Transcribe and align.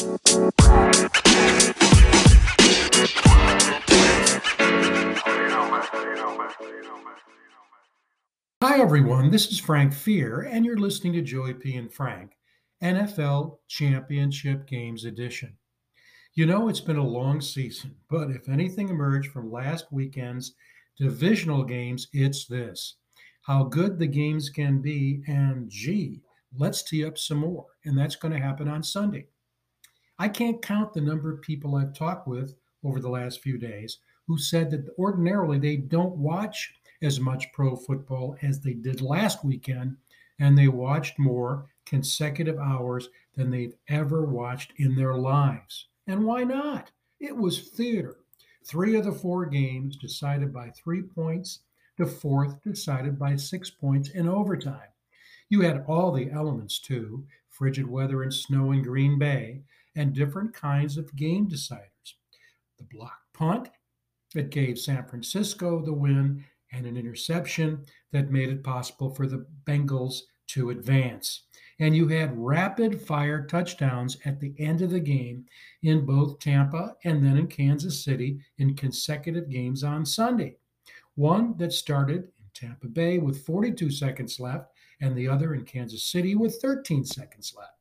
Hi, 0.00 0.06
everyone. 8.80 9.30
This 9.30 9.48
is 9.48 9.60
Frank 9.60 9.92
Fear, 9.92 10.48
and 10.50 10.64
you're 10.64 10.78
listening 10.78 11.12
to 11.12 11.20
Joey 11.20 11.52
P. 11.52 11.76
and 11.76 11.92
Frank, 11.92 12.30
NFL 12.82 13.58
Championship 13.68 14.66
Games 14.66 15.04
Edition. 15.04 15.58
You 16.32 16.46
know, 16.46 16.70
it's 16.70 16.80
been 16.80 16.96
a 16.96 17.06
long 17.06 17.42
season, 17.42 17.94
but 18.08 18.30
if 18.30 18.48
anything 18.48 18.88
emerged 18.88 19.30
from 19.30 19.52
last 19.52 19.92
weekend's 19.92 20.54
divisional 20.96 21.62
games, 21.62 22.08
it's 22.14 22.46
this 22.46 22.96
how 23.42 23.64
good 23.64 23.98
the 23.98 24.06
games 24.06 24.48
can 24.48 24.80
be, 24.80 25.22
and 25.26 25.68
gee, 25.68 26.22
let's 26.56 26.82
tee 26.82 27.04
up 27.04 27.18
some 27.18 27.38
more. 27.38 27.66
And 27.84 27.98
that's 27.98 28.16
going 28.16 28.32
to 28.32 28.40
happen 28.40 28.66
on 28.66 28.82
Sunday. 28.82 29.26
I 30.20 30.28
can't 30.28 30.60
count 30.60 30.92
the 30.92 31.00
number 31.00 31.32
of 31.32 31.40
people 31.40 31.76
I've 31.76 31.94
talked 31.94 32.28
with 32.28 32.54
over 32.84 33.00
the 33.00 33.08
last 33.08 33.40
few 33.40 33.56
days 33.56 34.00
who 34.26 34.36
said 34.36 34.70
that 34.70 34.94
ordinarily 34.98 35.58
they 35.58 35.78
don't 35.78 36.14
watch 36.14 36.74
as 37.00 37.18
much 37.18 37.50
pro 37.54 37.74
football 37.74 38.36
as 38.42 38.60
they 38.60 38.74
did 38.74 39.00
last 39.00 39.42
weekend, 39.46 39.96
and 40.38 40.58
they 40.58 40.68
watched 40.68 41.18
more 41.18 41.70
consecutive 41.86 42.58
hours 42.58 43.08
than 43.34 43.50
they've 43.50 43.74
ever 43.88 44.26
watched 44.26 44.74
in 44.76 44.94
their 44.94 45.14
lives. 45.14 45.86
And 46.06 46.26
why 46.26 46.44
not? 46.44 46.90
It 47.18 47.34
was 47.34 47.70
theater. 47.70 48.18
Three 48.62 48.96
of 48.96 49.06
the 49.06 49.12
four 49.12 49.46
games 49.46 49.96
decided 49.96 50.52
by 50.52 50.68
three 50.68 51.00
points, 51.00 51.60
the 51.96 52.04
fourth 52.04 52.62
decided 52.62 53.18
by 53.18 53.36
six 53.36 53.70
points 53.70 54.10
in 54.10 54.28
overtime. 54.28 54.90
You 55.48 55.62
had 55.62 55.82
all 55.88 56.12
the 56.12 56.30
elements 56.30 56.78
too 56.78 57.24
frigid 57.48 57.86
weather 57.86 58.22
and 58.22 58.32
snow 58.32 58.72
in 58.72 58.82
Green 58.82 59.18
Bay, 59.18 59.62
and 59.96 60.12
different 60.12 60.54
kinds 60.54 60.96
of 60.96 61.14
game 61.16 61.48
deciders. 61.48 62.14
The 62.78 62.84
block 62.90 63.18
punt 63.34 63.68
that 64.34 64.50
gave 64.50 64.78
San 64.78 65.04
Francisco 65.06 65.82
the 65.84 65.92
win, 65.92 66.44
and 66.72 66.86
an 66.86 66.96
interception 66.96 67.84
that 68.12 68.30
made 68.30 68.48
it 68.48 68.62
possible 68.62 69.12
for 69.12 69.26
the 69.26 69.44
Bengals 69.64 70.20
to 70.48 70.70
advance. 70.70 71.44
And 71.78 71.96
you 71.96 72.08
had 72.08 72.36
rapid 72.36 73.00
fire 73.00 73.46
touchdowns 73.46 74.18
at 74.24 74.38
the 74.40 74.54
end 74.58 74.82
of 74.82 74.90
the 74.90 75.00
game 75.00 75.46
in 75.82 76.04
both 76.04 76.38
Tampa 76.38 76.96
and 77.04 77.24
then 77.24 77.38
in 77.38 77.46
Kansas 77.46 78.04
City 78.04 78.40
in 78.58 78.74
consecutive 78.74 79.48
games 79.48 79.82
on 79.82 80.04
Sunday. 80.04 80.56
One 81.14 81.56
that 81.56 81.72
started 81.72 82.28
in 82.38 82.50
Tampa 82.54 82.88
Bay 82.88 83.18
with 83.18 83.44
42 83.44 83.90
seconds 83.90 84.38
left, 84.38 84.70
and 85.00 85.16
the 85.16 85.28
other 85.28 85.54
in 85.54 85.64
Kansas 85.64 86.04
City 86.04 86.34
with 86.34 86.60
13 86.60 87.04
seconds 87.04 87.54
left. 87.56 87.79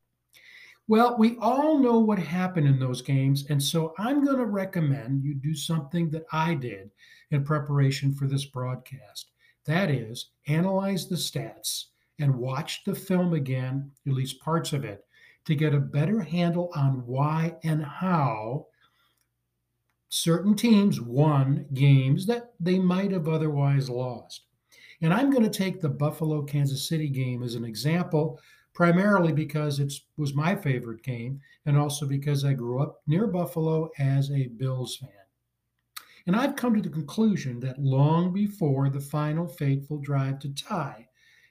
Well, 0.89 1.17
we 1.19 1.37
all 1.37 1.77
know 1.77 1.99
what 1.99 2.17
happened 2.17 2.65
in 2.65 2.79
those 2.79 3.03
games, 3.03 3.45
and 3.51 3.61
so 3.61 3.93
I'm 3.99 4.25
going 4.25 4.39
to 4.39 4.47
recommend 4.47 5.23
you 5.23 5.35
do 5.35 5.53
something 5.53 6.09
that 6.09 6.25
I 6.31 6.55
did 6.55 6.89
in 7.29 7.43
preparation 7.43 8.11
for 8.11 8.25
this 8.25 8.45
broadcast. 8.45 9.29
That 9.67 9.91
is, 9.91 10.31
analyze 10.47 11.07
the 11.07 11.15
stats 11.15 11.89
and 12.17 12.33
watch 12.35 12.83
the 12.85 12.95
film 12.95 13.33
again, 13.33 13.91
at 14.07 14.13
least 14.13 14.41
parts 14.41 14.73
of 14.73 14.83
it, 14.83 15.05
to 15.45 15.53
get 15.53 15.75
a 15.75 15.79
better 15.79 16.21
handle 16.21 16.71
on 16.75 17.05
why 17.05 17.55
and 17.63 17.85
how 17.85 18.65
certain 20.09 20.55
teams 20.55 20.99
won 20.99 21.67
games 21.75 22.25
that 22.25 22.53
they 22.59 22.79
might 22.79 23.11
have 23.11 23.27
otherwise 23.27 23.91
lost. 23.91 24.41
And 25.03 25.13
I'm 25.13 25.29
going 25.29 25.43
to 25.43 25.55
take 25.55 25.81
the 25.81 25.89
Buffalo 25.89 26.41
Kansas 26.41 26.89
City 26.89 27.09
game 27.09 27.43
as 27.43 27.53
an 27.53 27.63
example, 27.63 28.39
primarily 28.79 29.33
because 29.33 29.81
it 29.81 29.91
was 30.15 30.33
my 30.33 30.55
favorite 30.55 31.03
game 31.03 31.41
and 31.65 31.77
also 31.77 32.05
because 32.05 32.45
I 32.45 32.53
grew 32.53 32.81
up 32.81 33.01
near 33.07 33.27
Buffalo 33.27 33.89
as 33.99 34.31
a 34.31 34.47
Bills 34.47 34.95
fan. 34.95 35.09
And 36.25 36.33
I've 36.33 36.55
come 36.55 36.75
to 36.75 36.81
the 36.81 36.87
conclusion 36.87 37.59
that 37.59 37.77
long 37.77 38.31
before 38.31 38.89
the 38.89 39.01
final 39.01 39.49
fateful 39.49 39.97
drive 39.97 40.39
to 40.39 40.53
tie 40.53 41.09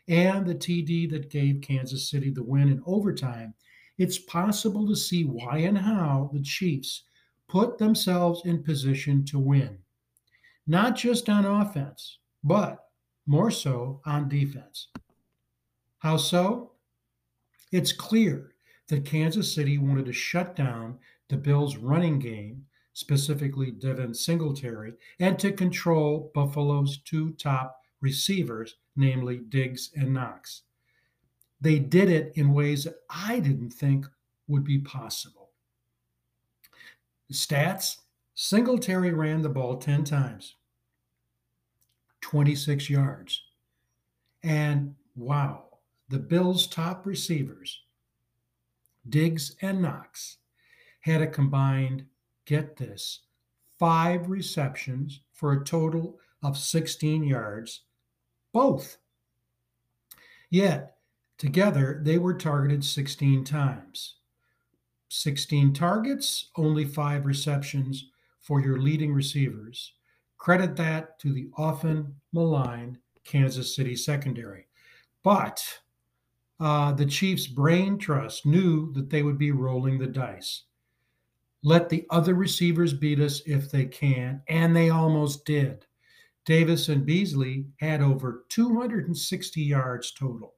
and 0.08 0.46
the 0.46 0.54
TD 0.54 1.10
that 1.10 1.28
gave 1.28 1.60
Kansas 1.60 2.10
City 2.10 2.30
the 2.30 2.42
win 2.42 2.70
in 2.70 2.82
overtime, 2.86 3.52
it's 3.98 4.18
possible 4.18 4.86
to 4.86 4.96
see 4.96 5.24
why 5.24 5.58
and 5.58 5.76
how 5.76 6.30
the 6.32 6.40
Chiefs 6.40 7.02
put 7.46 7.76
themselves 7.76 8.40
in 8.46 8.62
position 8.62 9.22
to 9.26 9.38
win, 9.38 9.76
not 10.66 10.96
just 10.96 11.28
on 11.28 11.44
offense, 11.44 12.20
but 12.42 12.86
more 13.26 13.50
so 13.50 14.00
on 14.06 14.30
defense. 14.30 14.88
How 15.98 16.16
so? 16.16 16.72
It's 17.72 17.92
clear 17.92 18.52
that 18.88 19.04
Kansas 19.04 19.54
City 19.54 19.78
wanted 19.78 20.06
to 20.06 20.12
shut 20.12 20.56
down 20.56 20.98
the 21.28 21.36
Bills' 21.36 21.76
running 21.76 22.18
game, 22.18 22.64
specifically 22.94 23.70
Devin 23.70 24.14
Singletary, 24.14 24.94
and 25.20 25.38
to 25.38 25.52
control 25.52 26.30
Buffalo's 26.34 26.98
two 26.98 27.32
top 27.32 27.80
receivers, 28.00 28.76
namely 28.96 29.38
Diggs 29.38 29.90
and 29.94 30.14
Knox. 30.14 30.62
They 31.60 31.78
did 31.78 32.08
it 32.08 32.32
in 32.34 32.54
ways 32.54 32.84
that 32.84 33.00
I 33.10 33.40
didn't 33.40 33.70
think 33.70 34.06
would 34.46 34.64
be 34.64 34.78
possible. 34.78 35.50
Stats 37.32 37.98
Singletary 38.34 39.12
ran 39.12 39.42
the 39.42 39.48
ball 39.48 39.76
10 39.76 40.04
times. 40.04 40.54
26 42.20 42.88
yards. 42.88 43.42
And 44.42 44.94
wow, 45.16 45.64
the 46.08 46.18
Bills' 46.18 46.66
top 46.66 47.06
receivers, 47.06 47.82
Diggs 49.08 49.54
and 49.60 49.82
Knox, 49.82 50.38
had 51.00 51.20
a 51.20 51.26
combined, 51.26 52.06
get 52.44 52.76
this, 52.76 53.20
five 53.78 54.28
receptions 54.28 55.20
for 55.32 55.52
a 55.52 55.64
total 55.64 56.18
of 56.42 56.56
16 56.56 57.24
yards, 57.24 57.82
both. 58.52 58.98
Yet, 60.50 60.96
together, 61.36 62.00
they 62.02 62.18
were 62.18 62.34
targeted 62.34 62.84
16 62.84 63.44
times. 63.44 64.16
16 65.10 65.72
targets, 65.72 66.50
only 66.56 66.84
five 66.84 67.26
receptions 67.26 68.10
for 68.40 68.60
your 68.60 68.78
leading 68.78 69.12
receivers. 69.12 69.92
Credit 70.38 70.76
that 70.76 71.18
to 71.18 71.32
the 71.32 71.48
often 71.56 72.14
maligned 72.32 72.98
Kansas 73.24 73.74
City 73.74 73.96
secondary. 73.96 74.66
But 75.22 75.80
uh, 76.60 76.92
the 76.92 77.06
Chiefs' 77.06 77.46
brain 77.46 77.98
trust 77.98 78.44
knew 78.44 78.92
that 78.92 79.10
they 79.10 79.22
would 79.22 79.38
be 79.38 79.50
rolling 79.50 79.98
the 79.98 80.06
dice. 80.06 80.64
Let 81.62 81.88
the 81.88 82.06
other 82.10 82.34
receivers 82.34 82.92
beat 82.92 83.20
us 83.20 83.42
if 83.46 83.70
they 83.70 83.86
can, 83.86 84.42
and 84.48 84.74
they 84.74 84.90
almost 84.90 85.44
did. 85.44 85.86
Davis 86.44 86.88
and 86.88 87.04
Beasley 87.04 87.66
had 87.78 88.00
over 88.00 88.44
260 88.48 89.60
yards 89.60 90.12
total. 90.12 90.54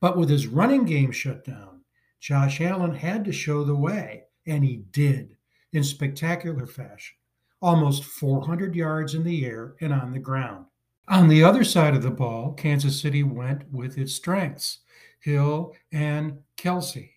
But 0.00 0.16
with 0.16 0.28
his 0.28 0.46
running 0.46 0.84
game 0.84 1.10
shut 1.10 1.44
down, 1.44 1.80
Josh 2.20 2.60
Allen 2.60 2.94
had 2.94 3.24
to 3.24 3.32
show 3.32 3.64
the 3.64 3.74
way, 3.74 4.24
and 4.46 4.64
he 4.64 4.84
did 4.92 5.36
in 5.72 5.82
spectacular 5.82 6.66
fashion 6.66 7.16
almost 7.60 8.04
400 8.04 8.74
yards 8.74 9.14
in 9.14 9.24
the 9.24 9.44
air 9.44 9.74
and 9.80 9.92
on 9.92 10.12
the 10.12 10.18
ground. 10.18 10.66
On 11.10 11.26
the 11.26 11.42
other 11.42 11.64
side 11.64 11.94
of 11.94 12.02
the 12.02 12.10
ball, 12.10 12.52
Kansas 12.52 13.00
City 13.00 13.22
went 13.22 13.72
with 13.72 13.96
its 13.96 14.12
strengths 14.12 14.80
Hill 15.20 15.74
and 15.90 16.38
Kelce. 16.58 17.10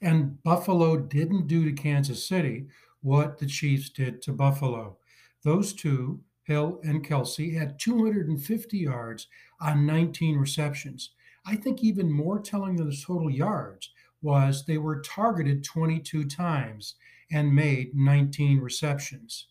And 0.00 0.42
Buffalo 0.42 0.96
didn't 0.96 1.46
do 1.46 1.66
to 1.66 1.72
Kansas 1.72 2.26
City 2.26 2.68
what 3.02 3.36
the 3.36 3.46
Chiefs 3.46 3.90
did 3.90 4.22
to 4.22 4.32
Buffalo. 4.32 4.96
Those 5.42 5.74
two, 5.74 6.22
Hill 6.44 6.80
and 6.84 7.06
Kelce, 7.06 7.54
had 7.54 7.78
250 7.78 8.78
yards 8.78 9.26
on 9.60 9.84
19 9.84 10.38
receptions. 10.38 11.10
I 11.44 11.56
think 11.56 11.84
even 11.84 12.10
more 12.10 12.40
telling 12.40 12.76
than 12.76 12.88
the 12.88 12.96
total 12.96 13.30
yards 13.30 13.90
was 14.22 14.64
they 14.64 14.78
were 14.78 15.02
targeted 15.02 15.62
22 15.62 16.24
times 16.24 16.94
and 17.30 17.54
made 17.54 17.94
19 17.94 18.58
receptions. 18.60 19.48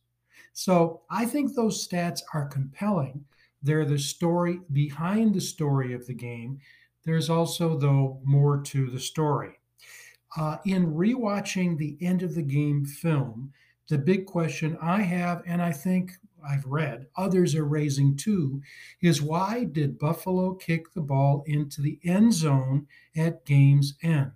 So 0.53 1.01
I 1.11 1.25
think 1.25 1.53
those 1.53 1.87
stats 1.87 2.21
are 2.33 2.47
compelling. 2.47 3.25
They're 3.63 3.85
the 3.85 3.97
story 3.97 4.59
behind 4.71 5.33
the 5.33 5.41
story 5.41 5.93
of 5.93 6.05
the 6.05 6.13
game. 6.13 6.59
There's 7.05 7.29
also, 7.29 7.77
though, 7.77 8.19
more 8.23 8.61
to 8.61 8.89
the 8.89 8.99
story. 8.99 9.59
Uh, 10.35 10.57
in 10.65 10.93
rewatching 10.93 11.77
the 11.77 11.97
end 12.01 12.23
of 12.23 12.35
the 12.35 12.43
game 12.43 12.85
film, 12.85 13.53
the 13.87 13.97
big 13.97 14.25
question 14.25 14.77
I 14.81 15.01
have, 15.01 15.43
and 15.45 15.61
I 15.61 15.71
think 15.71 16.13
I've 16.45 16.65
read 16.65 17.07
others 17.15 17.55
are 17.55 17.65
raising 17.65 18.17
too, 18.17 18.61
is 19.01 19.21
why 19.21 19.63
did 19.63 19.99
Buffalo 19.99 20.53
kick 20.53 20.93
the 20.93 21.01
ball 21.01 21.43
into 21.45 21.81
the 21.81 21.99
end 22.03 22.33
zone 22.33 22.87
at 23.15 23.45
game's 23.45 23.95
end? 24.01 24.31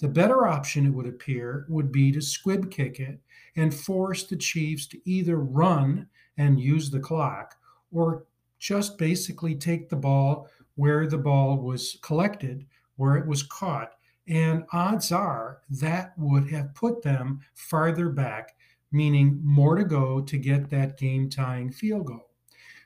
The 0.00 0.08
better 0.08 0.46
option, 0.46 0.86
it 0.86 0.90
would 0.90 1.06
appear, 1.06 1.64
would 1.68 1.90
be 1.90 2.12
to 2.12 2.20
squib 2.20 2.70
kick 2.70 3.00
it 3.00 3.20
and 3.56 3.72
force 3.72 4.24
the 4.24 4.36
Chiefs 4.36 4.86
to 4.88 5.08
either 5.08 5.38
run 5.38 6.08
and 6.36 6.60
use 6.60 6.90
the 6.90 7.00
clock 7.00 7.54
or 7.92 8.24
just 8.64 8.96
basically 8.96 9.54
take 9.54 9.90
the 9.90 9.96
ball 9.96 10.48
where 10.76 11.06
the 11.06 11.18
ball 11.18 11.58
was 11.58 11.98
collected, 12.00 12.64
where 12.96 13.16
it 13.16 13.26
was 13.26 13.42
caught, 13.42 13.92
And 14.26 14.64
odds 14.72 15.12
are 15.12 15.60
that 15.68 16.14
would 16.16 16.50
have 16.50 16.74
put 16.74 17.02
them 17.02 17.40
farther 17.52 18.08
back, 18.08 18.56
meaning 18.90 19.38
more 19.44 19.76
to 19.76 19.84
go 19.84 20.22
to 20.22 20.38
get 20.38 20.70
that 20.70 20.96
game 20.96 21.28
tying 21.28 21.70
field 21.70 22.06
goal. 22.06 22.30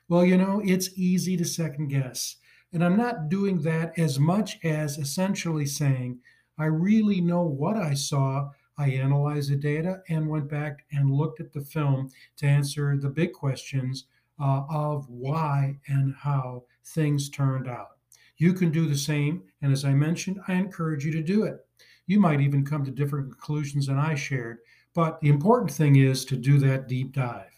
Well, 0.09 0.25
you 0.25 0.35
know, 0.37 0.61
it's 0.65 0.89
easy 0.97 1.37
to 1.37 1.45
second 1.45 1.87
guess. 1.87 2.35
And 2.73 2.83
I'm 2.83 2.97
not 2.97 3.29
doing 3.29 3.61
that 3.61 3.97
as 3.97 4.19
much 4.19 4.59
as 4.65 4.97
essentially 4.97 5.65
saying, 5.65 6.19
I 6.57 6.65
really 6.65 7.21
know 7.21 7.43
what 7.43 7.77
I 7.77 7.93
saw. 7.93 8.49
I 8.77 8.89
analyzed 8.89 9.49
the 9.49 9.55
data 9.55 10.01
and 10.09 10.27
went 10.27 10.49
back 10.49 10.85
and 10.91 11.09
looked 11.09 11.39
at 11.39 11.53
the 11.53 11.61
film 11.61 12.09
to 12.35 12.47
answer 12.47 12.97
the 12.97 13.09
big 13.09 13.31
questions 13.31 14.07
uh, 14.39 14.63
of 14.69 15.07
why 15.09 15.77
and 15.87 16.13
how 16.15 16.63
things 16.85 17.29
turned 17.29 17.67
out. 17.67 17.97
You 18.37 18.53
can 18.53 18.71
do 18.71 18.87
the 18.87 18.97
same. 18.97 19.43
And 19.61 19.71
as 19.71 19.85
I 19.85 19.93
mentioned, 19.93 20.39
I 20.47 20.53
encourage 20.53 21.05
you 21.05 21.11
to 21.11 21.21
do 21.21 21.43
it. 21.43 21.65
You 22.07 22.19
might 22.19 22.41
even 22.41 22.65
come 22.65 22.83
to 22.85 22.91
different 22.91 23.31
conclusions 23.31 23.87
than 23.87 23.97
I 23.97 24.15
shared. 24.15 24.59
But 24.93 25.19
the 25.21 25.29
important 25.29 25.71
thing 25.71 25.97
is 25.97 26.25
to 26.25 26.35
do 26.35 26.57
that 26.59 26.87
deep 26.87 27.13
dive. 27.13 27.51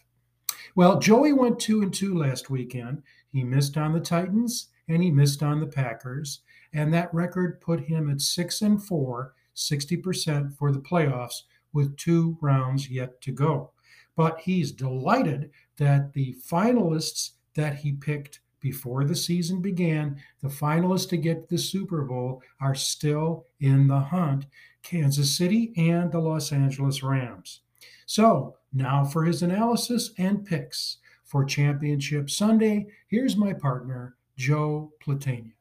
Well, 0.74 0.98
Joey 0.98 1.32
went 1.32 1.58
two 1.58 1.82
and 1.82 1.92
two 1.92 2.14
last 2.14 2.50
weekend. 2.50 3.02
He 3.30 3.44
missed 3.44 3.76
on 3.76 3.92
the 3.92 4.00
Titans 4.00 4.68
and 4.88 5.02
he 5.02 5.10
missed 5.10 5.42
on 5.42 5.60
the 5.60 5.66
Packers, 5.66 6.40
and 6.72 6.92
that 6.92 7.12
record 7.14 7.60
put 7.60 7.80
him 7.80 8.10
at 8.10 8.20
six 8.20 8.62
and 8.62 8.82
four, 8.82 9.34
60% 9.54 10.56
for 10.56 10.72
the 10.72 10.80
playoffs, 10.80 11.42
with 11.72 11.96
two 11.96 12.36
rounds 12.40 12.90
yet 12.90 13.20
to 13.22 13.32
go. 13.32 13.70
But 14.16 14.40
he's 14.40 14.72
delighted 14.72 15.50
that 15.82 16.12
the 16.12 16.36
finalists 16.48 17.30
that 17.54 17.74
he 17.76 17.90
picked 17.92 18.38
before 18.60 19.04
the 19.04 19.16
season 19.16 19.60
began, 19.60 20.16
the 20.40 20.48
finalists 20.48 21.08
to 21.08 21.16
get 21.16 21.48
the 21.48 21.58
Super 21.58 22.02
Bowl, 22.02 22.40
are 22.60 22.76
still 22.76 23.46
in 23.58 23.88
the 23.88 23.98
hunt 23.98 24.46
Kansas 24.84 25.36
City 25.36 25.72
and 25.76 26.12
the 26.12 26.20
Los 26.20 26.52
Angeles 26.52 27.02
Rams. 27.02 27.62
So 28.06 28.56
now 28.72 29.04
for 29.04 29.24
his 29.24 29.42
analysis 29.42 30.12
and 30.16 30.44
picks 30.44 30.98
for 31.24 31.44
Championship 31.44 32.30
Sunday, 32.30 32.86
here's 33.08 33.36
my 33.36 33.52
partner, 33.52 34.14
Joe 34.36 34.92
Platania. 35.04 35.52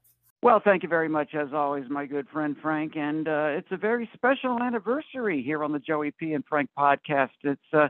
Well, 0.43 0.61
thank 0.63 0.83
you 0.83 0.89
very 0.89 1.09
much, 1.09 1.33
as 1.33 1.49
always, 1.53 1.85
my 1.89 2.05
good 2.05 2.27
friend 2.29 2.55
Frank. 2.61 2.95
And 2.95 3.27
uh, 3.27 3.57
it's 3.57 3.71
a 3.71 3.77
very 3.77 4.07
special 4.13 4.61
anniversary 4.61 5.41
here 5.43 5.63
on 5.63 5.71
the 5.71 5.79
Joey 5.79 6.11
P. 6.11 6.33
and 6.33 6.43
Frank 6.47 6.69
podcast. 6.77 7.29
It's, 7.43 7.61
uh, 7.73 7.89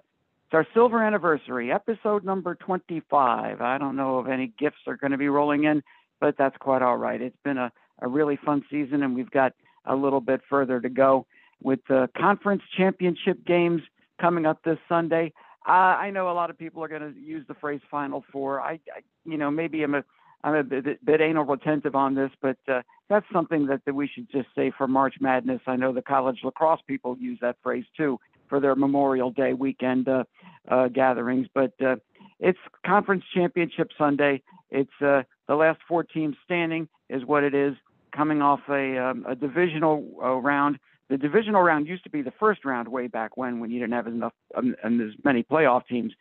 it's 0.52 0.56
our 0.58 0.68
silver 0.74 1.02
anniversary, 1.02 1.72
episode 1.72 2.26
number 2.26 2.56
25. 2.56 3.62
I 3.62 3.78
don't 3.78 3.96
know 3.96 4.20
if 4.20 4.28
any 4.28 4.52
gifts 4.60 4.82
are 4.86 4.98
going 4.98 5.12
to 5.12 5.18
be 5.18 5.30
rolling 5.30 5.64
in, 5.64 5.82
but 6.20 6.36
that's 6.38 6.58
quite 6.58 6.82
all 6.82 6.98
right. 6.98 7.22
It's 7.22 7.38
been 7.46 7.58
a, 7.58 7.72
a 8.02 8.10
really 8.10 8.38
fun 8.46 8.62
season, 8.70 9.02
and 9.02 9.16
we've 9.16 9.32
got 9.32 9.54
a 9.86 9.96
little 9.96 10.20
bit 10.20 10.42
further 10.50 10.82
to 10.82 10.90
go 10.90 11.26
with 11.64 11.80
the 11.88 12.10
conference 12.18 12.64
championship 12.76 13.46
games 13.46 13.82
coming 14.20 14.46
up 14.46 14.62
this 14.66 14.78
Sunday. 14.90 15.32
Uh, 15.66 15.72
I 15.72 16.12
know 16.12 16.30
a 16.30 16.34
lot 16.34 16.50
of 16.50 16.58
people 16.58 16.84
are 16.84 16.90
going 16.90 17.14
to 17.14 17.18
use 17.18 17.46
the 17.48 17.54
phrase 17.54 17.80
Final 17.90 18.26
Four. 18.30 18.60
I, 18.60 18.74
I 18.94 19.04
you 19.24 19.38
know, 19.38 19.52
maybe 19.52 19.84
I'm 19.84 19.96
a 19.96 20.04
I'm 20.44 20.56
a 20.56 20.64
bit, 20.64 21.06
bit 21.06 21.22
anal 21.22 21.46
retentive 21.46 21.96
on 21.96 22.16
this, 22.16 22.32
but 22.42 22.58
uh, 22.68 22.82
that's 23.10 23.28
something 23.32 23.68
that, 23.68 23.86
that 23.86 23.94
we 23.94 24.10
should 24.14 24.30
just 24.30 24.48
say 24.56 24.72
for 24.76 24.88
March 24.88 25.16
Madness. 25.22 25.62
I 25.68 25.78
know 25.78 25.94
the 25.94 26.02
college 26.02 26.40
lacrosse 26.44 26.82
people 26.88 27.16
use 27.20 27.38
that 27.42 27.58
phrase 27.64 27.86
too 27.96 28.20
for 28.52 28.60
their 28.60 28.76
Memorial 28.76 29.32
Day 29.32 29.54
weekend 29.54 30.08
uh, 30.10 30.26
uh, 30.68 30.88
gatherings. 30.88 31.48
But 31.54 31.74
uh, 31.82 31.98
it's 32.40 32.60
Conference 32.86 33.24
Championship 33.34 33.92
Sunday. 33.98 34.42
It's 34.70 35.02
uh, 35.02 35.24
the 35.48 35.56
last 35.56 35.80
four 35.88 36.04
teams 36.04 36.36
standing 36.44 36.88
is 37.10 37.26
what 37.26 37.44
it 37.44 37.54
is, 37.54 37.76
coming 38.16 38.42
off 38.42 38.62
a, 38.70 38.98
um, 38.98 39.26
a 39.28 39.36
divisional 39.36 40.06
uh, 40.22 40.36
round 40.36 40.80
the 41.12 41.18
divisional 41.18 41.62
round 41.62 41.88
used 41.88 42.06
to 42.06 42.10
be 42.10 42.22
the 42.22 42.32
first 42.40 42.64
round 42.64 42.88
way 42.88 43.08
back 43.08 43.36
when, 43.36 43.60
when 43.60 43.70
you 43.70 43.82
didn't 43.82 43.94
have 43.94 44.08
enough 44.08 44.32
um, 44.56 44.76
and 44.82 45.02
as 45.02 45.14
many 45.26 45.44
playoff 45.44 45.86
teams. 45.86 46.14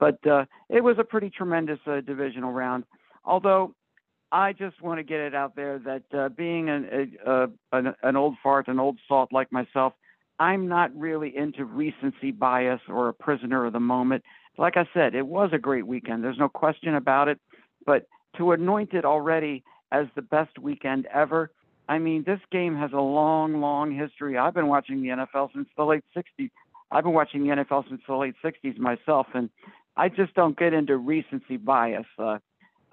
But 0.00 0.26
uh, 0.26 0.46
it 0.70 0.82
was 0.82 0.96
a 0.98 1.04
pretty 1.04 1.28
tremendous 1.28 1.78
uh, 1.86 2.00
divisional 2.00 2.50
round. 2.50 2.84
Although 3.26 3.74
I 4.32 4.54
just 4.54 4.80
want 4.80 5.00
to 5.00 5.02
get 5.02 5.20
it 5.20 5.34
out 5.34 5.54
there 5.54 5.78
that 5.80 6.18
uh, 6.18 6.30
being 6.30 6.70
an, 6.70 7.18
a, 7.26 7.48
an, 7.72 7.94
an 8.02 8.16
old 8.16 8.36
fart, 8.42 8.68
an 8.68 8.80
old 8.80 8.98
salt 9.06 9.32
like 9.32 9.52
myself, 9.52 9.92
I'm 10.38 10.68
not 10.68 10.94
really 10.96 11.36
into 11.36 11.64
recency 11.64 12.30
bias 12.30 12.80
or 12.88 13.08
a 13.08 13.14
prisoner 13.14 13.66
of 13.66 13.72
the 13.72 13.80
moment. 13.80 14.24
Like 14.56 14.76
I 14.76 14.88
said, 14.94 15.14
it 15.14 15.26
was 15.26 15.50
a 15.52 15.58
great 15.58 15.86
weekend. 15.86 16.22
There's 16.22 16.38
no 16.38 16.48
question 16.48 16.94
about 16.94 17.28
it. 17.28 17.38
But 17.86 18.06
to 18.36 18.52
anoint 18.52 18.92
it 18.92 19.04
already 19.04 19.64
as 19.90 20.06
the 20.14 20.22
best 20.22 20.58
weekend 20.58 21.06
ever, 21.06 21.50
I 21.88 21.98
mean, 21.98 22.24
this 22.24 22.40
game 22.52 22.76
has 22.76 22.92
a 22.92 23.00
long, 23.00 23.60
long 23.60 23.96
history. 23.96 24.36
I've 24.36 24.54
been 24.54 24.68
watching 24.68 25.02
the 25.02 25.08
NFL 25.08 25.52
since 25.54 25.68
the 25.76 25.84
late 25.84 26.04
60s. 26.14 26.50
I've 26.90 27.04
been 27.04 27.14
watching 27.14 27.42
the 27.42 27.54
NFL 27.54 27.88
since 27.88 28.02
the 28.06 28.14
late 28.14 28.34
60s 28.44 28.78
myself, 28.78 29.26
and 29.34 29.50
I 29.96 30.08
just 30.08 30.34
don't 30.34 30.58
get 30.58 30.72
into 30.72 30.96
recency 30.96 31.56
bias. 31.56 32.06
Uh, 32.18 32.38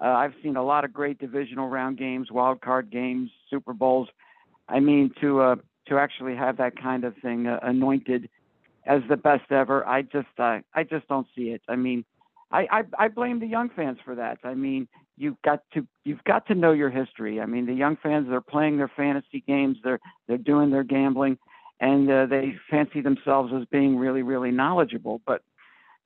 uh, 0.00 0.04
I've 0.04 0.34
seen 0.42 0.56
a 0.56 0.62
lot 0.62 0.84
of 0.84 0.92
great 0.92 1.18
divisional 1.18 1.68
round 1.68 1.98
games, 1.98 2.30
wild 2.30 2.60
card 2.60 2.90
games, 2.90 3.30
Super 3.48 3.72
Bowls. 3.72 4.08
I 4.68 4.80
mean, 4.80 5.12
to 5.20 5.40
uh, 5.40 5.56
to 5.88 5.98
actually 5.98 6.36
have 6.36 6.56
that 6.58 6.80
kind 6.80 7.04
of 7.04 7.14
thing 7.22 7.46
uh, 7.46 7.58
anointed 7.62 8.28
as 8.86 9.02
the 9.08 9.16
best 9.16 9.50
ever, 9.50 9.86
I 9.86 10.02
just 10.02 10.28
uh, 10.38 10.58
I 10.74 10.84
just 10.84 11.08
don't 11.08 11.26
see 11.34 11.50
it. 11.50 11.62
I 11.68 11.76
mean, 11.76 12.04
I, 12.50 12.66
I 12.70 12.82
I 12.98 13.08
blame 13.08 13.40
the 13.40 13.46
young 13.46 13.68
fans 13.74 13.98
for 14.04 14.14
that. 14.14 14.38
I 14.44 14.54
mean, 14.54 14.88
you've 15.16 15.40
got 15.42 15.62
to 15.74 15.86
you've 16.04 16.22
got 16.24 16.46
to 16.46 16.54
know 16.54 16.72
your 16.72 16.90
history. 16.90 17.40
I 17.40 17.46
mean, 17.46 17.66
the 17.66 17.74
young 17.74 17.96
fans 18.02 18.28
they're 18.28 18.40
playing 18.40 18.76
their 18.78 18.90
fantasy 18.96 19.42
games, 19.46 19.78
they're 19.82 20.00
they're 20.28 20.38
doing 20.38 20.70
their 20.70 20.84
gambling, 20.84 21.38
and 21.80 22.10
uh, 22.10 22.26
they 22.26 22.54
fancy 22.70 23.00
themselves 23.00 23.52
as 23.54 23.66
being 23.66 23.96
really 23.96 24.22
really 24.22 24.52
knowledgeable. 24.52 25.20
But 25.26 25.42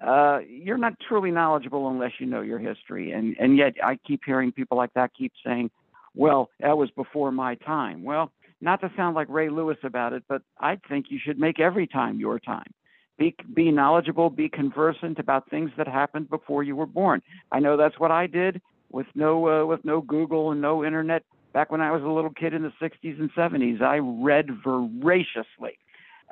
uh, 0.04 0.40
you're 0.48 0.78
not 0.78 0.94
truly 1.06 1.30
knowledgeable 1.30 1.88
unless 1.90 2.12
you 2.18 2.26
know 2.26 2.40
your 2.40 2.58
history. 2.58 3.12
And 3.12 3.36
and 3.38 3.56
yet 3.56 3.74
I 3.84 3.96
keep 4.06 4.22
hearing 4.24 4.52
people 4.52 4.78
like 4.78 4.94
that 4.94 5.10
keep 5.16 5.32
saying, 5.44 5.70
"Well, 6.14 6.48
that 6.60 6.78
was 6.78 6.90
before 6.90 7.30
my 7.30 7.56
time." 7.56 8.02
Well, 8.02 8.32
not 8.60 8.80
to 8.80 8.90
sound 8.96 9.14
like 9.14 9.28
Ray 9.28 9.48
Lewis 9.48 9.78
about 9.82 10.12
it, 10.12 10.24
but 10.28 10.42
I 10.58 10.78
think 10.88 11.06
you 11.08 11.18
should 11.22 11.38
make 11.38 11.60
every 11.60 11.86
time 11.86 12.20
your 12.20 12.38
time. 12.38 12.72
Be, 13.18 13.34
be 13.54 13.70
knowledgeable, 13.70 14.30
be 14.30 14.48
conversant 14.48 15.18
about 15.18 15.48
things 15.50 15.70
that 15.76 15.86
happened 15.86 16.30
before 16.30 16.62
you 16.62 16.74
were 16.74 16.86
born. 16.86 17.22
I 17.52 17.60
know 17.60 17.76
that's 17.76 17.98
what 17.98 18.10
I 18.10 18.26
did 18.26 18.62
with 18.90 19.06
no 19.14 19.62
uh, 19.62 19.66
with 19.66 19.84
no 19.84 20.00
Google 20.00 20.50
and 20.50 20.60
no 20.60 20.84
internet. 20.84 21.22
Back 21.52 21.70
when 21.70 21.80
I 21.80 21.90
was 21.90 22.02
a 22.02 22.08
little 22.08 22.30
kid 22.30 22.54
in 22.54 22.62
the 22.62 22.72
60s 22.80 23.20
and 23.20 23.30
70s, 23.34 23.82
I 23.82 23.98
read 23.98 24.46
voraciously 24.64 25.78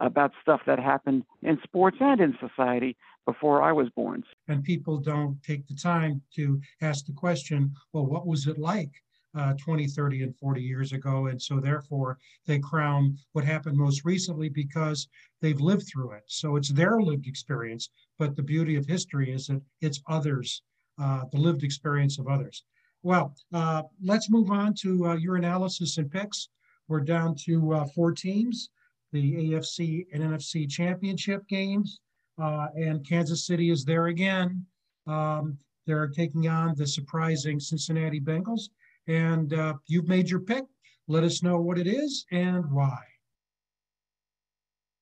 about 0.01 0.33
stuff 0.41 0.61
that 0.67 0.79
happened 0.79 1.25
in 1.43 1.59
sports 1.65 1.99
and 2.01 2.21
in 2.21 2.39
society 2.39 2.97
before 3.27 3.63
I 3.63 3.73
was 3.73 3.91
born. 3.91 4.25
And 4.47 4.65
people 4.65 4.97
don't 4.97 5.43
take 5.43 5.67
the 5.67 5.75
time 5.75 6.23
to 6.37 6.61
ask 6.81 7.05
the 7.05 7.13
question, 7.13 7.75
well, 7.93 8.07
what 8.07 8.27
was 8.27 8.47
it 8.47 8.59
like 8.59 9.03
uh, 9.37 9.55
20, 9.55 9.87
30, 9.87 10.23
and 10.23 10.37
40 10.37 10.63
years 10.63 10.93
ago? 10.93 11.27
And 11.27 11.41
so 11.41 11.61
therefore 11.61 12.19
they 12.47 12.59
crown 12.59 13.17
what 13.33 13.45
happened 13.45 13.77
most 13.77 14.05
recently 14.05 14.49
because 14.49 15.09
they've 15.41 15.61
lived 15.61 15.87
through 15.87 16.13
it. 16.13 16.25
So 16.27 16.57
it's 16.57 16.71
their 16.71 17.01
lived 17.01 17.27
experience. 17.27 17.91
But 18.19 18.37
the 18.37 18.43
beauty 18.43 18.77
of 18.77 18.87
history 18.87 19.33
is 19.33 19.47
that 19.47 19.63
it's 19.81 20.03
others 20.09 20.63
uh, 20.99 21.25
the 21.31 21.39
lived 21.39 21.63
experience 21.63 22.19
of 22.19 22.27
others. 22.27 22.65
Well, 23.03 23.35
uh, 23.53 23.85
let's 24.03 24.31
move 24.31 24.51
on 24.51 24.75
to 24.81 25.09
uh, 25.09 25.15
your 25.15 25.37
analysis 25.37 25.99
and 25.99 26.11
picks. 26.11 26.49
We're 26.89 27.01
down 27.01 27.37
to 27.47 27.75
uh, 27.75 27.87
four 27.95 28.13
teams 28.13 28.71
the 29.11 29.53
AFC 29.53 30.05
and 30.13 30.23
NFC 30.23 30.69
championship 30.69 31.47
games, 31.49 32.01
uh, 32.39 32.67
and 32.77 33.09
Kansas 33.09 33.47
City 33.47 33.71
is 33.71 33.83
there 33.83 34.09
again. 34.09 34.67
Um, 35.07 35.57
they're 35.87 36.09
taking 36.09 36.47
on 36.49 36.75
the 36.77 36.87
surprising 36.87 37.59
Cincinnati 37.59 38.21
Bengals, 38.21 38.69
and 39.09 39.53
uh, 39.53 39.75
you've 39.87 40.07
made 40.07 40.31
your 40.31 40.41
pick. 40.41 40.65
Let 41.09 41.25
us 41.25 41.43
know 41.43 41.59
what 41.61 41.79
it 41.79 41.87
is 41.87 42.27
and 42.31 42.71
why. 42.71 42.99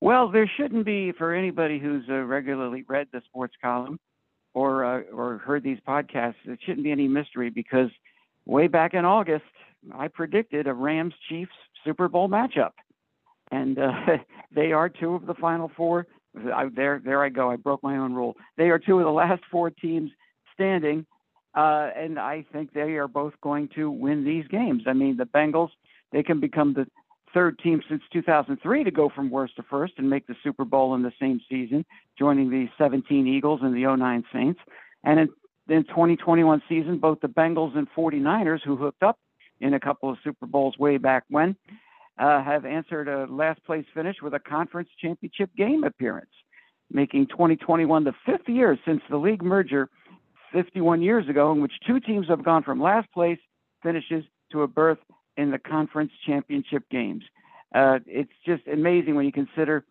Well, 0.01 0.31
there 0.31 0.51
shouldn't 0.57 0.87
be, 0.87 1.13
for 1.13 1.35
anybody 1.35 1.79
who's 1.79 2.05
regularly 2.09 2.85
read 2.87 3.09
the 3.13 3.23
sports 3.27 3.55
column, 3.61 3.99
or 4.55 4.85
uh, 4.85 5.01
or 5.13 5.39
heard 5.39 5.63
these 5.63 5.79
podcasts, 5.87 6.35
it 6.47 6.59
shouldn't 6.65 6.85
be 6.85 6.93
any 6.93 7.09
mystery 7.09 7.51
because 7.51 7.91
way 8.47 8.69
back 8.69 8.95
in 8.95 9.05
August, 9.05 9.45
I 9.95 10.09
predicted 10.09 10.67
a 10.67 10.73
Rams 10.73 11.15
Chiefs 11.29 11.53
Super 11.85 12.09
Bowl 12.09 12.29
matchup, 12.29 12.73
and 13.51 13.79
uh, 13.79 13.93
they 14.55 14.73
are 14.73 14.89
two 14.89 15.15
of 15.15 15.27
the 15.27 15.35
final 15.35 15.71
four. 15.77 16.07
I, 16.55 16.69
there, 16.75 17.01
there 17.05 17.23
I 17.25 17.29
go. 17.29 17.51
I 17.51 17.57
broke 17.57 17.83
my 17.83 17.97
own 17.97 18.15
rule. 18.15 18.35
They 18.57 18.71
are 18.71 18.79
two 18.79 18.99
of 18.99 19.05
the 19.05 19.11
last 19.11 19.43
four 19.51 19.71
teams 19.71 20.11
standing, 20.55 21.07
uh, 21.57 21.91
and 21.97 22.19
I 22.19 22.45
think 22.53 22.73
they 22.73 22.97
are 22.97 23.09
both 23.09 23.33
going 23.41 23.69
to 23.75 23.91
win 23.91 24.25
these 24.25 24.47
games. 24.49 24.83
I 24.87 24.93
mean, 24.93 25.17
the 25.17 25.25
Bengals 25.25 25.71
they 26.13 26.23
can 26.23 26.39
become 26.39 26.75
the 26.75 26.87
third 27.35 27.59
team 27.59 27.83
since 27.89 28.03
2003 28.13 28.85
to 28.85 28.91
go 28.91 29.11
from 29.15 29.31
worst 29.31 29.57
to 29.57 29.63
first 29.65 29.95
and 29.99 30.09
make 30.09 30.27
the 30.27 30.37
Super 30.43 30.65
Bowl 30.65 30.95
in 30.95 31.03
the 31.03 31.13
same 31.21 31.41
season, 31.49 31.85
joining 32.19 32.51
the 32.51 32.69
17 32.79 33.27
Eagles 33.27 33.61
and 33.63 33.75
the 33.75 33.97
09 33.97 34.25
Saints. 34.33 34.61
And 35.05 35.21
in 35.21 35.29
the 35.67 35.83
2021 35.83 36.63
season, 36.69 36.99
both 36.99 37.21
the 37.21 37.29
Bengals 37.29 37.77
and 37.77 37.89
49ers, 37.97 38.61
who 38.65 38.77
hooked 38.77 39.03
up 39.03 39.19
in 39.61 39.75
a 39.75 39.81
couple 39.81 40.09
of 40.09 40.19
Super 40.23 40.47
Bowls 40.47 40.79
way 40.79 40.97
back 40.97 41.25
when, 41.29 41.57
uh, 42.19 42.43
have 42.43 42.65
answered 42.65 43.09
a 43.09 43.27
last 43.27 43.63
place 43.65 43.85
finish 43.93 44.17
with 44.23 44.35
a 44.35 44.39
conference 44.39 44.89
championship 45.01 45.51
game 45.57 45.85
appearance, 45.85 46.31
making 46.91 47.27
2021 47.27 48.05
the 48.05 48.15
fifth 48.25 48.49
year 48.49 48.79
since 48.87 49.03
the 49.11 49.17
league 49.17 49.43
merger 49.43 49.91
51 50.57 51.03
years 51.03 51.29
ago, 51.29 51.53
in 51.53 51.61
which 51.61 51.75
two 51.87 52.01
teams 52.01 52.29
have 52.29 52.43
gone 52.43 52.63
from 52.63 52.81
last 52.81 53.13
place 53.13 53.39
finishes 53.83 54.25
to 54.51 54.63
a 54.63 54.67
berth 54.67 54.99
in 55.37 55.51
the 55.51 55.59
conference 55.59 56.11
championship 56.27 56.83
games. 56.91 57.25
Uh, 57.75 57.99
it's 58.07 58.33
just 58.47 58.63
amazing 58.67 59.17
when 59.17 59.27
you 59.27 59.33
consider 59.33 59.85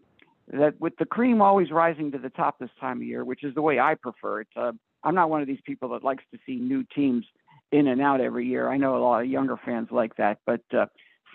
that 0.52 0.74
with 0.80 0.94
the 0.98 1.06
cream 1.06 1.40
always 1.40 1.70
rising 1.70 2.12
to 2.12 2.18
the 2.18 2.32
top 2.32 2.58
this 2.58 2.72
time 2.80 2.98
of 2.98 3.04
year, 3.04 3.24
which 3.24 3.44
is 3.44 3.54
the 3.54 3.62
way 3.62 3.80
I 3.80 3.94
prefer 3.94 4.42
it. 4.42 4.48
Uh, 4.56 4.72
I'm 5.04 5.14
not 5.14 5.30
one 5.30 5.42
of 5.42 5.48
these 5.48 5.62
people 5.66 5.90
that 5.90 6.04
likes 6.04 6.24
to 6.34 6.40
see 6.48 6.56
new 6.56 6.84
teams 6.96 7.26
in 7.72 7.88
and 7.88 8.02
out 8.02 8.20
every 8.20 8.48
year. 8.48 8.68
I 8.68 8.78
know 8.78 8.98
a 8.98 9.04
lot 9.04 9.22
of 9.22 9.30
younger 9.30 9.60
fans 9.64 9.90
like 9.92 10.16
that, 10.16 10.40
but 10.48 10.62
uh, 10.76 10.88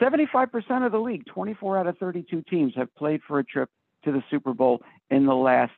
75% 0.03 0.85
of 0.85 0.91
the 0.91 0.99
league, 0.99 1.25
24 1.27 1.79
out 1.79 1.87
of 1.87 1.99
32 1.99 2.43
teams, 2.51 2.73
have 2.75 2.93
played 2.97 3.21
for 3.29 3.39
a 3.39 3.45
trip 3.45 3.71
to 4.05 4.11
the 4.11 4.25
Super 4.29 4.55
Bowl 4.55 4.83
in 5.09 5.25
the 5.27 5.35
last 5.35 5.73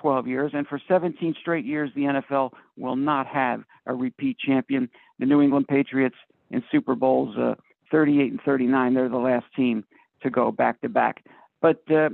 12 0.00 0.26
years. 0.26 0.52
And 0.54 0.66
for 0.66 0.80
17 0.88 1.34
straight 1.40 1.64
years, 1.64 1.90
the 1.94 2.02
NFL 2.02 2.52
will 2.76 2.96
not 2.96 3.26
have 3.26 3.62
a 3.86 3.94
repeat 3.94 4.38
champion. 4.38 4.88
The 5.18 5.26
New 5.26 5.42
England 5.42 5.68
Patriots 5.68 6.16
in 6.50 6.62
Super 6.70 6.94
Bowls 6.94 7.36
uh, 7.36 7.54
38 7.90 8.32
and 8.32 8.40
39, 8.42 8.94
they're 8.94 9.08
the 9.08 9.16
last 9.16 9.46
team 9.56 9.84
to 10.22 10.30
go 10.30 10.50
back 10.50 10.80
to 10.80 10.88
back. 10.88 11.24
But 11.60 11.82
uh, 11.90 12.10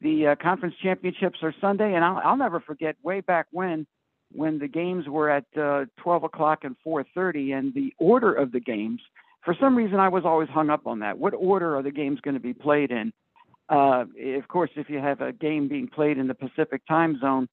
the 0.00 0.28
uh, 0.28 0.34
conference 0.36 0.74
championships 0.82 1.38
are 1.42 1.54
Sunday, 1.60 1.94
and 1.94 2.04
I'll, 2.04 2.20
I'll 2.24 2.36
never 2.36 2.60
forget 2.60 2.96
way 3.02 3.20
back 3.20 3.46
when 3.50 3.86
when 4.32 4.58
the 4.58 4.68
games 4.68 5.08
were 5.08 5.30
at 5.30 5.44
uh, 5.58 5.86
12 6.02 6.24
o'clock 6.24 6.64
and 6.64 6.76
4:30, 6.86 7.58
and 7.58 7.74
the 7.74 7.92
order 7.98 8.32
of 8.32 8.52
the 8.52 8.60
games. 8.60 9.00
For 9.44 9.54
some 9.58 9.74
reason, 9.74 9.98
I 9.98 10.08
was 10.08 10.24
always 10.24 10.48
hung 10.48 10.68
up 10.68 10.86
on 10.86 10.98
that. 10.98 11.18
What 11.18 11.32
order 11.32 11.76
are 11.76 11.82
the 11.82 11.90
games 11.90 12.20
going 12.20 12.34
to 12.34 12.40
be 12.40 12.52
played 12.52 12.90
in? 12.90 13.12
Uh, 13.68 14.04
of 14.36 14.48
course, 14.48 14.70
if 14.76 14.88
you 14.88 14.98
have 14.98 15.20
a 15.20 15.32
game 15.32 15.68
being 15.68 15.88
played 15.88 16.18
in 16.18 16.26
the 16.26 16.34
Pacific 16.34 16.82
time 16.86 17.18
zone, 17.20 17.48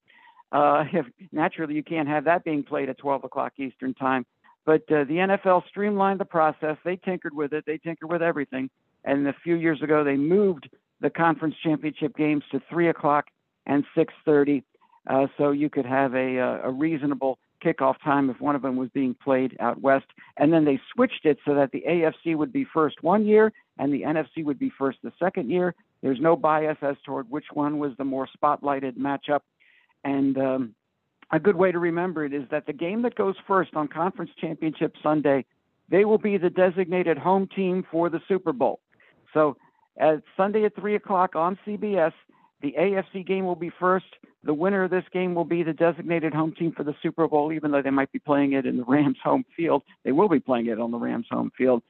uh, 0.52 0.84
if, 0.92 1.06
naturally 1.32 1.74
you 1.74 1.82
can't 1.82 2.08
have 2.08 2.24
that 2.24 2.44
being 2.44 2.62
played 2.62 2.88
at 2.88 2.98
12 2.98 3.24
o'clock 3.24 3.52
Eastern 3.58 3.94
time. 3.94 4.24
But 4.64 4.82
uh, 4.90 5.04
the 5.04 5.18
NFL 5.18 5.66
streamlined 5.68 6.18
the 6.18 6.24
process. 6.24 6.76
They 6.84 6.96
tinkered 6.96 7.34
with 7.34 7.52
it. 7.52 7.64
They 7.66 7.78
tinkered 7.78 8.10
with 8.10 8.22
everything. 8.22 8.68
And 9.04 9.26
a 9.28 9.34
few 9.44 9.54
years 9.54 9.80
ago, 9.80 10.02
they 10.02 10.16
moved 10.16 10.68
the 11.00 11.10
conference 11.10 11.54
championship 11.62 12.16
games 12.16 12.42
to 12.50 12.60
three 12.68 12.88
o'clock 12.88 13.26
and 13.66 13.84
6:30, 13.94 14.62
uh, 15.06 15.26
so 15.36 15.50
you 15.50 15.70
could 15.70 15.86
have 15.86 16.14
a, 16.14 16.38
uh, 16.38 16.60
a 16.64 16.70
reasonable 16.70 17.38
kickoff 17.64 17.96
time 18.02 18.30
if 18.30 18.40
one 18.40 18.54
of 18.54 18.62
them 18.62 18.76
was 18.76 18.88
being 18.90 19.14
played 19.14 19.56
out 19.60 19.80
west. 19.80 20.06
And 20.36 20.52
then 20.52 20.64
they 20.64 20.80
switched 20.92 21.24
it 21.24 21.38
so 21.44 21.54
that 21.54 21.72
the 21.72 21.84
AFC 21.88 22.36
would 22.36 22.52
be 22.52 22.64
first 22.64 23.02
one 23.02 23.24
year 23.24 23.52
and 23.78 23.92
the 23.92 24.02
NFC 24.02 24.44
would 24.44 24.58
be 24.58 24.70
first 24.70 24.98
the 25.02 25.12
second 25.18 25.50
year. 25.50 25.74
There's 26.02 26.20
no 26.20 26.36
bias 26.36 26.78
as 26.82 26.96
toward 27.04 27.30
which 27.30 27.46
one 27.52 27.78
was 27.78 27.92
the 27.98 28.04
more 28.04 28.28
spotlighted 28.36 28.96
matchup. 28.96 29.40
And 30.04 30.38
um, 30.38 30.74
a 31.30 31.40
good 31.40 31.56
way 31.56 31.72
to 31.72 31.78
remember 31.78 32.24
it 32.24 32.32
is 32.32 32.44
that 32.50 32.66
the 32.66 32.72
game 32.72 33.02
that 33.02 33.14
goes 33.14 33.34
first 33.46 33.74
on 33.74 33.88
Conference 33.88 34.30
Championship 34.40 34.94
Sunday, 35.02 35.44
they 35.88 36.04
will 36.04 36.18
be 36.18 36.38
the 36.38 36.50
designated 36.50 37.18
home 37.18 37.48
team 37.48 37.84
for 37.90 38.08
the 38.08 38.20
Super 38.28 38.52
Bowl. 38.52 38.80
So 39.34 39.56
at 39.98 40.22
Sunday 40.36 40.64
at 40.64 40.76
3 40.76 40.94
o'clock 40.94 41.34
on 41.34 41.58
CBS, 41.66 42.12
the 42.62 42.74
AFC 42.78 43.26
game 43.26 43.44
will 43.44 43.56
be 43.56 43.70
first. 43.70 44.06
The 44.44 44.54
winner 44.54 44.84
of 44.84 44.90
this 44.90 45.04
game 45.12 45.34
will 45.34 45.44
be 45.44 45.62
the 45.62 45.72
designated 45.72 46.32
home 46.32 46.52
team 46.52 46.72
for 46.72 46.84
the 46.84 46.94
Super 47.02 47.26
Bowl, 47.28 47.52
even 47.52 47.70
though 47.70 47.82
they 47.82 47.90
might 47.90 48.12
be 48.12 48.18
playing 48.18 48.52
it 48.52 48.64
in 48.64 48.76
the 48.76 48.84
Rams' 48.84 49.18
home 49.22 49.44
field. 49.56 49.82
They 50.04 50.12
will 50.12 50.28
be 50.28 50.40
playing 50.40 50.66
it 50.66 50.80
on 50.80 50.90
the 50.90 50.98
Rams' 50.98 51.26
home 51.30 51.50
field. 51.56 51.82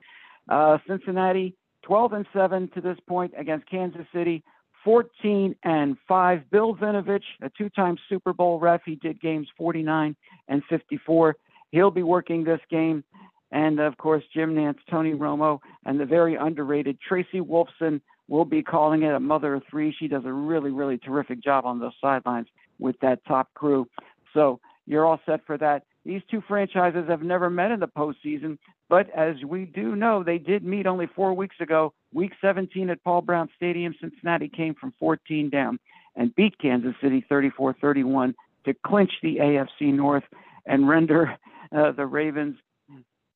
Uh, 0.49 0.79
Cincinnati, 0.87 1.55
12 1.87 2.13
and 2.13 2.27
7 2.33 2.69
to 2.75 2.81
this 2.81 2.99
point 3.09 3.33
against 3.39 3.71
Kansas 3.71 4.07
City, 4.13 4.43
14 4.85 5.55
and 5.63 5.97
5. 6.09 6.51
Bill 6.51 6.75
Vinovich, 6.75 7.23
a 7.43 7.51
two 7.57 7.69
time 7.71 7.97
Super 8.09 8.33
Bowl 8.33 8.59
ref, 8.59 8.81
he 8.85 8.97
did 8.97 9.21
games 9.21 9.49
49 9.57 10.17
and 10.49 10.63
54. 10.69 11.37
He'll 11.71 11.91
be 11.93 12.03
working 12.03 12.43
this 12.43 12.61
game. 12.71 13.05
And 13.53 13.79
of 13.79 13.97
course, 13.99 14.25
Jim 14.35 14.55
Nantz, 14.55 14.79
Tony 14.91 15.13
Romo, 15.13 15.61
and 15.85 16.01
the 16.01 16.05
very 16.05 16.35
underrated 16.35 16.99
Tracy 17.01 17.41
Wolfson 17.41 18.01
will 18.29 18.45
be 18.45 18.63
calling 18.63 19.03
it 19.03 19.15
a 19.15 19.21
mother 19.21 19.55
of 19.55 19.63
three. 19.71 19.95
She 19.97 20.09
does 20.09 20.25
a 20.25 20.33
really, 20.33 20.73
really 20.73 20.99
terrific 20.99 21.43
job 21.43 21.65
on 21.65 21.79
those 21.79 21.95
sidelines 22.01 22.49
with 22.81 22.97
that 23.01 23.25
top 23.27 23.55
crew. 23.55 23.87
So 24.35 24.59
you're 24.87 25.07
all 25.07 25.21
set 25.25 25.47
for 25.47 25.57
that. 25.59 25.85
These 26.07 26.23
two 26.31 26.41
franchises 26.47 27.09
have 27.09 27.23
never 27.23 27.51
met 27.51 27.73
in 27.73 27.81
the 27.81 27.89
postseason, 27.89 28.59
but 28.89 29.11
as 29.11 29.35
we 29.45 29.65
do 29.65 29.97
know, 29.97 30.23
they 30.23 30.39
did 30.39 30.63
meet 30.63 30.87
only 30.87 31.09
four 31.17 31.35
weeks 31.35 31.57
ago. 31.59 31.93
Week 32.15 32.31
17 32.41 32.91
at 32.91 33.03
Paul 33.03 33.23
Brown 33.23 33.49
Stadium, 33.57 33.93
Cincinnati 34.01 34.49
came 34.49 34.77
from 34.77 34.95
14 35.01 35.51
down 35.51 35.81
and 36.15 36.33
beat 36.37 36.57
Kansas 36.59 36.95
City 37.03 37.27
34 37.29 37.75
31 37.81 38.37
to 38.67 38.75
clinch 38.87 39.11
the 39.21 39.39
AFC 39.39 39.93
North 39.93 40.23
and 40.65 40.89
render 40.89 41.37
uh, 41.77 41.91
the 41.91 42.07
Ravens 42.07 42.57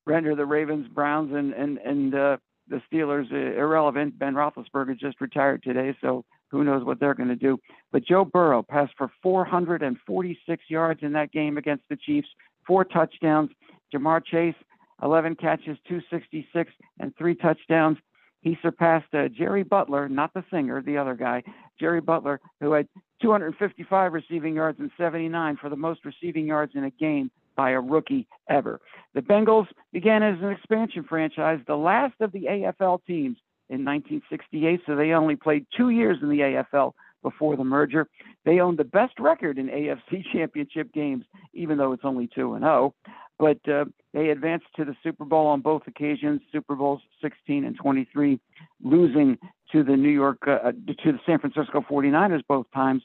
render 0.05 0.33
the 0.33 0.45
Ravens, 0.45 0.87
Browns, 0.87 1.33
and 1.33 1.53
and 1.53 1.77
and 1.79 2.15
uh, 2.15 2.37
the 2.69 2.81
Steelers 2.89 3.29
irrelevant. 3.31 4.17
Ben 4.17 4.33
Roethlisberger 4.33 4.97
just 4.97 5.19
retired 5.19 5.61
today, 5.61 5.93
so 5.99 6.23
who 6.49 6.63
knows 6.63 6.85
what 6.85 7.01
they're 7.01 7.15
going 7.15 7.29
to 7.29 7.35
do. 7.35 7.57
But 7.91 8.05
Joe 8.05 8.25
Burrow 8.25 8.63
passed 8.63 8.93
for 8.97 9.11
446 9.21 10.63
yards 10.69 11.01
in 11.03 11.13
that 11.13 11.31
game 11.31 11.57
against 11.57 11.83
the 11.89 11.95
Chiefs, 11.95 12.27
four 12.65 12.85
touchdowns. 12.85 13.49
Ja'Marr 13.93 14.23
Chase, 14.23 14.55
11 15.03 15.35
catches, 15.35 15.77
266, 15.87 16.71
and 16.99 17.15
three 17.17 17.35
touchdowns. 17.35 17.97
He 18.41 18.57
surpassed 18.61 19.13
uh, 19.13 19.27
Jerry 19.27 19.63
Butler, 19.63 20.09
not 20.09 20.33
the 20.33 20.43
singer, 20.51 20.81
the 20.81 20.97
other 20.97 21.15
guy, 21.15 21.43
Jerry 21.79 22.01
Butler, 22.01 22.39
who 22.59 22.71
had 22.71 22.87
255 23.21 24.13
receiving 24.13 24.55
yards 24.55 24.79
and 24.79 24.89
79 24.97 25.57
for 25.57 25.69
the 25.69 25.75
most 25.75 26.03
receiving 26.05 26.47
yards 26.47 26.73
in 26.75 26.83
a 26.83 26.89
game 26.89 27.29
by 27.55 27.71
a 27.71 27.79
rookie 27.79 28.27
ever. 28.49 28.79
The 29.13 29.21
Bengals 29.21 29.67
began 29.93 30.23
as 30.23 30.39
an 30.41 30.49
expansion 30.49 31.03
franchise, 31.03 31.59
the 31.67 31.75
last 31.75 32.15
of 32.19 32.31
the 32.31 32.45
AFL 32.49 32.99
teams 33.05 33.37
in 33.69 33.85
1968, 33.85 34.81
so 34.85 34.95
they 34.95 35.11
only 35.11 35.35
played 35.35 35.65
two 35.75 35.89
years 35.89 36.17
in 36.21 36.29
the 36.29 36.39
AFL 36.39 36.93
before 37.21 37.55
the 37.55 37.63
merger. 37.63 38.07
They 38.45 38.59
owned 38.59 38.79
the 38.79 38.83
best 38.83 39.19
record 39.19 39.57
in 39.57 39.67
AFC 39.69 40.23
championship 40.31 40.93
games, 40.93 41.25
even 41.53 41.77
though 41.77 41.93
it's 41.93 42.05
only 42.05 42.29
2 42.33 42.53
and 42.53 42.63
0. 42.63 42.93
But 43.39 43.67
uh, 43.67 43.85
they 44.13 44.29
advanced 44.29 44.67
to 44.75 44.85
the 44.85 44.95
Super 45.01 45.25
Bowl 45.25 45.47
on 45.47 45.61
both 45.61 45.83
occasions, 45.87 46.41
Super 46.51 46.75
Bowls 46.75 47.01
16 47.21 47.65
and 47.65 47.75
23, 47.75 48.39
losing 48.83 49.37
to 49.71 49.83
the 49.83 49.95
New 49.95 50.09
York 50.09 50.37
uh, 50.47 50.71
to 50.71 51.11
the 51.11 51.19
San 51.25 51.39
Francisco 51.39 51.83
49ers 51.89 52.43
both 52.47 52.67
times. 52.73 53.03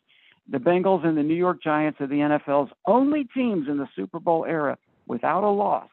The 0.48 0.58
Bengals 0.58 1.04
and 1.04 1.16
the 1.16 1.22
New 1.22 1.34
York 1.34 1.62
Giants 1.62 2.00
are 2.00 2.06
the 2.06 2.16
NFL's 2.16 2.70
only 2.86 3.24
teams 3.34 3.66
in 3.68 3.78
the 3.78 3.88
Super 3.96 4.20
Bowl 4.20 4.44
era 4.44 4.78
without 5.06 5.42
a 5.42 5.50
loss 5.50 5.88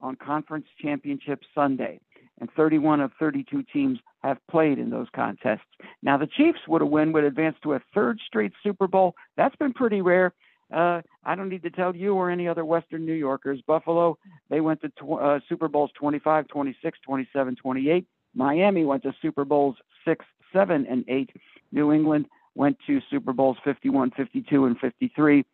on 0.00 0.16
Conference 0.16 0.66
Championship 0.80 1.40
Sunday. 1.54 2.00
And 2.42 2.50
31 2.56 3.00
of 3.00 3.12
32 3.20 3.62
teams 3.72 4.00
have 4.24 4.36
played 4.50 4.80
in 4.80 4.90
those 4.90 5.06
contests. 5.14 5.60
Now, 6.02 6.18
the 6.18 6.26
Chiefs 6.26 6.58
would 6.66 6.80
have 6.80 6.90
win, 6.90 7.12
would 7.12 7.22
advance 7.22 7.54
to 7.62 7.74
a 7.74 7.80
third 7.94 8.18
straight 8.26 8.50
Super 8.64 8.88
Bowl. 8.88 9.14
That's 9.36 9.54
been 9.54 9.72
pretty 9.72 10.00
rare. 10.00 10.34
Uh, 10.74 11.02
I 11.24 11.36
don't 11.36 11.48
need 11.48 11.62
to 11.62 11.70
tell 11.70 11.94
you 11.94 12.14
or 12.14 12.30
any 12.30 12.48
other 12.48 12.64
Western 12.64 13.06
New 13.06 13.12
Yorkers. 13.12 13.60
Buffalo, 13.64 14.18
they 14.50 14.60
went 14.60 14.80
to 14.80 14.88
tw- 14.88 15.22
uh, 15.22 15.38
Super 15.48 15.68
Bowls 15.68 15.92
25, 15.96 16.48
26, 16.48 16.98
27, 17.06 17.54
28. 17.54 18.06
Miami 18.34 18.84
went 18.84 19.04
to 19.04 19.14
Super 19.22 19.44
Bowls 19.44 19.76
6, 20.04 20.24
7, 20.52 20.84
and 20.90 21.04
8. 21.06 21.30
New 21.70 21.92
England 21.92 22.26
went 22.56 22.76
to 22.88 23.00
Super 23.08 23.32
Bowls 23.32 23.58
51, 23.62 24.10
52, 24.16 24.64
and 24.64 24.76
53. 24.80 25.44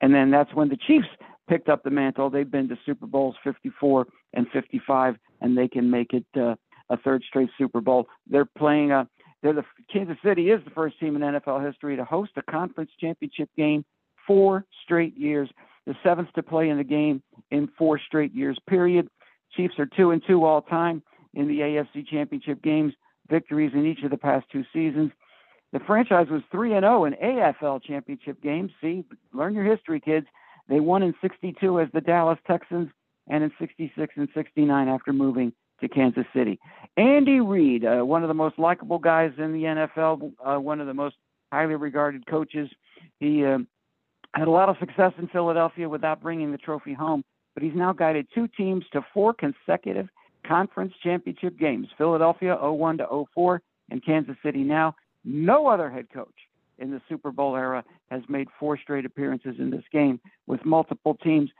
And 0.00 0.14
then 0.14 0.30
that's 0.30 0.54
when 0.54 0.68
the 0.68 0.76
Chiefs 0.76 1.08
picked 1.48 1.68
up 1.68 1.82
the 1.82 1.90
mantle. 1.90 2.30
They've 2.30 2.48
been 2.48 2.68
to 2.68 2.78
Super 2.86 3.06
Bowls 3.06 3.34
54 3.42 4.06
and 4.36 4.46
55, 4.52 5.16
and 5.40 5.58
they 5.58 5.66
can 5.66 5.90
make 5.90 6.12
it 6.12 6.26
uh, 6.36 6.54
a 6.90 6.96
third 6.98 7.24
straight 7.26 7.50
Super 7.58 7.80
Bowl. 7.80 8.06
They're 8.28 8.44
playing 8.44 8.92
a. 8.92 9.08
They're 9.42 9.52
the 9.52 9.64
Kansas 9.92 10.16
City 10.24 10.50
is 10.50 10.64
the 10.64 10.70
first 10.70 10.98
team 10.98 11.16
in 11.16 11.22
NFL 11.22 11.64
history 11.66 11.96
to 11.96 12.04
host 12.04 12.32
a 12.36 12.42
conference 12.42 12.90
championship 13.00 13.50
game 13.56 13.84
four 14.26 14.64
straight 14.84 15.16
years. 15.16 15.48
The 15.86 15.94
seventh 16.02 16.32
to 16.34 16.42
play 16.42 16.68
in 16.68 16.78
the 16.78 16.84
game 16.84 17.22
in 17.50 17.68
four 17.78 17.98
straight 17.98 18.34
years. 18.34 18.58
Period. 18.68 19.08
Chiefs 19.56 19.74
are 19.78 19.86
two 19.86 20.10
and 20.10 20.22
two 20.26 20.44
all 20.44 20.62
time 20.62 21.02
in 21.34 21.48
the 21.48 21.60
AFC 21.60 22.06
championship 22.08 22.62
games. 22.62 22.92
Victories 23.30 23.72
in 23.74 23.86
each 23.86 24.02
of 24.02 24.10
the 24.10 24.16
past 24.16 24.46
two 24.50 24.64
seasons. 24.72 25.12
The 25.72 25.80
franchise 25.80 26.28
was 26.30 26.42
3 26.52 26.74
and 26.74 26.84
0 26.84 27.04
in 27.04 27.14
AFL 27.14 27.82
championship 27.82 28.40
games. 28.42 28.70
See, 28.80 29.04
learn 29.32 29.54
your 29.54 29.64
history, 29.64 30.00
kids. 30.00 30.26
They 30.68 30.80
won 30.80 31.02
in 31.02 31.14
62 31.20 31.80
as 31.80 31.88
the 31.92 32.00
Dallas 32.00 32.38
Texans 32.46 32.88
and 33.28 33.44
in 33.44 33.52
66 33.58 34.14
and 34.16 34.28
69 34.34 34.88
after 34.88 35.12
moving 35.12 35.52
to 35.80 35.88
Kansas 35.88 36.24
City. 36.34 36.58
Andy 36.96 37.40
Reid, 37.40 37.84
uh, 37.84 38.02
one 38.02 38.22
of 38.22 38.28
the 38.28 38.34
most 38.34 38.58
likable 38.58 38.98
guys 38.98 39.32
in 39.38 39.52
the 39.52 39.62
NFL, 39.62 40.32
uh, 40.44 40.58
one 40.58 40.80
of 40.80 40.86
the 40.86 40.94
most 40.94 41.16
highly 41.52 41.74
regarded 41.74 42.26
coaches. 42.26 42.68
He 43.20 43.44
uh, 43.44 43.58
had 44.34 44.48
a 44.48 44.50
lot 44.50 44.68
of 44.68 44.76
success 44.78 45.12
in 45.18 45.28
Philadelphia 45.28 45.88
without 45.88 46.22
bringing 46.22 46.52
the 46.52 46.58
trophy 46.58 46.94
home, 46.94 47.24
but 47.54 47.62
he's 47.62 47.74
now 47.74 47.92
guided 47.92 48.26
two 48.34 48.48
teams 48.48 48.84
to 48.92 49.04
four 49.12 49.34
consecutive 49.34 50.08
conference 50.46 50.92
championship 51.02 51.58
games. 51.58 51.88
Philadelphia 51.98 52.56
01 52.56 52.98
to 52.98 53.26
04 53.34 53.60
and 53.90 54.04
Kansas 54.04 54.36
City 54.42 54.62
now. 54.62 54.94
No 55.24 55.66
other 55.66 55.90
head 55.90 56.06
coach 56.12 56.34
in 56.78 56.90
the 56.90 57.00
Super 57.08 57.30
Bowl 57.30 57.56
era 57.56 57.84
has 58.10 58.22
made 58.28 58.48
four 58.60 58.78
straight 58.78 59.04
appearances 59.04 59.56
in 59.58 59.70
this 59.70 59.84
game 59.92 60.20
with 60.46 60.64
multiple 60.64 61.14
teams. 61.22 61.50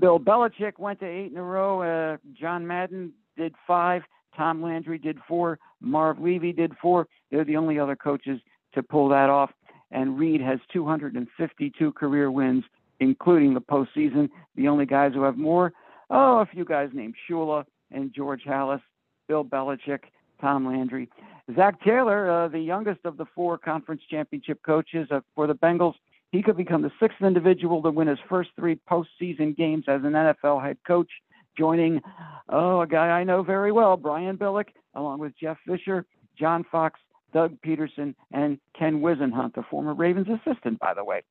Bill 0.00 0.18
Belichick 0.18 0.78
went 0.78 1.00
to 1.00 1.06
eight 1.06 1.32
in 1.32 1.36
a 1.36 1.42
row. 1.42 1.82
Uh, 1.82 2.16
John 2.38 2.66
Madden 2.66 3.12
did 3.36 3.54
five. 3.66 4.02
Tom 4.36 4.62
Landry 4.62 4.98
did 4.98 5.18
four. 5.28 5.58
Marv 5.80 6.18
Levy 6.18 6.52
did 6.52 6.72
four. 6.80 7.06
They're 7.30 7.44
the 7.44 7.56
only 7.56 7.78
other 7.78 7.96
coaches 7.96 8.40
to 8.74 8.82
pull 8.82 9.08
that 9.10 9.30
off. 9.30 9.50
And 9.90 10.18
Reid 10.18 10.40
has 10.40 10.58
252 10.72 11.92
career 11.92 12.30
wins, 12.30 12.64
including 13.00 13.54
the 13.54 13.60
postseason. 13.60 14.28
The 14.56 14.68
only 14.68 14.86
guys 14.86 15.12
who 15.14 15.22
have 15.22 15.36
more, 15.36 15.72
oh, 16.10 16.38
a 16.38 16.46
few 16.46 16.64
guys 16.64 16.90
named 16.92 17.14
Shula 17.28 17.64
and 17.92 18.12
George 18.12 18.42
Halas, 18.44 18.80
Bill 19.28 19.44
Belichick, 19.44 20.00
Tom 20.40 20.66
Landry. 20.66 21.08
Zac 21.54 21.82
Taylor, 21.82 22.30
uh, 22.30 22.48
the 22.48 22.58
youngest 22.58 23.00
of 23.04 23.16
the 23.16 23.26
four 23.34 23.58
conference 23.58 24.02
championship 24.10 24.60
coaches 24.64 25.06
uh, 25.10 25.20
for 25.34 25.46
the 25.46 25.54
Bengals, 25.54 25.94
he 26.34 26.42
could 26.42 26.56
become 26.56 26.82
the 26.82 26.90
sixth 26.98 27.22
individual 27.22 27.80
to 27.80 27.90
win 27.92 28.08
his 28.08 28.18
first 28.28 28.50
three 28.56 28.76
postseason 28.90 29.56
games 29.56 29.84
as 29.86 30.02
an 30.02 30.12
NFL 30.12 30.60
head 30.64 30.76
coach, 30.84 31.08
joining, 31.56 32.00
oh, 32.48 32.80
a 32.80 32.88
guy 32.88 33.06
I 33.06 33.22
know 33.22 33.44
very 33.44 33.70
well, 33.70 33.96
Brian 33.96 34.36
Billick, 34.36 34.70
along 34.96 35.20
with 35.20 35.32
Jeff 35.40 35.58
Fisher, 35.64 36.04
John 36.36 36.64
Fox, 36.72 36.98
Doug 37.32 37.56
Pederson, 37.64 38.16
and 38.32 38.58
Ken 38.76 39.00
Whisenhunt, 39.00 39.54
the 39.54 39.62
former 39.70 39.94
Ravens 39.94 40.26
assistant, 40.26 40.80
by 40.80 40.92
the 40.92 41.04
way. 41.04 41.22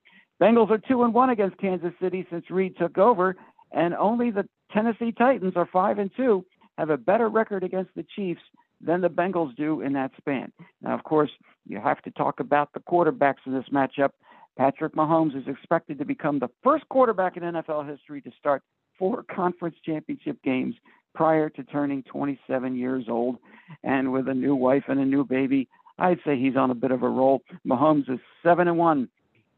Bengals 0.41 0.71
are 0.71 0.77
two 0.77 1.03
and 1.03 1.13
one 1.13 1.29
against 1.31 1.57
Kansas 1.57 1.91
City 2.01 2.25
since 2.31 2.49
Reid 2.49 2.77
took 2.77 2.97
over, 2.97 3.35
and 3.73 3.93
only 3.95 4.31
the 4.31 4.47
Tennessee 4.71 5.11
Titans 5.11 5.53
are 5.57 5.67
five 5.71 5.99
and 5.99 6.11
two, 6.15 6.45
have 6.77 6.91
a 6.91 6.97
better 6.97 7.27
record 7.27 7.65
against 7.65 7.91
the 7.95 8.05
Chiefs 8.15 8.41
than 8.79 9.01
the 9.01 9.09
Bengals 9.09 9.53
do 9.57 9.81
in 9.81 9.91
that 9.93 10.11
span. 10.17 10.53
Now, 10.81 10.93
of 10.93 11.03
course, 11.03 11.31
you 11.67 11.81
have 11.81 12.01
to 12.03 12.11
talk 12.11 12.39
about 12.39 12.69
the 12.73 12.79
quarterbacks 12.79 13.45
in 13.45 13.53
this 13.53 13.65
matchup. 13.69 14.11
Patrick 14.57 14.93
Mahomes 14.93 15.35
is 15.35 15.47
expected 15.47 15.97
to 15.99 16.05
become 16.05 16.39
the 16.39 16.49
first 16.63 16.87
quarterback 16.89 17.37
in 17.37 17.43
NFL 17.43 17.89
history 17.89 18.21
to 18.21 18.31
start 18.39 18.61
four 18.97 19.23
conference 19.35 19.75
championship 19.85 20.41
games 20.43 20.75
prior 21.15 21.49
to 21.49 21.63
turning 21.63 22.03
27 22.03 22.75
years 22.75 23.05
old. 23.07 23.37
And 23.83 24.11
with 24.11 24.27
a 24.27 24.33
new 24.33 24.55
wife 24.55 24.83
and 24.87 24.99
a 24.99 25.05
new 25.05 25.23
baby, 25.23 25.67
I'd 25.99 26.19
say 26.25 26.37
he's 26.37 26.55
on 26.55 26.71
a 26.71 26.75
bit 26.75 26.91
of 26.91 27.03
a 27.03 27.09
roll. 27.09 27.41
Mahomes 27.67 28.09
is 28.09 28.19
7 28.43 28.67
and 28.67 28.77
1 28.77 29.09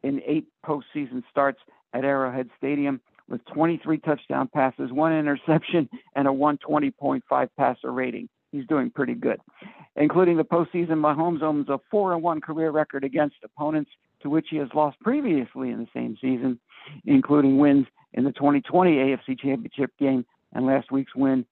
in 0.04 0.22
eight 0.26 0.48
postseason 0.66 1.24
starts 1.32 1.60
at 1.94 2.04
Arrowhead 2.04 2.50
Stadium 2.58 3.02
with 3.28 3.44
23 3.46 3.98
touchdown 4.00 4.50
passes, 4.54 4.92
one 4.92 5.14
interception, 5.14 5.90
and 6.16 6.28
a 6.28 6.32
120.5 6.32 7.50
passer 7.58 7.92
rating 7.92 8.30
he's 8.56 8.68
doing 8.68 8.90
pretty 8.90 9.14
good. 9.14 9.40
Including 9.96 10.38
the 10.38 10.44
postseason, 10.44 11.00
Mahomes 11.00 11.42
owns 11.42 11.70
a 11.70 11.80
four 11.92 12.14
and 12.14 12.24
one 12.24 12.42
career 12.42 12.72
record 12.72 13.04
against 13.04 13.36
opponents 13.44 13.92
to 14.26 14.30
which 14.32 14.48
he 14.50 14.58
has 14.58 14.70
lost 14.74 15.00
previously 15.02 15.70
in 15.70 15.78
the 15.78 15.88
same 15.94 16.18
season, 16.20 16.60
including 17.06 17.60
wins 17.60 17.86
in 18.14 18.24
the 18.24 18.32
2020 18.32 18.92
AFC 18.96 19.40
Championship 19.40 19.92
game 20.00 20.26
and 20.52 20.66
last 20.66 20.92
week's 20.92 21.16
win. 21.16 21.46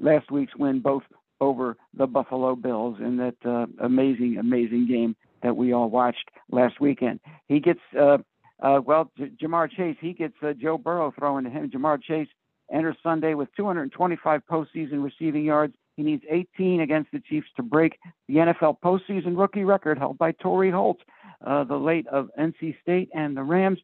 Last 0.00 0.30
week's 0.30 0.54
win 0.54 0.78
both 0.78 1.02
over 1.40 1.76
the 1.92 2.06
Buffalo 2.06 2.54
Bills 2.54 2.98
in 3.00 3.16
that 3.16 3.34
uh, 3.44 3.66
amazing, 3.84 4.36
amazing 4.38 4.86
game 4.86 5.16
that 5.42 5.56
we 5.56 5.72
all 5.72 5.90
watched 5.90 6.30
last 6.52 6.80
weekend. 6.80 7.18
He 7.48 7.58
gets, 7.58 7.80
uh, 7.98 8.18
uh, 8.60 8.80
well, 8.84 9.10
J- 9.18 9.32
Ja'Marr 9.42 9.68
Chase, 9.68 9.96
he 10.00 10.12
gets 10.12 10.34
uh, 10.40 10.52
Joe 10.52 10.78
Burrow 10.78 11.12
throwing 11.18 11.42
to 11.44 11.50
him. 11.50 11.68
Ja'Marr 11.68 12.00
Chase 12.00 12.28
enters 12.72 12.96
Sunday 13.02 13.34
with 13.34 13.48
225 13.56 14.42
postseason 14.48 15.02
receiving 15.02 15.44
yards 15.44 15.74
he 15.96 16.02
needs 16.02 16.22
18 16.30 16.80
against 16.80 17.10
the 17.12 17.20
Chiefs 17.20 17.48
to 17.56 17.62
break 17.62 17.98
the 18.28 18.36
NFL 18.36 18.76
postseason 18.82 19.38
rookie 19.38 19.64
record 19.64 19.98
held 19.98 20.18
by 20.18 20.32
Torry 20.32 20.70
Holt, 20.70 20.98
uh, 21.46 21.64
the 21.64 21.76
late 21.76 22.06
of 22.08 22.30
NC 22.38 22.80
State 22.80 23.10
and 23.14 23.36
the 23.36 23.42
Rams. 23.42 23.78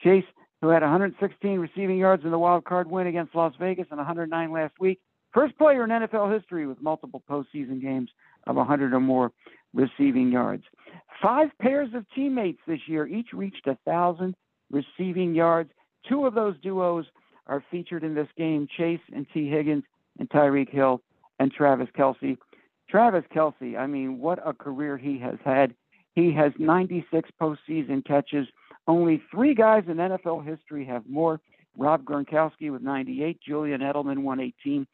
Chase, 0.00 0.24
who 0.60 0.68
had 0.68 0.82
116 0.82 1.58
receiving 1.58 1.98
yards 1.98 2.24
in 2.24 2.30
the 2.30 2.38
wild 2.38 2.64
card 2.64 2.90
win 2.90 3.06
against 3.06 3.34
Las 3.34 3.54
Vegas 3.58 3.86
and 3.90 3.98
109 3.98 4.52
last 4.52 4.74
week, 4.80 5.00
first 5.32 5.56
player 5.58 5.84
in 5.84 5.90
NFL 5.90 6.32
history 6.32 6.66
with 6.66 6.80
multiple 6.80 7.22
postseason 7.28 7.80
games 7.80 8.10
of 8.46 8.56
100 8.56 8.94
or 8.94 9.00
more 9.00 9.32
receiving 9.74 10.32
yards. 10.32 10.64
Five 11.22 11.50
pairs 11.60 11.90
of 11.94 12.04
teammates 12.14 12.60
this 12.66 12.80
year 12.86 13.06
each 13.06 13.28
reached 13.32 13.68
thousand 13.84 14.34
receiving 14.70 15.34
yards. 15.34 15.70
Two 16.08 16.24
of 16.24 16.34
those 16.34 16.54
duos 16.62 17.04
are 17.46 17.62
featured 17.70 18.04
in 18.04 18.14
this 18.14 18.28
game: 18.36 18.66
Chase 18.76 19.00
and 19.12 19.26
Tee 19.34 19.48
Higgins 19.48 19.84
and 20.18 20.28
Tyreek 20.30 20.70
Hill 20.70 21.02
and 21.40 21.50
Travis 21.50 21.88
Kelce. 21.98 22.36
Travis 22.88 23.24
Kelce, 23.34 23.76
I 23.76 23.86
mean, 23.86 24.18
what 24.18 24.38
a 24.46 24.52
career 24.52 24.96
he 24.96 25.18
has 25.18 25.38
had. 25.44 25.74
He 26.14 26.32
has 26.34 26.52
96 26.58 27.30
postseason 27.40 28.04
catches. 28.04 28.46
Only 28.86 29.22
three 29.30 29.54
guys 29.54 29.84
in 29.88 29.96
NFL 29.96 30.46
history 30.46 30.84
have 30.84 31.08
more. 31.08 31.40
Rob 31.76 32.04
Gronkowski 32.04 32.70
with 32.70 32.82
98, 32.82 33.40
Julian 33.40 33.80
Edelman 33.80 34.18
118, 34.18 34.86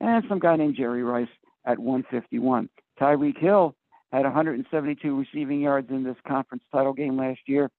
and 0.00 0.24
some 0.28 0.38
guy 0.38 0.56
named 0.56 0.76
Jerry 0.76 1.02
Rice 1.02 1.28
at 1.64 1.78
151. 1.78 2.68
Tyreek 3.00 3.38
Hill 3.38 3.74
had 4.12 4.24
172 4.24 5.16
receiving 5.18 5.60
yards 5.60 5.88
in 5.90 6.02
this 6.02 6.16
conference 6.26 6.64
title 6.72 6.92
game 6.92 7.16
last 7.16 7.40
year. 7.46 7.70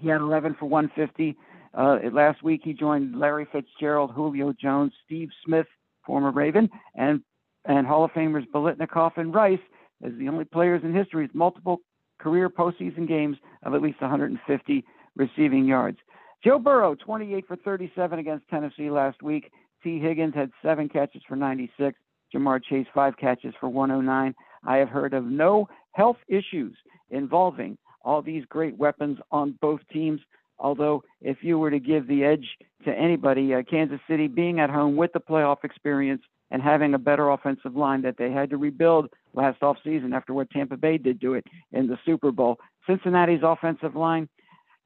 He 0.00 0.08
had 0.08 0.20
11 0.20 0.56
for 0.58 0.66
150. 0.66 1.36
Uh, 1.74 1.98
last 2.12 2.42
week, 2.42 2.60
he 2.64 2.72
joined 2.72 3.18
Larry 3.18 3.46
Fitzgerald, 3.50 4.12
Julio 4.12 4.54
Jones, 4.58 4.92
Steve 5.04 5.30
Smith, 5.44 5.66
former 6.06 6.30
Raven, 6.30 6.70
and 6.94 7.20
and 7.64 7.86
Hall 7.86 8.04
of 8.04 8.10
Famers 8.12 8.46
Biletnikoff 8.48 9.12
and 9.16 9.34
Rice 9.34 9.58
as 10.04 10.12
the 10.18 10.28
only 10.28 10.44
players 10.44 10.82
in 10.84 10.94
history 10.94 11.22
with 11.22 11.34
multiple 11.34 11.78
career 12.18 12.48
postseason 12.48 13.08
games 13.08 13.36
of 13.62 13.74
at 13.74 13.82
least 13.82 14.00
150 14.00 14.84
receiving 15.16 15.64
yards. 15.64 15.98
Joe 16.44 16.58
Burrow, 16.58 16.94
28 16.94 17.46
for 17.46 17.56
37 17.56 18.18
against 18.18 18.48
Tennessee 18.48 18.90
last 18.90 19.22
week. 19.22 19.50
Tee 19.82 19.98
Higgins 19.98 20.34
had 20.34 20.50
seven 20.62 20.88
catches 20.88 21.22
for 21.26 21.36
96. 21.36 21.98
Ja'Marr 22.34 22.62
Chase, 22.62 22.86
five 22.94 23.16
catches 23.16 23.54
for 23.60 23.68
109. 23.68 24.34
I 24.66 24.76
have 24.76 24.88
heard 24.88 25.14
of 25.14 25.24
no 25.24 25.68
health 25.92 26.16
issues 26.28 26.76
involving 27.10 27.78
all 28.02 28.22
these 28.22 28.44
great 28.46 28.76
weapons 28.76 29.18
on 29.30 29.58
both 29.60 29.80
teams. 29.92 30.20
Although, 30.58 31.02
if 31.20 31.38
you 31.42 31.58
were 31.58 31.70
to 31.70 31.78
give 31.78 32.06
the 32.06 32.24
edge 32.24 32.46
to 32.84 32.92
anybody, 32.92 33.54
uh, 33.54 33.62
Kansas 33.62 34.00
City 34.08 34.26
being 34.26 34.60
at 34.60 34.70
home 34.70 34.96
with 34.96 35.12
the 35.12 35.20
playoff 35.20 35.64
experience 35.64 36.22
and 36.50 36.62
having 36.62 36.94
a 36.94 36.98
better 36.98 37.30
offensive 37.30 37.76
line 37.76 38.02
that 38.02 38.16
they 38.16 38.30
had 38.30 38.50
to 38.50 38.56
rebuild 38.56 39.08
last 39.32 39.60
offseason 39.60 40.14
after 40.14 40.32
what 40.32 40.50
Tampa 40.50 40.76
Bay 40.76 40.98
did 40.98 41.18
do 41.18 41.34
it 41.34 41.46
in 41.72 41.86
the 41.86 41.98
Super 42.04 42.30
Bowl. 42.30 42.58
Cincinnati's 42.86 43.40
offensive 43.42 43.96
line, 43.96 44.28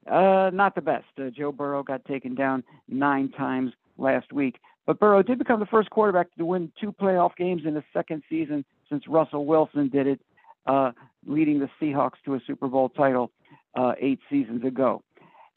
uh, 0.09 0.49
not 0.53 0.75
the 0.75 0.81
best. 0.81 1.07
Uh, 1.19 1.29
Joe 1.29 1.51
Burrow 1.51 1.83
got 1.83 2.05
taken 2.05 2.33
down 2.33 2.63
nine 2.87 3.29
times 3.29 3.73
last 3.97 4.31
week. 4.33 4.59
But 4.85 4.99
Burrow 4.99 5.21
did 5.21 5.37
become 5.37 5.59
the 5.59 5.67
first 5.67 5.89
quarterback 5.91 6.33
to 6.37 6.45
win 6.45 6.71
two 6.79 6.91
playoff 6.91 7.35
games 7.35 7.63
in 7.65 7.75
the 7.75 7.83
second 7.93 8.23
season 8.29 8.65
since 8.89 9.07
Russell 9.07 9.45
Wilson 9.45 9.89
did 9.89 10.07
it, 10.07 10.21
uh, 10.65 10.91
leading 11.27 11.59
the 11.59 11.69
Seahawks 11.79 12.17
to 12.25 12.33
a 12.33 12.41
Super 12.47 12.67
Bowl 12.67 12.89
title 12.89 13.31
uh, 13.75 13.93
eight 13.99 14.19
seasons 14.29 14.63
ago. 14.63 15.03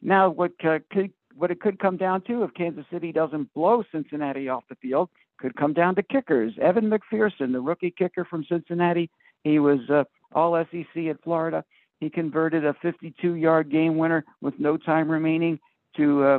Now, 0.03 0.29
what 0.29 0.53
uh, 0.65 0.81
could 0.91 1.13
what 1.35 1.51
it 1.51 1.61
could 1.61 1.79
come 1.79 1.97
down 1.97 2.21
to 2.23 2.43
if 2.43 2.53
Kansas 2.53 2.85
City 2.93 3.11
doesn't 3.11 3.55
blow 3.55 3.83
Cincinnati 3.91 4.51
off 4.51 4.65
the 4.69 4.75
field 4.75 5.09
could 5.43 5.57
come 5.57 5.75
down 5.75 5.97
to 5.97 6.03
kickers. 6.03 6.53
Evan 6.63 6.89
McPherson, 6.89 7.53
the 7.53 7.61
rookie 7.61 7.91
kicker 7.91 8.25
from 8.25 8.45
Cincinnati, 8.49 9.11
he 9.43 9.59
was 9.59 9.81
uh, 9.91 10.05
all 10.33 10.65
SEC 10.71 11.05
at 11.11 11.23
Florida. 11.23 11.65
He 11.99 12.09
converted 12.09 12.65
a 12.65 12.75
52 12.81 13.35
yard 13.35 13.71
game 13.71 13.99
winner 13.99 14.25
with 14.41 14.55
no 14.59 14.77
time 14.77 15.11
remaining 15.11 15.59
to 15.97 16.25
uh, 16.25 16.39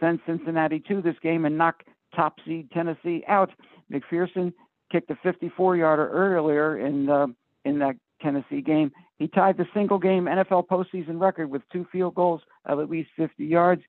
send 0.00 0.18
Cincinnati 0.26 0.80
to 0.88 1.00
this 1.00 1.14
game 1.22 1.44
and 1.44 1.56
knock 1.56 1.84
top 2.14 2.38
seed 2.44 2.70
Tennessee 2.72 3.22
out. 3.28 3.50
McPherson 3.90 4.52
kicked 4.90 5.10
a 5.10 5.18
54 5.22 5.76
yarder 5.76 6.10
earlier 6.10 6.78
in, 6.78 7.08
uh, 7.08 7.28
in 7.64 7.78
that 7.78 7.94
Tennessee 8.20 8.60
game. 8.60 8.90
He 9.20 9.28
tied 9.28 9.58
the 9.58 9.66
single 9.72 9.98
game 9.98 10.24
NFL 10.24 10.66
postseason 10.66 11.20
record 11.20 11.50
with 11.50 11.62
two 11.72 11.86
field 11.92 12.16
goals 12.16 12.40
of 12.64 12.80
at 12.80 12.90
least 12.90 13.10
50 13.16 13.44
yards, 13.44 13.82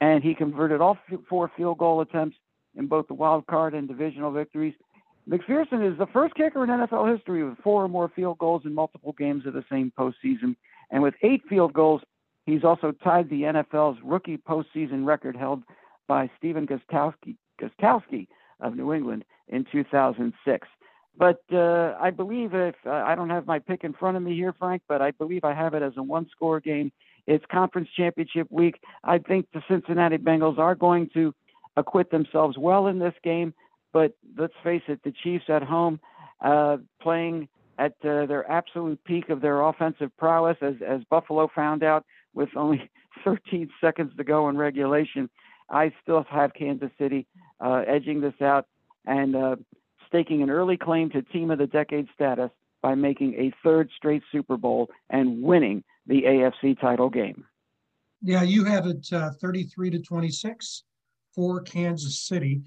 and 0.00 0.24
he 0.24 0.34
converted 0.34 0.80
all 0.80 0.96
four 1.28 1.50
field 1.56 1.78
goal 1.78 2.00
attempts 2.00 2.36
in 2.78 2.86
both 2.86 3.08
the 3.08 3.14
wild 3.14 3.46
card 3.46 3.74
and 3.74 3.86
divisional 3.88 4.30
victories. 4.30 4.74
McPherson 5.28 5.86
is 5.90 5.98
the 5.98 6.06
first 6.06 6.34
kicker 6.34 6.64
in 6.64 6.70
NFL 6.70 7.14
history 7.14 7.44
with 7.44 7.58
four 7.58 7.84
or 7.84 7.88
more 7.88 8.08
field 8.08 8.38
goals 8.38 8.62
in 8.64 8.72
multiple 8.72 9.14
games 9.18 9.44
of 9.44 9.52
the 9.52 9.64
same 9.70 9.92
postseason. 9.98 10.56
And 10.90 11.02
with 11.02 11.14
eight 11.22 11.42
field 11.48 11.74
goals, 11.74 12.00
he's 12.46 12.64
also 12.64 12.92
tied 12.92 13.28
the 13.28 13.42
NFL's 13.42 13.98
rookie 14.02 14.38
postseason 14.38 15.04
record 15.04 15.36
held 15.36 15.62
by 16.06 16.30
Stephen 16.38 16.66
Gostkowski, 16.66 18.26
of 18.60 18.74
New 18.74 18.92
England 18.94 19.24
in 19.48 19.66
2006. 19.70 20.66
But 21.18 21.42
uh, 21.52 21.96
I 22.00 22.10
believe 22.10 22.54
if 22.54 22.76
uh, 22.86 22.90
I 22.90 23.14
don't 23.14 23.30
have 23.30 23.46
my 23.46 23.58
pick 23.58 23.84
in 23.84 23.92
front 23.92 24.16
of 24.16 24.22
me 24.22 24.34
here, 24.34 24.54
Frank, 24.58 24.82
but 24.88 25.02
I 25.02 25.10
believe 25.10 25.44
I 25.44 25.52
have 25.52 25.74
it 25.74 25.82
as 25.82 25.92
a 25.96 26.02
one 26.02 26.28
score 26.30 26.60
game. 26.60 26.92
It's 27.26 27.44
conference 27.50 27.88
championship 27.94 28.46
week. 28.50 28.80
I 29.04 29.18
think 29.18 29.46
the 29.52 29.62
Cincinnati 29.68 30.16
Bengals 30.16 30.58
are 30.58 30.74
going 30.74 31.10
to 31.14 31.34
acquit 31.76 32.10
themselves 32.10 32.56
well 32.58 32.86
in 32.86 32.98
this 32.98 33.14
game. 33.22 33.54
But 33.92 34.12
let's 34.36 34.54
face 34.62 34.82
it, 34.88 35.00
the 35.02 35.12
Chiefs 35.12 35.46
at 35.48 35.62
home, 35.62 36.00
uh, 36.40 36.78
playing 37.00 37.48
at 37.78 37.94
uh, 38.04 38.26
their 38.26 38.48
absolute 38.50 39.02
peak 39.04 39.28
of 39.28 39.40
their 39.40 39.60
offensive 39.62 40.10
prowess, 40.18 40.56
as, 40.60 40.74
as 40.86 41.00
Buffalo 41.08 41.48
found 41.54 41.82
out 41.82 42.04
with 42.34 42.50
only 42.56 42.90
13 43.24 43.70
seconds 43.80 44.12
to 44.16 44.24
go 44.24 44.48
in 44.48 44.56
regulation. 44.56 45.30
I 45.70 45.92
still 46.02 46.24
have 46.30 46.54
Kansas 46.54 46.90
City 46.98 47.26
uh, 47.60 47.82
edging 47.86 48.20
this 48.20 48.40
out 48.40 48.66
and 49.06 49.36
uh, 49.36 49.56
staking 50.06 50.42
an 50.42 50.50
early 50.50 50.76
claim 50.76 51.10
to 51.10 51.22
team 51.22 51.50
of 51.50 51.58
the 51.58 51.66
decade 51.66 52.08
status 52.14 52.50
by 52.82 52.94
making 52.94 53.34
a 53.34 53.52
third 53.62 53.90
straight 53.96 54.22
Super 54.30 54.56
Bowl 54.56 54.88
and 55.10 55.42
winning 55.42 55.82
the 56.06 56.22
AFC 56.22 56.80
title 56.80 57.10
game. 57.10 57.44
Yeah, 58.22 58.42
you 58.42 58.64
have 58.64 58.86
it 58.86 59.06
uh, 59.12 59.30
33 59.40 59.90
to 59.90 59.98
26 60.00 60.84
for 61.38 61.60
Kansas 61.60 62.26
City. 62.26 62.60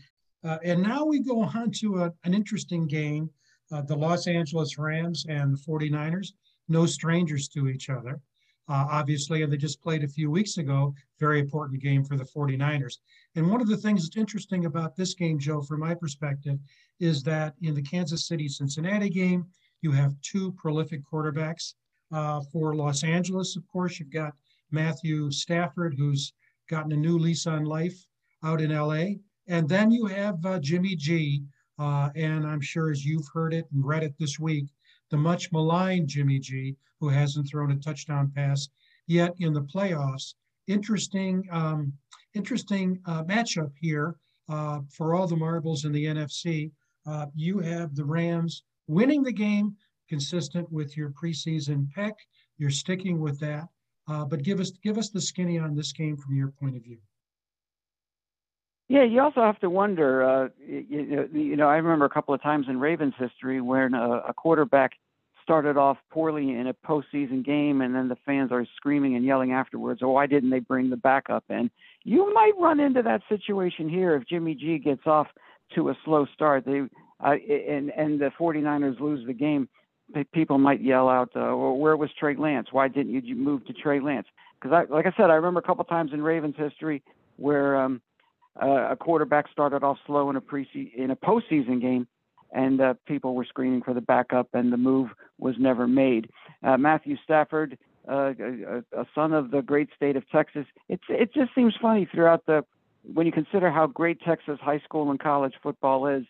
Uh, 0.45 0.57
and 0.63 0.81
now 0.81 1.03
we 1.03 1.19
go 1.19 1.41
on 1.41 1.71
to 1.71 2.03
a, 2.03 2.13
an 2.23 2.33
interesting 2.33 2.87
game 2.87 3.29
uh, 3.73 3.81
the 3.81 3.95
Los 3.95 4.27
Angeles 4.27 4.77
Rams 4.77 5.25
and 5.27 5.53
the 5.53 5.57
49ers, 5.57 6.29
no 6.69 6.85
strangers 6.85 7.49
to 7.49 7.67
each 7.67 7.89
other. 7.89 8.21
Uh, 8.69 8.85
obviously, 8.89 9.41
and 9.41 9.51
they 9.51 9.57
just 9.57 9.81
played 9.81 10.05
a 10.05 10.07
few 10.07 10.31
weeks 10.31 10.57
ago, 10.57 10.93
very 11.19 11.41
important 11.41 11.81
game 11.81 12.05
for 12.05 12.15
the 12.15 12.23
49ers. 12.23 12.99
And 13.35 13.49
one 13.49 13.59
of 13.59 13.67
the 13.67 13.75
things 13.75 14.03
that's 14.03 14.15
interesting 14.15 14.65
about 14.65 14.95
this 14.95 15.15
game, 15.15 15.37
Joe, 15.37 15.61
from 15.61 15.81
my 15.81 15.93
perspective, 15.93 16.57
is 17.01 17.23
that 17.23 17.53
in 17.61 17.75
the 17.75 17.81
Kansas 17.81 18.25
City 18.25 18.47
Cincinnati 18.47 19.09
game, 19.09 19.45
you 19.81 19.91
have 19.91 20.15
two 20.21 20.53
prolific 20.53 21.01
quarterbacks. 21.03 21.73
Uh, 22.13 22.39
for 22.53 22.73
Los 22.73 23.03
Angeles, 23.03 23.57
of 23.57 23.67
course, 23.67 23.99
you've 23.99 24.11
got 24.11 24.33
Matthew 24.69 25.29
Stafford, 25.29 25.93
who's 25.97 26.31
gotten 26.69 26.93
a 26.93 26.97
new 26.97 27.17
lease 27.17 27.47
on 27.47 27.65
life 27.65 28.05
out 28.43 28.61
in 28.61 28.71
LA. 28.71 29.15
And 29.47 29.67
then 29.67 29.91
you 29.91 30.05
have 30.05 30.45
uh, 30.45 30.59
Jimmy 30.59 30.95
G, 30.95 31.43
uh, 31.79 32.09
and 32.15 32.45
I'm 32.45 32.61
sure 32.61 32.91
as 32.91 33.05
you've 33.05 33.27
heard 33.33 33.53
it 33.53 33.65
and 33.73 33.85
read 33.85 34.03
it 34.03 34.13
this 34.17 34.39
week, 34.39 34.67
the 35.09 35.17
much 35.17 35.51
maligned 35.51 36.07
Jimmy 36.07 36.39
G, 36.39 36.75
who 36.99 37.09
hasn't 37.09 37.49
thrown 37.49 37.71
a 37.71 37.75
touchdown 37.77 38.31
pass 38.33 38.69
yet 39.07 39.33
in 39.39 39.53
the 39.53 39.63
playoffs. 39.63 40.35
Interesting, 40.67 41.43
um, 41.51 41.91
interesting 42.33 42.99
uh, 43.05 43.23
matchup 43.23 43.71
here 43.79 44.15
uh, 44.47 44.81
for 44.89 45.15
all 45.15 45.27
the 45.27 45.35
marbles 45.35 45.85
in 45.85 45.91
the 45.91 46.05
NFC. 46.05 46.71
Uh, 47.05 47.25
you 47.35 47.59
have 47.59 47.95
the 47.95 48.05
Rams 48.05 48.63
winning 48.87 49.23
the 49.23 49.31
game, 49.31 49.75
consistent 50.07 50.71
with 50.71 50.95
your 50.95 51.09
preseason 51.09 51.89
pick. 51.91 52.13
You're 52.57 52.69
sticking 52.69 53.19
with 53.19 53.39
that, 53.39 53.67
uh, 54.07 54.25
but 54.25 54.43
give 54.43 54.59
us 54.59 54.71
give 54.83 54.97
us 54.97 55.09
the 55.09 55.21
skinny 55.21 55.57
on 55.57 55.75
this 55.75 55.91
game 55.91 56.15
from 56.15 56.35
your 56.35 56.49
point 56.49 56.75
of 56.75 56.83
view. 56.83 56.99
Yeah, 58.91 59.03
you 59.03 59.21
also 59.21 59.39
have 59.39 59.57
to 59.61 59.69
wonder. 59.69 60.21
Uh, 60.21 60.49
you, 60.67 61.29
you, 61.31 61.55
know, 61.55 61.69
I 61.69 61.77
remember 61.77 62.03
a 62.03 62.09
couple 62.09 62.33
of 62.33 62.43
times 62.43 62.65
in 62.67 62.77
Ravens 62.77 63.13
history 63.17 63.61
when 63.61 63.93
a, 63.93 64.17
a 64.27 64.33
quarterback 64.33 64.91
started 65.41 65.77
off 65.77 65.95
poorly 66.09 66.51
in 66.51 66.67
a 66.67 66.73
postseason 66.73 67.41
game, 67.45 67.79
and 67.79 67.95
then 67.95 68.09
the 68.09 68.17
fans 68.25 68.51
are 68.51 68.65
screaming 68.75 69.15
and 69.15 69.23
yelling 69.23 69.53
afterwards, 69.53 70.01
"Oh, 70.03 70.09
why 70.09 70.27
didn't 70.27 70.49
they 70.49 70.59
bring 70.59 70.89
the 70.89 70.97
backup 70.97 71.45
in?" 71.49 71.71
You 72.03 72.33
might 72.33 72.51
run 72.59 72.81
into 72.81 73.01
that 73.03 73.21
situation 73.29 73.87
here 73.87 74.13
if 74.17 74.27
Jimmy 74.27 74.55
G 74.55 74.77
gets 74.77 75.07
off 75.07 75.27
to 75.75 75.87
a 75.87 75.97
slow 76.03 76.25
start. 76.33 76.65
They 76.65 76.81
uh, 77.21 77.31
and 77.31 77.91
and 77.91 78.19
the 78.19 78.29
49ers 78.37 78.99
lose 78.99 79.25
the 79.25 79.31
game. 79.31 79.69
People 80.33 80.57
might 80.57 80.81
yell 80.81 81.07
out, 81.07 81.29
uh, 81.33 81.55
well, 81.55 81.77
"Where 81.77 81.95
was 81.95 82.09
Trey 82.19 82.35
Lance? 82.35 82.67
Why 82.73 82.89
didn't 82.89 83.23
you 83.23 83.37
move 83.37 83.65
to 83.67 83.73
Trey 83.73 84.01
Lance?" 84.01 84.27
Because 84.59 84.85
I, 84.85 84.93
like 84.93 85.05
I 85.05 85.13
said, 85.15 85.29
I 85.29 85.35
remember 85.35 85.61
a 85.61 85.63
couple 85.63 85.85
times 85.85 86.11
in 86.11 86.21
Ravens 86.21 86.55
history 86.57 87.01
where 87.37 87.81
um, 87.81 88.01
uh, 88.61 88.89
a 88.91 88.95
quarterback 88.95 89.49
started 89.51 89.83
off 89.83 89.97
slow 90.05 90.29
in 90.29 90.35
a 90.35 90.41
pre 90.41 90.67
in 90.95 91.11
a 91.11 91.15
postseason 91.15 91.81
game, 91.81 92.07
and 92.51 92.81
uh, 92.81 92.93
people 93.05 93.35
were 93.35 93.45
screaming 93.45 93.81
for 93.81 93.93
the 93.93 94.01
backup, 94.01 94.49
and 94.53 94.71
the 94.73 94.77
move 94.77 95.09
was 95.37 95.55
never 95.57 95.87
made. 95.87 96.29
Uh, 96.63 96.77
Matthew 96.77 97.17
Stafford, 97.23 97.77
uh, 98.09 98.33
a, 98.39 98.83
a 98.97 99.05
son 99.15 99.33
of 99.33 99.51
the 99.51 99.61
great 99.61 99.89
state 99.95 100.15
of 100.15 100.29
Texas, 100.29 100.65
it's 100.89 101.03
it 101.09 101.33
just 101.33 101.53
seems 101.55 101.73
funny 101.81 102.07
throughout 102.11 102.45
the 102.45 102.65
when 103.13 103.25
you 103.25 103.31
consider 103.31 103.71
how 103.71 103.87
great 103.87 104.19
Texas 104.21 104.59
high 104.61 104.79
school 104.79 105.09
and 105.11 105.19
college 105.19 105.53
football 105.61 106.07
is. 106.07 106.23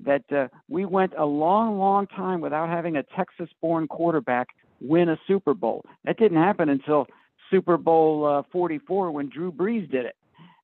That 0.00 0.24
uh, 0.32 0.48
we 0.68 0.84
went 0.84 1.12
a 1.16 1.24
long, 1.24 1.78
long 1.78 2.08
time 2.08 2.40
without 2.40 2.68
having 2.68 2.96
a 2.96 3.04
Texas-born 3.04 3.86
quarterback 3.86 4.48
win 4.80 5.08
a 5.08 5.16
Super 5.26 5.54
Bowl. 5.54 5.84
That 6.04 6.18
didn't 6.18 6.42
happen 6.42 6.68
until 6.68 7.06
Super 7.48 7.76
Bowl 7.76 8.26
uh, 8.26 8.42
44 8.50 9.12
when 9.12 9.28
Drew 9.28 9.52
Brees 9.52 9.88
did 9.88 10.04
it. 10.04 10.16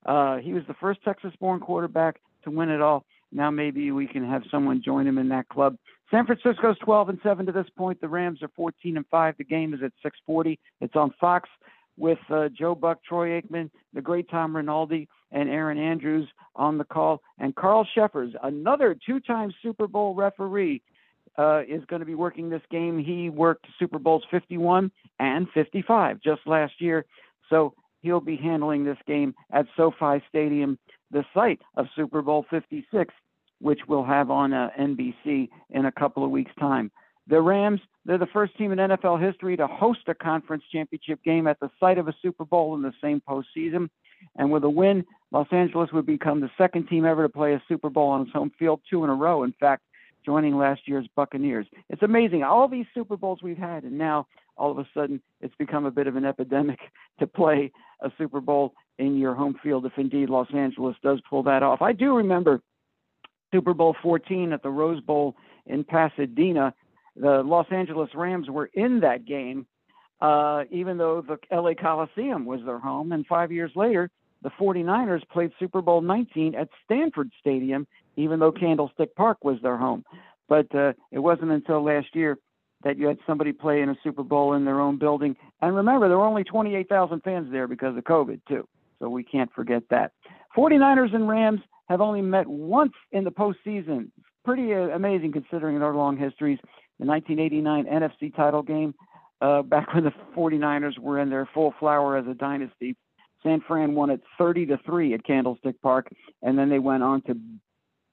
Uh, 0.06 0.36
he 0.36 0.52
was 0.52 0.62
the 0.66 0.74
first 0.74 1.02
Texas-born 1.04 1.60
quarterback 1.60 2.20
to 2.44 2.50
win 2.50 2.70
it 2.70 2.80
all. 2.80 3.04
Now 3.32 3.50
maybe 3.50 3.90
we 3.92 4.06
can 4.06 4.28
have 4.28 4.42
someone 4.50 4.82
join 4.82 5.06
him 5.06 5.18
in 5.18 5.28
that 5.28 5.48
club. 5.48 5.76
San 6.10 6.26
Francisco's 6.26 6.76
12 6.78 7.10
and 7.10 7.18
7 7.22 7.46
to 7.46 7.52
this 7.52 7.68
point. 7.76 8.00
The 8.00 8.08
Rams 8.08 8.42
are 8.42 8.50
14 8.56 8.96
and 8.96 9.06
5. 9.10 9.34
The 9.38 9.44
game 9.44 9.74
is 9.74 9.80
at 9.82 9.92
6:40. 10.02 10.58
It's 10.80 10.96
on 10.96 11.14
Fox 11.20 11.48
with 11.96 12.18
uh, 12.30 12.48
Joe 12.48 12.74
Buck, 12.74 13.04
Troy 13.04 13.40
Aikman, 13.40 13.70
the 13.92 14.00
great 14.00 14.28
Tom 14.30 14.56
Rinaldi, 14.56 15.08
and 15.30 15.48
Erin 15.48 15.78
Andrews 15.78 16.28
on 16.56 16.78
the 16.78 16.84
call. 16.84 17.20
And 17.38 17.54
Carl 17.54 17.86
Cheffers, 17.94 18.32
another 18.42 18.96
two-time 19.06 19.52
Super 19.62 19.86
Bowl 19.86 20.14
referee, 20.14 20.82
uh, 21.38 21.62
is 21.68 21.84
going 21.86 22.00
to 22.00 22.06
be 22.06 22.14
working 22.14 22.48
this 22.48 22.62
game. 22.70 22.98
He 22.98 23.30
worked 23.30 23.66
Super 23.78 23.98
Bowls 23.98 24.24
51 24.30 24.90
and 25.18 25.46
55 25.54 26.20
just 26.20 26.40
last 26.46 26.80
year. 26.80 27.04
So 27.48 27.74
he'll 28.00 28.20
be 28.20 28.36
handling 28.36 28.84
this 28.84 28.98
game 29.06 29.34
at 29.52 29.66
SoFi 29.76 30.22
Stadium, 30.28 30.78
the 31.10 31.24
site 31.34 31.60
of 31.76 31.86
Super 31.94 32.22
Bowl 32.22 32.46
56, 32.50 33.14
which 33.60 33.80
we'll 33.88 34.04
have 34.04 34.30
on 34.30 34.52
uh, 34.52 34.70
NBC 34.78 35.48
in 35.70 35.86
a 35.86 35.92
couple 35.92 36.24
of 36.24 36.30
weeks' 36.30 36.52
time. 36.58 36.90
The 37.26 37.40
Rams, 37.40 37.80
they're 38.04 38.18
the 38.18 38.26
first 38.26 38.56
team 38.56 38.72
in 38.72 38.78
NFL 38.78 39.24
history 39.24 39.56
to 39.56 39.66
host 39.66 40.00
a 40.08 40.14
conference 40.14 40.64
championship 40.72 41.22
game 41.22 41.46
at 41.46 41.60
the 41.60 41.70
site 41.78 41.98
of 41.98 42.08
a 42.08 42.14
Super 42.22 42.44
Bowl 42.44 42.74
in 42.74 42.82
the 42.82 42.92
same 43.00 43.22
postseason. 43.28 43.88
And 44.36 44.50
with 44.50 44.64
a 44.64 44.70
win, 44.70 45.04
Los 45.30 45.46
Angeles 45.52 45.90
would 45.92 46.06
become 46.06 46.40
the 46.40 46.50
second 46.58 46.88
team 46.88 47.04
ever 47.04 47.22
to 47.22 47.28
play 47.28 47.54
a 47.54 47.62
Super 47.68 47.88
Bowl 47.88 48.08
on 48.08 48.22
its 48.22 48.32
home 48.32 48.50
field, 48.58 48.80
two 48.88 49.04
in 49.04 49.10
a 49.10 49.14
row. 49.14 49.44
In 49.44 49.54
fact, 49.60 49.82
joining 50.24 50.56
last 50.56 50.82
year's 50.86 51.06
Buccaneers. 51.14 51.66
It's 51.88 52.02
amazing. 52.02 52.42
All 52.42 52.68
these 52.68 52.86
Super 52.94 53.16
Bowls 53.16 53.40
we've 53.42 53.56
had, 53.56 53.84
and 53.84 53.96
now 53.96 54.26
all 54.60 54.70
of 54.70 54.78
a 54.78 54.86
sudden 54.92 55.20
it's 55.40 55.54
become 55.56 55.86
a 55.86 55.90
bit 55.90 56.06
of 56.06 56.16
an 56.16 56.24
epidemic 56.24 56.78
to 57.18 57.26
play 57.26 57.72
a 58.02 58.12
Super 58.18 58.40
Bowl 58.40 58.74
in 58.98 59.16
your 59.16 59.34
home 59.34 59.56
field 59.62 59.86
if 59.86 59.92
indeed 59.96 60.28
Los 60.28 60.48
Angeles 60.54 60.94
does 61.02 61.20
pull 61.28 61.42
that 61.44 61.62
off. 61.62 61.80
I 61.80 61.92
do 61.92 62.14
remember 62.16 62.60
Super 63.52 63.74
Bowl 63.74 63.96
14 64.02 64.52
at 64.52 64.62
the 64.62 64.68
Rose 64.68 65.00
Bowl 65.00 65.34
in 65.66 65.82
Pasadena. 65.82 66.74
The 67.16 67.42
Los 67.42 67.66
Angeles 67.70 68.10
Rams 68.14 68.48
were 68.50 68.70
in 68.74 69.00
that 69.00 69.24
game, 69.24 69.66
uh, 70.20 70.64
even 70.70 70.98
though 70.98 71.22
the 71.26 71.38
LA 71.54 71.72
Coliseum 71.74 72.44
was 72.44 72.60
their 72.64 72.78
home. 72.78 73.12
And 73.12 73.26
five 73.26 73.50
years 73.50 73.72
later, 73.74 74.10
the 74.42 74.50
49ers 74.50 75.26
played 75.30 75.50
Super 75.58 75.82
Bowl 75.82 76.02
19 76.02 76.54
at 76.54 76.68
Stanford 76.84 77.30
Stadium, 77.40 77.86
even 78.16 78.38
though 78.38 78.52
Candlestick 78.52 79.14
Park 79.14 79.38
was 79.42 79.56
their 79.62 79.76
home. 79.76 80.04
But 80.48 80.72
uh, 80.74 80.92
it 81.10 81.18
wasn't 81.18 81.50
until 81.50 81.82
last 81.82 82.14
year 82.14 82.38
that 82.82 82.98
you 82.98 83.06
had 83.06 83.18
somebody 83.26 83.52
play 83.52 83.82
in 83.82 83.88
a 83.88 83.96
Super 84.02 84.22
Bowl 84.22 84.54
in 84.54 84.64
their 84.64 84.80
own 84.80 84.98
building. 84.98 85.36
And 85.60 85.74
remember, 85.74 86.08
there 86.08 86.18
were 86.18 86.24
only 86.24 86.44
28,000 86.44 87.20
fans 87.22 87.48
there 87.50 87.68
because 87.68 87.96
of 87.96 88.04
COVID, 88.04 88.40
too. 88.48 88.66
So 88.98 89.08
we 89.08 89.22
can't 89.22 89.52
forget 89.52 89.82
that. 89.90 90.12
49ers 90.56 91.14
and 91.14 91.28
Rams 91.28 91.60
have 91.88 92.00
only 92.00 92.22
met 92.22 92.46
once 92.46 92.92
in 93.12 93.24
the 93.24 93.30
postseason. 93.30 94.10
Pretty 94.44 94.72
uh, 94.74 94.94
amazing 94.94 95.32
considering 95.32 95.78
their 95.78 95.94
long 95.94 96.16
histories. 96.16 96.58
The 96.98 97.06
1989 97.06 97.86
NFC 97.86 98.34
title 98.34 98.62
game, 98.62 98.94
uh, 99.40 99.62
back 99.62 99.92
when 99.94 100.04
the 100.04 100.12
49ers 100.36 100.98
were 100.98 101.18
in 101.18 101.30
their 101.30 101.48
full 101.52 101.74
flower 101.78 102.16
as 102.16 102.26
a 102.26 102.34
dynasty. 102.34 102.96
San 103.42 103.62
Fran 103.66 103.94
won 103.94 104.10
it 104.10 104.20
30 104.38 104.66
to 104.66 104.78
3 104.84 105.14
at 105.14 105.24
Candlestick 105.24 105.80
Park, 105.80 106.10
and 106.42 106.58
then 106.58 106.68
they 106.68 106.78
went 106.78 107.02
on 107.02 107.22
to 107.22 107.36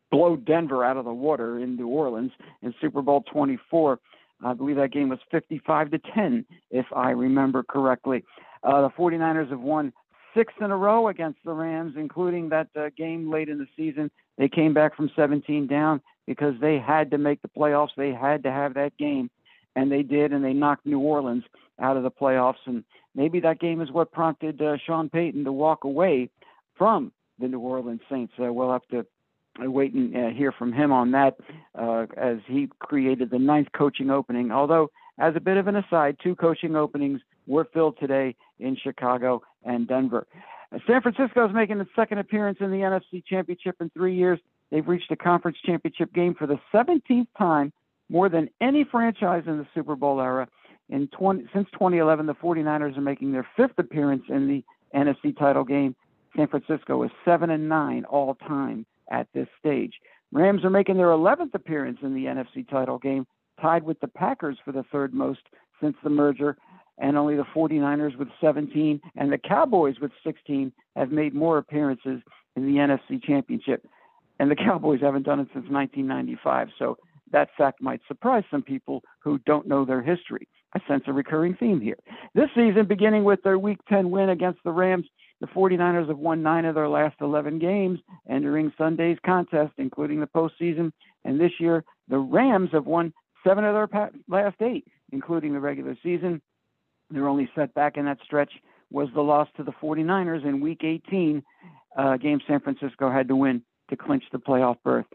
blow 0.10 0.38
Denver 0.38 0.86
out 0.86 0.96
of 0.96 1.06
the 1.06 1.14
water 1.14 1.60
in 1.60 1.76
New 1.76 1.88
Orleans 1.88 2.32
in 2.62 2.74
Super 2.80 3.02
Bowl 3.02 3.24
24. 3.32 4.00
I 4.44 4.54
believe 4.54 4.76
that 4.76 4.92
game 4.92 5.10
was 5.10 5.20
55 5.32 5.92
to 5.92 6.00
10, 6.14 6.46
if 6.72 6.86
I 6.96 7.12
remember 7.12 7.64
correctly. 7.64 8.24
Uh, 8.64 8.82
the 8.82 8.90
49ers 8.90 9.50
have 9.50 9.60
won 9.60 9.94
six 10.36 10.54
in 10.62 10.72
a 10.72 10.78
row 10.78 11.08
against 11.08 11.40
the 11.44 11.54
Rams, 11.54 11.96
including 11.98 12.50
that 12.50 12.68
uh, 12.76 12.90
game 12.96 13.32
late 13.32 13.50
in 13.50 13.58
the 13.58 13.68
season. 13.76 14.12
They 14.38 14.48
came 14.48 14.74
back 14.74 14.96
from 14.96 15.10
17 15.16 15.68
down 15.68 16.02
because 16.28 16.54
they 16.62 16.78
had 16.78 17.10
to 17.12 17.18
make 17.18 17.42
the 17.42 17.48
playoffs. 17.48 17.96
They 17.98 18.12
had 18.12 18.44
to 18.44 18.52
have 18.52 18.76
that 18.76 18.96
game, 18.98 19.32
and 19.76 19.92
they 19.92 20.04
did, 20.04 20.32
and 20.34 20.44
they 20.44 20.54
knocked 20.54 20.86
New 20.86 21.00
Orleans 21.00 21.44
out 21.80 21.98
of 21.98 22.04
the 22.04 22.12
playoffs. 22.12 22.66
And 22.66 22.84
maybe 23.16 23.40
that 23.40 23.60
game 23.60 23.82
is 23.82 23.92
what 23.92 24.12
prompted 24.12 24.62
uh, 24.62 24.78
Sean 24.86 25.10
Payton 25.10 25.44
to 25.46 25.52
walk 25.52 25.84
away 25.84 26.30
from 26.78 27.12
the 27.40 27.48
New 27.48 27.60
Orleans 27.60 28.02
Saints. 28.10 28.34
Uh, 28.40 28.54
we'll 28.54 28.72
have 28.72 28.88
to 28.92 29.06
wait 29.60 29.94
and 29.94 30.16
uh, 30.16 30.30
hear 30.30 30.52
from 30.52 30.72
him 30.72 30.92
on 30.92 31.12
that 31.12 31.38
uh, 31.76 32.06
as 32.16 32.38
he 32.46 32.70
created 32.80 33.30
the 33.30 33.40
ninth 33.40 33.70
coaching 33.76 34.10
opening. 34.10 34.52
Although, 34.52 34.92
as 35.20 35.36
a 35.36 35.40
bit 35.40 35.58
of 35.58 35.68
an 35.68 35.76
aside, 35.76 36.18
two 36.22 36.36
coaching 36.36 36.76
openings 36.76 37.22
were 37.48 37.66
filled 37.74 37.98
today 38.00 38.36
in 38.60 38.76
Chicago 38.76 39.42
and 39.64 39.88
Denver. 39.88 40.28
San 40.86 41.02
Francisco 41.02 41.48
is 41.48 41.56
making 41.56 41.80
its 41.80 41.90
second 41.96 42.18
appearance 42.18 42.58
in 42.60 42.72
the 42.72 42.78
NFC 42.78 43.24
Championship 43.26 43.76
in 43.80 43.90
three 43.92 44.16
years. 44.16 44.40
They've 44.70 44.88
reached 44.88 45.10
a 45.12 45.16
conference 45.16 45.58
championship 45.66 46.14
game 46.14 46.36
for 46.36 46.46
the 46.46 46.60
17th 46.74 47.28
time, 47.38 47.72
more 48.10 48.28
than 48.28 48.50
any 48.60 48.84
franchise 48.84 49.44
in 49.48 49.58
the 49.58 49.68
Super 49.74 49.96
Bowl 49.96 50.20
era. 50.20 50.48
In 50.90 51.08
20, 51.08 51.46
since 51.54 51.68
2011, 51.74 52.26
the 52.26 52.36
49ers 52.36 52.98
are 52.98 53.02
making 53.02 53.32
their 53.32 53.48
fifth 53.56 53.78
appearance 53.78 54.24
in 54.30 54.48
the 54.48 54.64
NFC 54.98 55.38
title 55.38 55.64
game. 55.64 55.96
San 56.36 56.48
Francisco 56.48 57.02
is 57.04 57.12
seven 57.26 57.50
and 57.50 57.68
nine 57.68 58.06
all 58.06 58.36
time 58.36 58.86
at 59.12 59.28
this 59.34 59.48
stage. 59.60 59.94
Rams 60.32 60.64
are 60.66 60.70
making 60.70 60.98
their 60.98 61.08
11th 61.08 61.54
appearance 61.54 62.00
in 62.02 62.14
the 62.14 62.26
NFC 62.26 62.68
title 62.70 62.98
game, 62.98 63.26
tied 63.62 63.84
with 63.84 64.00
the 64.00 64.08
Packers 64.08 64.58
for 64.64 64.72
the 64.72 64.84
third 64.92 65.14
most 65.14 65.42
since 65.82 65.96
the 66.04 66.10
merger, 66.10 66.58
and 67.00 67.18
only 67.18 67.36
the 67.36 67.46
49ers 67.56 68.18
with 68.18 68.28
17 68.42 69.00
and 69.16 69.32
the 69.32 69.38
Cowboys 69.38 69.96
with 70.02 70.12
16 70.26 70.72
have 70.96 71.12
made 71.12 71.34
more 71.34 71.58
appearances 71.58 72.22
in 72.56 72.66
the 72.66 72.80
NFC 72.80 73.24
championship. 73.24 73.86
And 74.40 74.52
the 74.52 74.56
Cowboys 74.56 75.02
haven't 75.02 75.24
done 75.24 75.40
it 75.40 75.48
since 75.54 75.70
1995. 75.70 76.70
So 76.78 76.98
that 77.32 77.50
fact 77.58 77.82
might 77.82 78.02
surprise 78.08 78.44
some 78.50 78.64
people 78.64 79.04
who 79.20 79.40
don't 79.40 79.68
know 79.68 79.86
their 79.86 80.02
history. 80.02 80.48
I 80.74 80.80
sense 80.88 81.04
a 81.08 81.14
recurring 81.14 81.56
theme 81.56 81.80
here. 81.80 81.98
This 82.36 82.50
season, 82.56 82.86
beginning 82.88 83.24
with 83.24 83.42
their 83.44 83.58
Week 83.58 83.80
10 83.90 84.12
win 84.12 84.30
against 84.30 84.60
the 84.64 84.72
Rams, 84.72 85.06
the 85.40 85.48
49ers 85.48 86.08
have 86.08 86.18
won 86.18 86.42
nine 86.42 86.66
of 86.66 86.76
their 86.76 86.90
last 86.90 87.16
11 87.22 87.60
games 87.60 88.00
entering 88.30 88.74
Sunday's 88.78 89.18
contest, 89.26 89.74
including 89.78 90.20
the 90.20 90.28
postseason. 90.28 90.92
And 91.24 91.40
this 91.40 91.52
year, 91.60 91.84
the 92.08 92.18
Rams 92.18 92.70
have 92.72 92.86
won 92.86 93.14
seven 93.46 93.64
of 93.64 93.74
their 93.74 94.12
last 94.28 94.62
eight, 94.62 94.88
including 95.12 95.54
the 95.54 95.60
regular 95.60 95.96
season. 96.02 96.42
Their 97.12 97.28
only 97.28 97.50
setback 97.56 97.98
in 97.98 98.06
that 98.06 98.18
stretch 98.24 98.52
was 98.92 99.10
the 99.14 99.22
loss 99.22 99.48
to 99.58 99.64
the 99.64 99.72
49ers 99.72 100.46
in 100.46 100.62
Week 100.62 100.84
18, 100.84 101.44
uh, 101.98 102.18
game 102.18 102.40
San 102.48 102.60
Francisco 102.60 103.12
had 103.12 103.28
to 103.28 103.36
win 103.36 103.62
to 103.90 103.98
clinch 103.98 104.24
the 104.32 104.40
playoff 104.40 104.78
berth. 104.84 105.06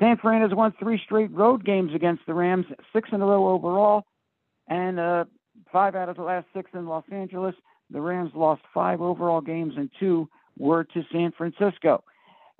San 0.00 0.16
Fran 0.16 0.42
has 0.42 0.54
won 0.54 0.72
three 0.78 1.00
straight 1.04 1.30
road 1.32 1.64
games 1.64 1.92
against 1.94 2.24
the 2.26 2.34
Rams, 2.34 2.66
six 2.92 3.08
in 3.12 3.20
a 3.20 3.26
row 3.26 3.48
overall, 3.48 4.04
and 4.68 5.00
uh, 5.00 5.24
five 5.72 5.94
out 5.94 6.08
of 6.08 6.16
the 6.16 6.22
last 6.22 6.46
six 6.54 6.70
in 6.74 6.86
Los 6.86 7.04
Angeles. 7.10 7.54
The 7.90 8.00
Rams 8.00 8.32
lost 8.34 8.62
five 8.74 9.00
overall 9.00 9.40
games, 9.40 9.74
and 9.76 9.90
two 9.98 10.28
were 10.58 10.84
to 10.84 11.02
San 11.12 11.32
Francisco. 11.32 12.04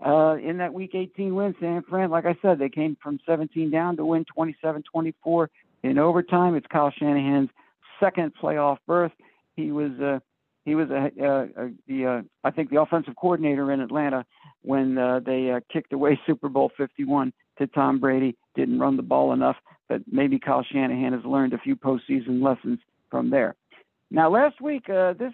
Uh, 0.05 0.37
in 0.37 0.59
that 0.59 0.73
Week 0.73 0.95
18 0.95 1.35
win, 1.35 1.55
San 1.61 1.83
Fran, 1.83 2.11
like 2.11 2.25
I 2.25 2.37
said, 2.41 2.59
they 2.59 2.69
came 2.69 2.97
from 3.03 3.19
17 3.27 3.71
down 3.71 3.97
to 3.97 4.05
win 4.05 4.25
27-24 4.37 5.49
in 5.83 5.99
overtime. 5.99 6.55
It's 6.55 6.67
Kyle 6.69 6.93
Shanahan's 6.97 7.51
second 7.99 8.33
playoff 8.41 8.79
berth. 8.87 9.13
He 9.57 9.73
was 9.73 9.91
uh, 10.01 10.21
he 10.65 10.75
was 10.75 10.91
a, 10.91 11.11
a, 11.21 11.65
a 11.65 11.71
the 11.89 12.07
uh, 12.07 12.23
I 12.45 12.51
think 12.53 12.71
the 12.71 12.81
offensive 12.81 13.17
coordinator 13.17 13.73
in 13.73 13.81
Atlanta 13.81 14.25
when 14.63 14.99
uh, 14.99 15.21
they 15.25 15.51
uh, 15.51 15.61
kicked 15.73 15.93
away 15.93 16.21
Super 16.27 16.49
Bowl 16.49 16.71
51 16.77 17.33
to 17.59 17.67
Tom 17.67 17.99
Brady. 17.99 18.37
Didn't 18.55 18.79
run 18.79 18.97
the 18.97 19.03
ball 19.03 19.33
enough, 19.33 19.57
but 19.89 20.03
maybe 20.11 20.39
Kyle 20.39 20.65
Shanahan 20.65 21.13
has 21.13 21.25
learned 21.25 21.55
a 21.55 21.59
few 21.59 21.75
postseason 21.75 22.43
lessons 22.43 22.79
from 23.11 23.31
there. 23.31 23.57
Now, 24.11 24.31
last 24.31 24.61
week, 24.61 24.89
uh, 24.89 25.13
this 25.15 25.33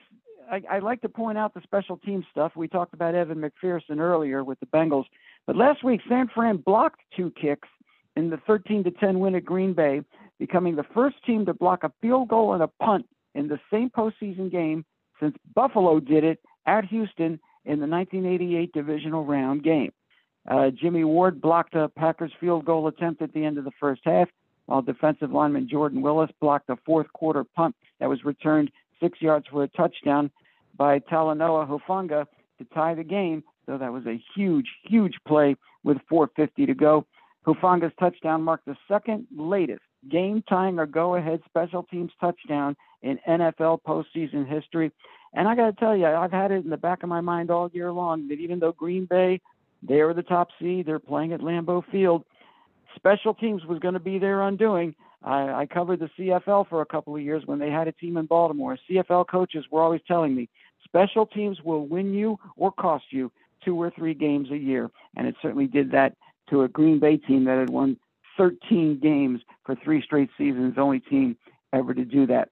I, 0.50 0.62
I 0.70 0.78
like 0.80 1.00
to 1.02 1.08
point 1.08 1.38
out 1.38 1.54
the 1.54 1.62
special 1.62 1.96
team 1.96 2.24
stuff. 2.30 2.52
We 2.56 2.68
talked 2.68 2.94
about 2.94 3.14
Evan 3.14 3.40
McPherson 3.40 3.98
earlier 3.98 4.44
with 4.44 4.60
the 4.60 4.66
Bengals, 4.66 5.06
but 5.46 5.56
last 5.56 5.82
week 5.82 6.00
San 6.08 6.28
Fran 6.28 6.58
blocked 6.58 7.00
two 7.16 7.32
kicks 7.40 7.68
in 8.16 8.30
the 8.30 8.36
13 8.46 8.84
to 8.84 8.90
10 8.90 9.20
win 9.20 9.34
at 9.34 9.44
Green 9.44 9.72
Bay, 9.72 10.02
becoming 10.38 10.76
the 10.76 10.84
first 10.94 11.16
team 11.24 11.46
to 11.46 11.54
block 11.54 11.84
a 11.84 11.92
field 12.00 12.28
goal 12.28 12.54
and 12.54 12.62
a 12.62 12.68
punt 12.68 13.06
in 13.34 13.48
the 13.48 13.58
same 13.72 13.90
postseason 13.90 14.50
game 14.50 14.84
since 15.20 15.36
Buffalo 15.54 16.00
did 16.00 16.24
it 16.24 16.40
at 16.66 16.84
Houston 16.86 17.40
in 17.64 17.80
the 17.80 17.86
1988 17.86 18.72
divisional 18.72 19.24
round 19.24 19.62
game. 19.62 19.92
Uh, 20.48 20.70
Jimmy 20.70 21.04
Ward 21.04 21.40
blocked 21.40 21.74
a 21.74 21.88
Packers 21.88 22.32
field 22.38 22.64
goal 22.64 22.86
attempt 22.86 23.22
at 23.22 23.32
the 23.32 23.44
end 23.44 23.56
of 23.56 23.64
the 23.64 23.72
first 23.80 24.02
half, 24.04 24.28
while 24.66 24.82
defensive 24.82 25.30
lineman 25.30 25.68
Jordan 25.68 26.02
Willis 26.02 26.30
blocked 26.40 26.70
a 26.70 26.76
fourth 26.84 27.12
quarter 27.12 27.44
punt 27.44 27.74
that 28.00 28.08
was 28.08 28.24
returned 28.24 28.70
six 29.00 29.20
yards 29.20 29.46
for 29.50 29.64
a 29.64 29.68
touchdown 29.68 30.30
by 30.76 30.98
Talanoa 30.98 31.68
Hufanga 31.68 32.26
to 32.58 32.64
tie 32.74 32.94
the 32.94 33.04
game. 33.04 33.44
So 33.66 33.78
that 33.78 33.92
was 33.92 34.06
a 34.06 34.22
huge, 34.34 34.68
huge 34.84 35.14
play 35.26 35.56
with 35.82 35.98
4.50 36.10 36.66
to 36.66 36.74
go. 36.74 37.06
Hufanga's 37.46 37.92
touchdown 37.98 38.42
marked 38.42 38.66
the 38.66 38.76
second 38.88 39.26
latest 39.36 39.82
game 40.10 40.42
tying 40.48 40.78
or 40.78 40.86
go 40.86 41.14
ahead 41.14 41.40
special 41.46 41.82
teams 41.84 42.12
touchdown 42.20 42.76
in 43.02 43.18
NFL 43.28 43.80
postseason 43.86 44.48
history. 44.48 44.90
And 45.34 45.48
I 45.48 45.54
got 45.54 45.66
to 45.66 45.72
tell 45.72 45.96
you, 45.96 46.06
I've 46.06 46.32
had 46.32 46.52
it 46.52 46.64
in 46.64 46.70
the 46.70 46.76
back 46.76 47.02
of 47.02 47.08
my 47.08 47.20
mind 47.20 47.50
all 47.50 47.70
year 47.72 47.92
long 47.92 48.28
that 48.28 48.38
even 48.38 48.58
though 48.58 48.72
Green 48.72 49.06
Bay, 49.06 49.40
they 49.82 50.02
were 50.02 50.14
the 50.14 50.22
top 50.22 50.48
seed, 50.58 50.86
they're 50.86 50.98
playing 50.98 51.32
at 51.32 51.40
Lambeau 51.40 51.82
Field, 51.90 52.24
special 52.96 53.34
teams 53.34 53.64
was 53.64 53.78
going 53.78 53.94
to 53.94 54.00
be 54.00 54.18
their 54.18 54.42
undoing. 54.42 54.94
I, 55.22 55.62
I 55.62 55.66
covered 55.66 56.00
the 56.00 56.10
CFL 56.18 56.68
for 56.68 56.82
a 56.82 56.86
couple 56.86 57.16
of 57.16 57.22
years 57.22 57.42
when 57.46 57.58
they 57.58 57.70
had 57.70 57.88
a 57.88 57.92
team 57.92 58.16
in 58.16 58.26
Baltimore. 58.26 58.78
CFL 58.90 59.26
coaches 59.26 59.64
were 59.70 59.82
always 59.82 60.02
telling 60.06 60.34
me 60.34 60.48
special 60.84 61.26
teams 61.26 61.60
will 61.62 61.86
win 61.86 62.12
you 62.12 62.38
or 62.56 62.70
cost 62.72 63.04
you 63.10 63.32
two 63.64 63.80
or 63.80 63.90
three 63.90 64.14
games 64.14 64.50
a 64.50 64.56
year. 64.56 64.90
And 65.16 65.26
it 65.26 65.34
certainly 65.40 65.66
did 65.66 65.90
that 65.92 66.14
to 66.50 66.62
a 66.62 66.68
Green 66.68 67.00
Bay 67.00 67.16
team 67.16 67.44
that 67.44 67.58
had 67.58 67.70
won 67.70 67.96
13 68.36 69.00
games 69.02 69.40
for 69.64 69.74
three 69.76 70.02
straight 70.02 70.30
seasons, 70.36 70.74
only 70.76 71.00
team 71.00 71.36
ever 71.72 71.94
to 71.94 72.04
do 72.04 72.26
that. 72.26 72.50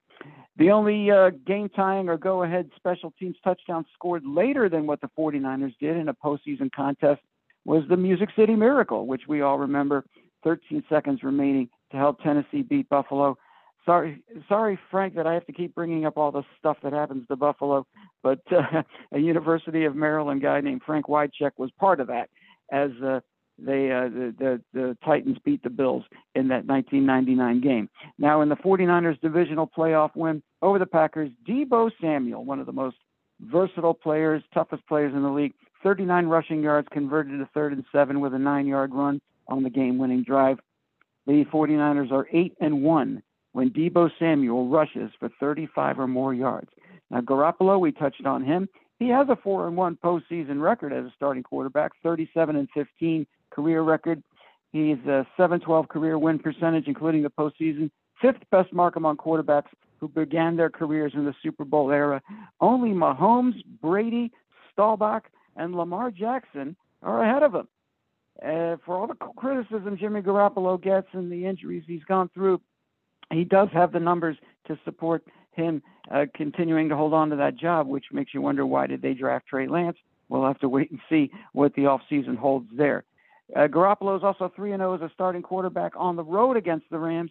The 0.56 0.70
only 0.70 1.10
uh, 1.10 1.30
game 1.46 1.68
tying 1.70 2.08
or 2.08 2.18
go 2.18 2.42
ahead 2.42 2.70
special 2.76 3.12
teams 3.18 3.36
touchdown 3.42 3.86
scored 3.94 4.22
later 4.26 4.68
than 4.68 4.86
what 4.86 5.00
the 5.00 5.10
49ers 5.18 5.74
did 5.80 5.96
in 5.96 6.08
a 6.08 6.14
postseason 6.14 6.70
contest 6.72 7.20
was 7.64 7.84
the 7.88 7.96
Music 7.96 8.28
City 8.36 8.54
Miracle, 8.54 9.06
which 9.06 9.22
we 9.28 9.40
all 9.40 9.58
remember 9.58 10.04
13 10.42 10.84
seconds 10.88 11.22
remaining 11.22 11.68
to 11.90 11.96
help 11.96 12.20
Tennessee 12.22 12.62
beat 12.62 12.88
Buffalo. 12.88 13.36
Sorry, 13.84 14.22
sorry, 14.48 14.78
Frank, 14.90 15.14
that 15.16 15.26
I 15.26 15.34
have 15.34 15.46
to 15.46 15.52
keep 15.52 15.74
bringing 15.74 16.06
up 16.06 16.16
all 16.16 16.30
the 16.30 16.44
stuff 16.58 16.76
that 16.82 16.92
happens 16.92 17.26
to 17.28 17.36
Buffalo, 17.36 17.86
but 18.22 18.40
uh, 18.52 18.82
a 19.12 19.18
University 19.18 19.84
of 19.84 19.96
Maryland 19.96 20.40
guy 20.40 20.60
named 20.60 20.82
Frank 20.86 21.06
Wycheck 21.06 21.52
was 21.56 21.70
part 21.78 22.00
of 22.00 22.06
that 22.06 22.30
as 22.70 22.90
uh, 23.04 23.20
they 23.58 23.90
uh, 23.90 24.08
the, 24.08 24.34
the 24.38 24.62
the 24.72 24.98
Titans 25.04 25.38
beat 25.44 25.62
the 25.62 25.70
Bills 25.70 26.04
in 26.34 26.48
that 26.48 26.64
1999 26.66 27.60
game. 27.60 27.88
Now 28.18 28.40
in 28.40 28.48
the 28.48 28.56
49ers 28.56 29.20
divisional 29.20 29.68
playoff 29.76 30.14
win 30.14 30.42
over 30.62 30.78
the 30.78 30.86
Packers, 30.86 31.30
Deebo 31.46 31.90
Samuel, 32.00 32.44
one 32.44 32.60
of 32.60 32.66
the 32.66 32.72
most 32.72 32.96
versatile 33.40 33.94
players, 33.94 34.42
toughest 34.54 34.86
players 34.86 35.12
in 35.14 35.22
the 35.22 35.28
league, 35.28 35.54
39 35.82 36.26
rushing 36.26 36.62
yards 36.62 36.88
converted 36.92 37.38
to 37.38 37.48
third 37.52 37.72
and 37.72 37.84
seven 37.92 38.20
with 38.20 38.34
a 38.34 38.38
nine-yard 38.38 38.94
run 38.94 39.20
on 39.48 39.62
the 39.62 39.70
game-winning 39.70 40.24
drive. 40.24 40.58
The 41.26 41.44
49ers 41.52 42.10
are 42.10 42.26
eight 42.32 42.54
and 42.60 42.82
one 42.82 43.22
when 43.52 43.70
Deebo 43.70 44.10
Samuel 44.18 44.68
rushes 44.68 45.10
for 45.18 45.28
35 45.40 45.98
or 46.00 46.08
more 46.08 46.34
yards. 46.34 46.70
Now 47.10 47.20
Garoppolo, 47.20 47.78
we 47.78 47.92
touched 47.92 48.26
on 48.26 48.42
him. 48.44 48.68
He 48.98 49.08
has 49.08 49.28
a 49.28 49.36
four 49.36 49.66
and 49.66 49.76
one 49.76 49.98
postseason 50.02 50.60
record 50.60 50.92
as 50.92 51.04
a 51.04 51.12
starting 51.14 51.42
quarterback, 51.42 51.92
37 52.02 52.56
and 52.56 52.68
15 52.72 53.26
career 53.50 53.82
record. 53.82 54.22
He's 54.72 54.98
a 55.06 55.26
712 55.36 55.88
career 55.88 56.18
win 56.18 56.38
percentage, 56.38 56.86
including 56.86 57.22
the 57.22 57.30
postseason, 57.30 57.90
fifth 58.20 58.42
best 58.50 58.72
mark 58.72 58.96
among 58.96 59.18
quarterbacks 59.18 59.68
who 60.00 60.08
began 60.08 60.56
their 60.56 60.70
careers 60.70 61.12
in 61.14 61.24
the 61.24 61.34
Super 61.42 61.64
Bowl 61.64 61.90
era. 61.90 62.22
Only 62.60 62.90
Mahomes, 62.90 63.62
Brady, 63.80 64.32
Staubach, 64.72 65.24
and 65.56 65.74
Lamar 65.74 66.10
Jackson 66.10 66.74
are 67.02 67.22
ahead 67.22 67.42
of 67.42 67.54
him. 67.54 67.68
Uh, 68.40 68.76
for 68.84 68.96
all 68.96 69.06
the 69.06 69.14
criticism 69.36 69.96
Jimmy 69.98 70.22
Garoppolo 70.22 70.80
gets 70.80 71.08
and 71.12 71.30
the 71.30 71.46
injuries 71.46 71.84
he's 71.86 72.04
gone 72.04 72.30
through, 72.34 72.60
he 73.30 73.44
does 73.44 73.68
have 73.72 73.92
the 73.92 74.00
numbers 74.00 74.36
to 74.66 74.78
support 74.84 75.24
him 75.52 75.82
uh, 76.10 76.24
continuing 76.34 76.88
to 76.88 76.96
hold 76.96 77.12
on 77.12 77.30
to 77.30 77.36
that 77.36 77.56
job, 77.56 77.86
which 77.86 78.06
makes 78.12 78.32
you 78.34 78.40
wonder 78.40 78.64
why 78.66 78.86
did 78.86 79.02
they 79.02 79.14
draft 79.14 79.46
Trey 79.46 79.68
Lance? 79.68 79.96
We'll 80.28 80.46
have 80.46 80.58
to 80.60 80.68
wait 80.68 80.90
and 80.90 81.00
see 81.08 81.30
what 81.52 81.74
the 81.74 81.82
offseason 81.82 82.36
holds 82.36 82.68
there. 82.76 83.04
Uh, 83.54 83.68
Garoppolo 83.68 84.16
is 84.16 84.24
also 84.24 84.50
3 84.54 84.70
0 84.70 84.94
as 84.94 85.02
a 85.02 85.10
starting 85.12 85.42
quarterback 85.42 85.92
on 85.96 86.16
the 86.16 86.24
road 86.24 86.56
against 86.56 86.88
the 86.90 86.98
Rams, 86.98 87.30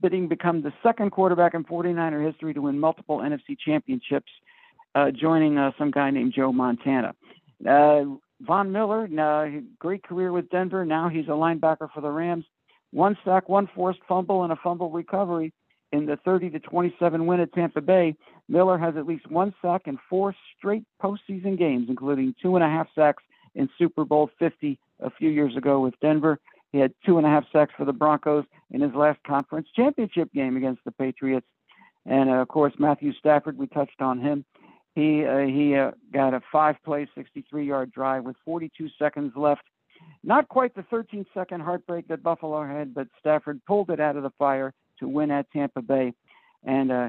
bidding 0.00 0.26
become 0.26 0.62
the 0.62 0.72
second 0.82 1.10
quarterback 1.10 1.54
in 1.54 1.64
49er 1.64 2.24
history 2.24 2.54
to 2.54 2.62
win 2.62 2.80
multiple 2.80 3.18
NFC 3.18 3.58
championships, 3.58 4.30
uh, 4.94 5.10
joining 5.10 5.58
uh, 5.58 5.72
some 5.78 5.90
guy 5.90 6.10
named 6.10 6.32
Joe 6.34 6.52
Montana. 6.52 7.14
Uh, 7.68 8.04
Von 8.40 8.72
Miller, 8.72 9.08
uh, 9.18 9.60
great 9.78 10.02
career 10.02 10.32
with 10.32 10.48
Denver. 10.50 10.84
Now 10.84 11.08
he's 11.08 11.26
a 11.26 11.32
linebacker 11.32 11.88
for 11.92 12.00
the 12.00 12.10
Rams. 12.10 12.44
One 12.92 13.16
sack, 13.24 13.48
one 13.48 13.68
forced 13.74 14.00
fumble, 14.08 14.42
and 14.42 14.52
a 14.52 14.56
fumble 14.56 14.90
recovery 14.90 15.52
in 15.92 16.06
the 16.06 16.16
30 16.24 16.50
to 16.50 16.60
27 16.60 17.26
win 17.26 17.40
at 17.40 17.52
Tampa 17.52 17.80
Bay. 17.80 18.16
Miller 18.48 18.78
has 18.78 18.96
at 18.96 19.06
least 19.06 19.30
one 19.30 19.54
sack 19.60 19.82
in 19.86 19.98
four 20.08 20.34
straight 20.56 20.84
postseason 21.02 21.58
games, 21.58 21.86
including 21.88 22.34
two 22.40 22.56
and 22.56 22.64
a 22.64 22.68
half 22.68 22.88
sacks 22.94 23.22
in 23.54 23.68
Super 23.78 24.04
Bowl 24.04 24.30
50 24.38 24.78
a 25.00 25.10
few 25.10 25.30
years 25.30 25.56
ago 25.56 25.80
with 25.80 25.94
Denver. 26.00 26.38
He 26.72 26.78
had 26.78 26.94
two 27.04 27.18
and 27.18 27.26
a 27.26 27.30
half 27.30 27.44
sacks 27.52 27.74
for 27.76 27.84
the 27.84 27.92
Broncos 27.92 28.44
in 28.70 28.80
his 28.80 28.94
last 28.94 29.18
conference 29.24 29.68
championship 29.74 30.32
game 30.32 30.56
against 30.56 30.84
the 30.84 30.92
Patriots. 30.92 31.46
And 32.06 32.30
uh, 32.30 32.34
of 32.34 32.48
course, 32.48 32.72
Matthew 32.78 33.12
Stafford, 33.14 33.58
we 33.58 33.66
touched 33.66 34.00
on 34.00 34.20
him. 34.20 34.44
He 34.94 35.24
uh, 35.24 35.38
he 35.38 35.76
uh, 35.76 35.92
got 36.12 36.34
a 36.34 36.40
five-play, 36.50 37.08
63-yard 37.16 37.92
drive 37.92 38.24
with 38.24 38.36
42 38.44 38.88
seconds 38.98 39.32
left 39.36 39.62
Not 40.24 40.48
quite 40.48 40.74
the 40.74 40.82
13 40.84 41.26
second 41.32 41.60
heartbreak 41.60 42.08
that 42.08 42.22
Buffalo 42.22 42.66
had, 42.66 42.94
but 42.94 43.08
Stafford 43.18 43.60
pulled 43.66 43.90
it 43.90 44.00
out 44.00 44.16
of 44.16 44.22
the 44.22 44.32
fire 44.38 44.72
to 44.98 45.08
win 45.08 45.30
at 45.30 45.50
Tampa 45.52 45.82
Bay. 45.82 46.12
And 46.64 46.92
uh, 46.92 47.08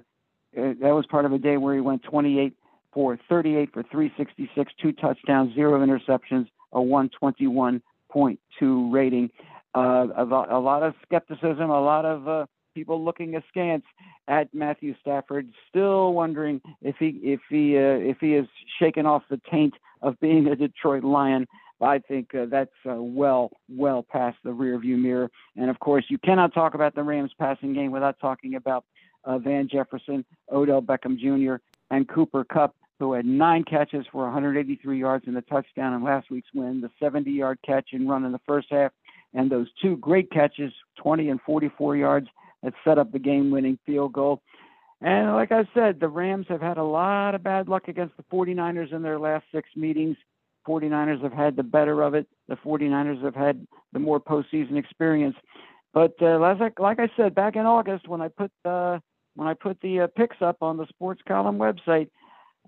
that 0.54 0.82
was 0.82 1.06
part 1.10 1.26
of 1.26 1.34
a 1.34 1.38
day 1.38 1.58
where 1.58 1.76
he 1.76 1.82
went 1.82 2.04
28 2.04 2.54
for 2.94 3.20
38 3.30 3.74
for 3.74 3.84
366, 3.84 4.72
two 4.82 4.92
touchdowns, 4.94 5.54
zero 5.56 5.86
interceptions, 5.86 6.48
a 6.74 6.80
121.2 6.80 8.94
rating. 8.94 9.30
Uh, 9.74 10.08
a, 10.18 10.24
a, 10.24 10.60
lot 10.60 10.84
of 10.84 10.94
skepticism, 11.06 11.70
a 11.70 11.82
lot 11.82 12.04
of 12.04 12.28
uh, 12.28 12.46
people 12.74 13.04
looking 13.04 13.36
askance 13.36 13.84
at 14.28 14.54
Matthew 14.54 14.96
Stafford, 15.02 15.50
still 15.70 16.14
wondering 16.14 16.62
if 16.82 16.96
he 17.00 17.20
if 17.24 17.42
he 17.50 17.78
uh, 17.78 18.00
if 18.00 18.18
he 18.20 18.36
is 18.36 18.48
shaken 18.80 19.06
off 19.06 19.24
the 19.30 19.40
taint 19.50 19.74
of 20.02 20.20
being 20.20 20.48
a 20.48 20.56
Detroit 20.56 21.04
Lion. 21.04 21.48
I 21.82 21.98
think 21.98 22.36
uh, 22.36 22.46
that's 22.46 22.70
uh, 22.88 22.94
well 22.96 23.52
well 23.70 24.04
past 24.04 24.38
the 24.44 24.52
rearview 24.52 25.00
mirror. 25.00 25.32
And 25.56 25.70
of 25.70 25.80
course, 25.80 26.06
you 26.10 26.18
cannot 26.20 26.54
talk 26.54 26.76
about 26.76 26.94
the 26.94 27.04
Rams 27.04 27.32
passing 27.40 27.74
game 27.74 27.92
without 27.92 28.20
talking 28.20 28.56
about 28.56 28.86
uh, 29.24 29.40
Van 29.40 29.68
Jefferson, 29.68 30.24
Odell 30.52 30.82
Beckham 30.82 31.18
Jr., 31.18 31.56
and 31.90 32.08
Cooper 32.08 32.44
Kupp 32.44 32.76
who 33.02 33.14
had 33.14 33.26
nine 33.26 33.64
catches 33.64 34.06
for 34.12 34.26
183 34.26 35.00
yards 35.00 35.26
and 35.26 35.36
a 35.36 35.42
touchdown 35.42 35.94
in 35.94 36.04
last 36.04 36.30
week's 36.30 36.50
win, 36.54 36.82
the 36.82 36.92
70-yard 37.02 37.58
catch 37.66 37.90
and 37.94 38.08
run 38.08 38.24
in 38.26 38.32
the 38.32 38.40
first 38.46 38.68
half, 38.70 38.92
and 39.34 39.52
those 39.52 39.68
two 39.82 39.98
great 39.98 40.30
catches, 40.30 40.72
20 40.98 41.30
and 41.30 41.42
44 41.42 41.96
yards, 41.96 42.28
that 42.64 42.74
set 42.84 42.98
up 42.98 43.12
the 43.12 43.20
game-winning 43.20 43.78
field 43.86 44.14
goal. 44.14 44.42
And 45.02 45.34
like 45.34 45.52
I 45.52 45.66
said, 45.74 46.00
the 46.00 46.08
Rams 46.08 46.46
have 46.50 46.62
had 46.62 46.78
a 46.78 46.84
lot 46.84 47.34
of 47.34 47.44
bad 47.44 47.68
luck 47.68 47.88
against 47.88 48.16
the 48.18 48.24
49ers 48.32 48.94
in 48.94 49.02
their 49.02 49.18
last 49.18 49.46
six 49.52 49.68
meetings. 49.76 50.16
49ers 50.68 51.24
have 51.24 51.34
had 51.34 51.56
the 51.56 51.64
better 51.64 52.04
of 52.04 52.14
it. 52.14 52.28
The 52.48 52.56
49ers 52.56 53.24
have 53.24 53.36
had 53.36 53.66
the 53.94 54.00
more 54.00 54.20
postseason 54.20 54.78
experience. 54.78 55.36
But 55.94 56.14
uh, 56.22 56.40
like, 56.40 56.80
like 56.80 57.00
I 57.00 57.10
said 57.18 57.34
back 57.34 57.56
in 57.56 57.66
August, 57.66 58.08
when 58.08 58.22
I 58.22 58.28
put 58.28 58.52
uh, 58.64 59.00
when 59.36 59.48
I 59.48 59.54
put 59.54 59.80
the 59.82 60.02
uh, 60.02 60.08
picks 60.08 60.38
up 60.42 60.58
on 60.62 60.78
the 60.78 60.86
Sports 60.88 61.22
Column 61.28 61.58
website, 61.58 62.10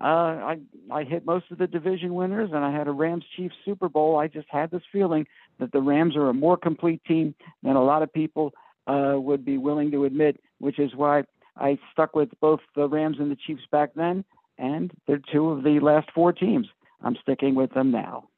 uh, 0.02 0.04
I 0.04 0.58
I 0.92 1.04
hit 1.04 1.26
most 1.26 1.46
of 1.52 1.58
the 1.58 1.68
division 1.68 2.16
winners, 2.16 2.50
and 2.52 2.66
I 2.66 2.72
had 2.72 2.88
a 2.88 2.92
Rams 2.92 3.26
Chiefs 3.36 3.56
Super 3.64 3.88
Bowl. 3.88 4.18
I 4.18 4.28
just 4.28 4.48
had 4.50 4.72
this 4.72 4.82
feeling 4.92 5.26
that 5.60 5.72
the 5.72 5.82
Rams 5.82 6.16
are 6.16 6.30
a 6.30 6.34
more 6.34 6.58
complete 6.58 7.02
team 7.06 7.36
than 7.62 7.76
a 7.76 7.84
lot 7.84 8.02
of 8.02 8.12
people 8.12 8.54
uh, 8.88 9.16
would 9.16 9.46
be 9.46 9.58
willing 9.58 9.92
to 9.92 10.06
admit, 10.06 10.40
which 10.60 10.80
is 10.80 10.96
why 10.96 11.24
I 11.58 11.78
stuck 11.92 12.16
with 12.16 12.30
both 12.42 12.60
the 12.76 12.88
Rams 12.88 13.18
and 13.20 13.32
the 13.32 13.38
Chiefs 13.48 13.64
back 13.72 13.92
then, 13.96 14.24
and 14.58 14.92
they're 15.08 15.22
two 15.32 15.50
of 15.50 15.64
the 15.64 15.80
last 15.80 16.10
four 16.14 16.34
teams. 16.34 16.68
I'm 17.02 17.16
sticking 17.22 17.56
with 17.56 17.74
them 17.74 17.92
now. 17.92 18.30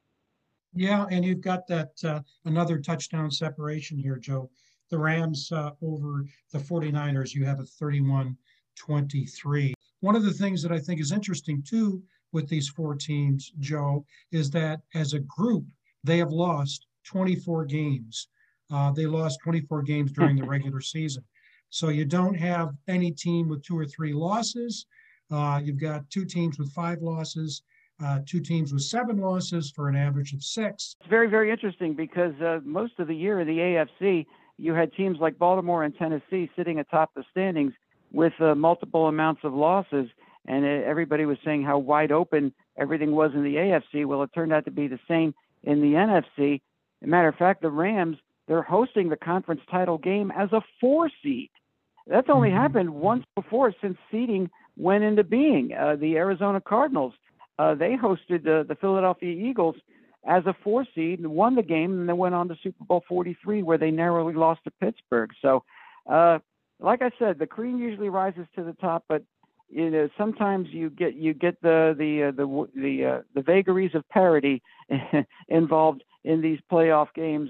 Yeah, 0.73 1.05
and 1.09 1.23
you've 1.23 1.41
got 1.41 1.67
that 1.67 1.91
uh, 2.03 2.21
another 2.43 2.79
touchdown 2.79 3.31
separation 3.31 3.97
here, 3.97 4.17
Joe. 4.17 4.49
The 4.89 4.97
Rams 4.97 5.51
uh, 5.51 5.71
over 5.81 6.25
the 6.51 6.59
49ers, 6.59 7.33
you 7.33 7.45
have 7.45 7.59
a 7.59 7.65
31 7.65 8.37
23. 8.75 9.73
One 10.01 10.15
of 10.15 10.23
the 10.23 10.33
things 10.33 10.61
that 10.61 10.71
I 10.71 10.79
think 10.79 10.99
is 10.99 11.11
interesting 11.13 11.63
too 11.63 12.03
with 12.33 12.49
these 12.49 12.67
four 12.67 12.95
teams, 12.95 13.51
Joe, 13.59 14.05
is 14.31 14.51
that 14.51 14.81
as 14.93 15.13
a 15.13 15.19
group, 15.19 15.65
they 16.03 16.17
have 16.17 16.31
lost 16.31 16.87
24 17.05 17.65
games. 17.65 18.27
Uh, 18.71 18.91
they 18.91 19.05
lost 19.05 19.39
24 19.43 19.83
games 19.83 20.11
during 20.11 20.35
the 20.35 20.43
regular 20.45 20.81
season. 20.81 21.23
So 21.69 21.89
you 21.89 22.05
don't 22.05 22.35
have 22.35 22.73
any 22.87 23.11
team 23.11 23.49
with 23.49 23.63
two 23.63 23.77
or 23.77 23.85
three 23.85 24.13
losses. 24.13 24.85
Uh, 25.31 25.59
you've 25.63 25.79
got 25.79 26.09
two 26.09 26.25
teams 26.25 26.57
with 26.57 26.71
five 26.71 27.01
losses, 27.01 27.63
uh, 28.03 28.19
two 28.25 28.39
teams 28.39 28.73
with 28.73 28.83
seven 28.83 29.17
losses 29.17 29.71
for 29.71 29.89
an 29.89 29.95
average 29.95 30.33
of 30.33 30.43
six. 30.43 30.95
It's 30.99 31.09
very, 31.09 31.27
very 31.27 31.51
interesting 31.51 31.93
because 31.93 32.39
uh, 32.41 32.59
most 32.63 32.99
of 32.99 33.07
the 33.07 33.15
year 33.15 33.39
in 33.39 33.47
the 33.47 33.57
AFC, 33.57 34.25
you 34.57 34.73
had 34.73 34.93
teams 34.93 35.19
like 35.19 35.37
Baltimore 35.37 35.83
and 35.83 35.95
Tennessee 35.97 36.49
sitting 36.55 36.79
atop 36.79 37.11
the 37.15 37.23
standings 37.31 37.73
with 38.11 38.33
uh, 38.39 38.55
multiple 38.55 39.07
amounts 39.07 39.41
of 39.43 39.53
losses. 39.53 40.07
And 40.47 40.63
uh, 40.63 40.67
everybody 40.67 41.25
was 41.25 41.37
saying 41.43 41.63
how 41.63 41.79
wide 41.79 42.11
open 42.11 42.53
everything 42.77 43.11
was 43.11 43.31
in 43.33 43.43
the 43.43 43.55
AFC. 43.55 44.05
Well, 44.05 44.23
it 44.23 44.29
turned 44.33 44.53
out 44.53 44.65
to 44.65 44.71
be 44.71 44.87
the 44.87 44.99
same 45.07 45.33
in 45.63 45.81
the 45.81 45.93
NFC. 45.93 46.61
As 47.01 47.07
a 47.07 47.07
matter 47.07 47.27
of 47.27 47.35
fact, 47.35 47.61
the 47.61 47.69
Rams, 47.69 48.17
they're 48.47 48.61
hosting 48.61 49.09
the 49.09 49.17
conference 49.17 49.61
title 49.69 49.97
game 49.97 50.31
as 50.31 50.51
a 50.51 50.61
four 50.79 51.09
seed. 51.23 51.49
That's 52.07 52.29
only 52.29 52.49
mm-hmm. 52.49 52.57
happened 52.57 52.89
once 52.93 53.25
before 53.35 53.73
since 53.81 53.97
seeding 54.11 54.49
went 54.77 55.03
into 55.03 55.23
being. 55.23 55.73
Uh, 55.73 55.95
the 55.95 56.15
Arizona 56.17 56.61
Cardinals, 56.61 57.13
uh, 57.57 57.75
they 57.75 57.95
hosted 57.95 58.47
uh, 58.47 58.63
the 58.63 58.77
Philadelphia 58.79 59.31
Eagles 59.31 59.75
as 60.27 60.45
a 60.45 60.55
four 60.63 60.85
seed 60.95 61.19
and 61.19 61.29
won 61.29 61.55
the 61.55 61.63
game, 61.63 61.99
and 61.99 62.09
then 62.09 62.17
went 62.17 62.35
on 62.35 62.47
to 62.47 62.55
Super 62.61 62.83
Bowl 62.83 63.03
43, 63.07 63.63
where 63.63 63.77
they 63.77 63.91
narrowly 63.91 64.33
lost 64.33 64.61
to 64.65 64.71
Pittsburgh. 64.81 65.31
So, 65.41 65.63
uh, 66.09 66.39
like 66.79 67.01
I 67.01 67.11
said, 67.17 67.39
the 67.39 67.47
cream 67.47 67.77
usually 67.77 68.09
rises 68.09 68.45
to 68.55 68.63
the 68.63 68.73
top, 68.73 69.05
but 69.07 69.23
you 69.69 69.89
know 69.89 70.07
sometimes 70.17 70.67
you 70.69 70.91
get 70.91 71.15
you 71.15 71.33
get 71.33 71.59
the 71.61 71.95
the 71.97 72.25
uh, 72.25 72.31
the 72.31 72.67
the 72.75 73.05
uh, 73.05 73.21
the 73.33 73.41
vagaries 73.41 73.95
of 73.95 74.07
parity 74.09 74.61
involved 75.47 76.03
in 76.23 76.41
these 76.41 76.59
playoff 76.71 77.07
games. 77.15 77.49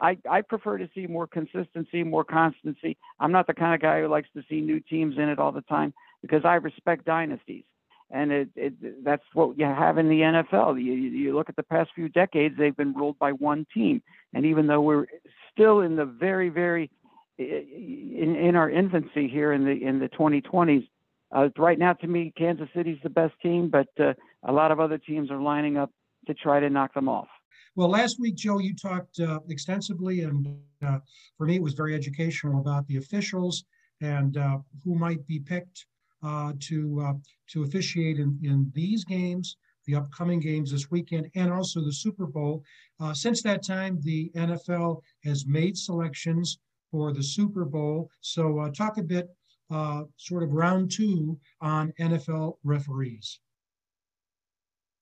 I 0.00 0.18
I 0.30 0.42
prefer 0.42 0.78
to 0.78 0.88
see 0.94 1.06
more 1.06 1.26
consistency, 1.26 2.02
more 2.02 2.24
constancy. 2.24 2.96
I'm 3.20 3.32
not 3.32 3.46
the 3.46 3.54
kind 3.54 3.74
of 3.74 3.80
guy 3.80 4.00
who 4.00 4.08
likes 4.08 4.28
to 4.36 4.42
see 4.48 4.60
new 4.60 4.80
teams 4.80 5.16
in 5.16 5.28
it 5.28 5.38
all 5.38 5.52
the 5.52 5.62
time 5.62 5.94
because 6.22 6.44
I 6.44 6.54
respect 6.54 7.04
dynasties 7.04 7.64
and 8.10 8.30
it, 8.30 8.48
it 8.54 9.04
that's 9.04 9.22
what 9.34 9.58
you 9.58 9.64
have 9.64 9.98
in 9.98 10.08
the 10.08 10.20
NFL. 10.20 10.82
You, 10.82 10.92
you 10.92 11.34
look 11.34 11.48
at 11.48 11.56
the 11.56 11.62
past 11.62 11.90
few 11.94 12.08
decades; 12.08 12.54
they've 12.56 12.76
been 12.76 12.94
ruled 12.94 13.18
by 13.18 13.32
one 13.32 13.66
team, 13.74 14.02
and 14.32 14.46
even 14.46 14.66
though 14.66 14.80
we're 14.80 15.06
still 15.52 15.80
in 15.80 15.96
the 15.96 16.04
very, 16.04 16.48
very 16.48 16.90
in, 17.38 18.36
in 18.36 18.56
our 18.56 18.70
infancy 18.70 19.28
here 19.28 19.52
in 19.52 19.64
the 19.64 19.72
in 19.72 19.98
the 19.98 20.08
2020s, 20.08 20.86
uh, 21.32 21.48
right 21.58 21.78
now 21.78 21.92
to 21.94 22.06
me, 22.06 22.32
Kansas 22.36 22.68
City's 22.74 22.98
the 23.02 23.10
best 23.10 23.34
team, 23.42 23.68
but 23.68 23.88
uh, 23.98 24.14
a 24.44 24.52
lot 24.52 24.70
of 24.70 24.80
other 24.80 24.98
teams 24.98 25.30
are 25.30 25.40
lining 25.40 25.76
up 25.76 25.90
to 26.26 26.34
try 26.34 26.60
to 26.60 26.70
knock 26.70 26.94
them 26.94 27.08
off. 27.08 27.28
Well, 27.76 27.88
last 27.88 28.20
week, 28.20 28.36
Joe, 28.36 28.58
you 28.58 28.72
talked 28.72 29.18
uh, 29.18 29.40
extensively, 29.48 30.20
and 30.20 30.46
uh, 30.80 31.00
for 31.36 31.44
me, 31.44 31.56
it 31.56 31.62
was 31.62 31.74
very 31.74 31.92
educational 31.92 32.60
about 32.60 32.86
the 32.86 32.98
officials 32.98 33.64
and 34.00 34.36
uh, 34.36 34.58
who 34.84 34.94
might 34.94 35.26
be 35.26 35.40
picked 35.40 35.86
uh, 36.22 36.52
to 36.60 37.00
uh, 37.04 37.14
to 37.48 37.64
officiate 37.64 38.20
in, 38.20 38.38
in 38.44 38.70
these 38.74 39.04
games, 39.04 39.56
the 39.86 39.96
upcoming 39.96 40.38
games 40.38 40.70
this 40.70 40.88
weekend, 40.92 41.28
and 41.34 41.52
also 41.52 41.80
the 41.80 41.92
Super 41.92 42.26
Bowl. 42.26 42.62
Uh, 43.00 43.12
since 43.12 43.42
that 43.42 43.64
time, 43.64 43.98
the 44.02 44.30
NFL 44.36 45.00
has 45.24 45.44
made 45.44 45.76
selections 45.76 46.58
for 46.92 47.12
the 47.12 47.24
Super 47.24 47.64
Bowl. 47.64 48.08
So, 48.20 48.70
talk 48.70 48.98
a 48.98 49.02
bit, 49.02 49.28
sort 50.16 50.44
of 50.44 50.52
round 50.52 50.92
two 50.92 51.40
on 51.60 51.92
NFL 51.98 52.58
referees. 52.62 53.40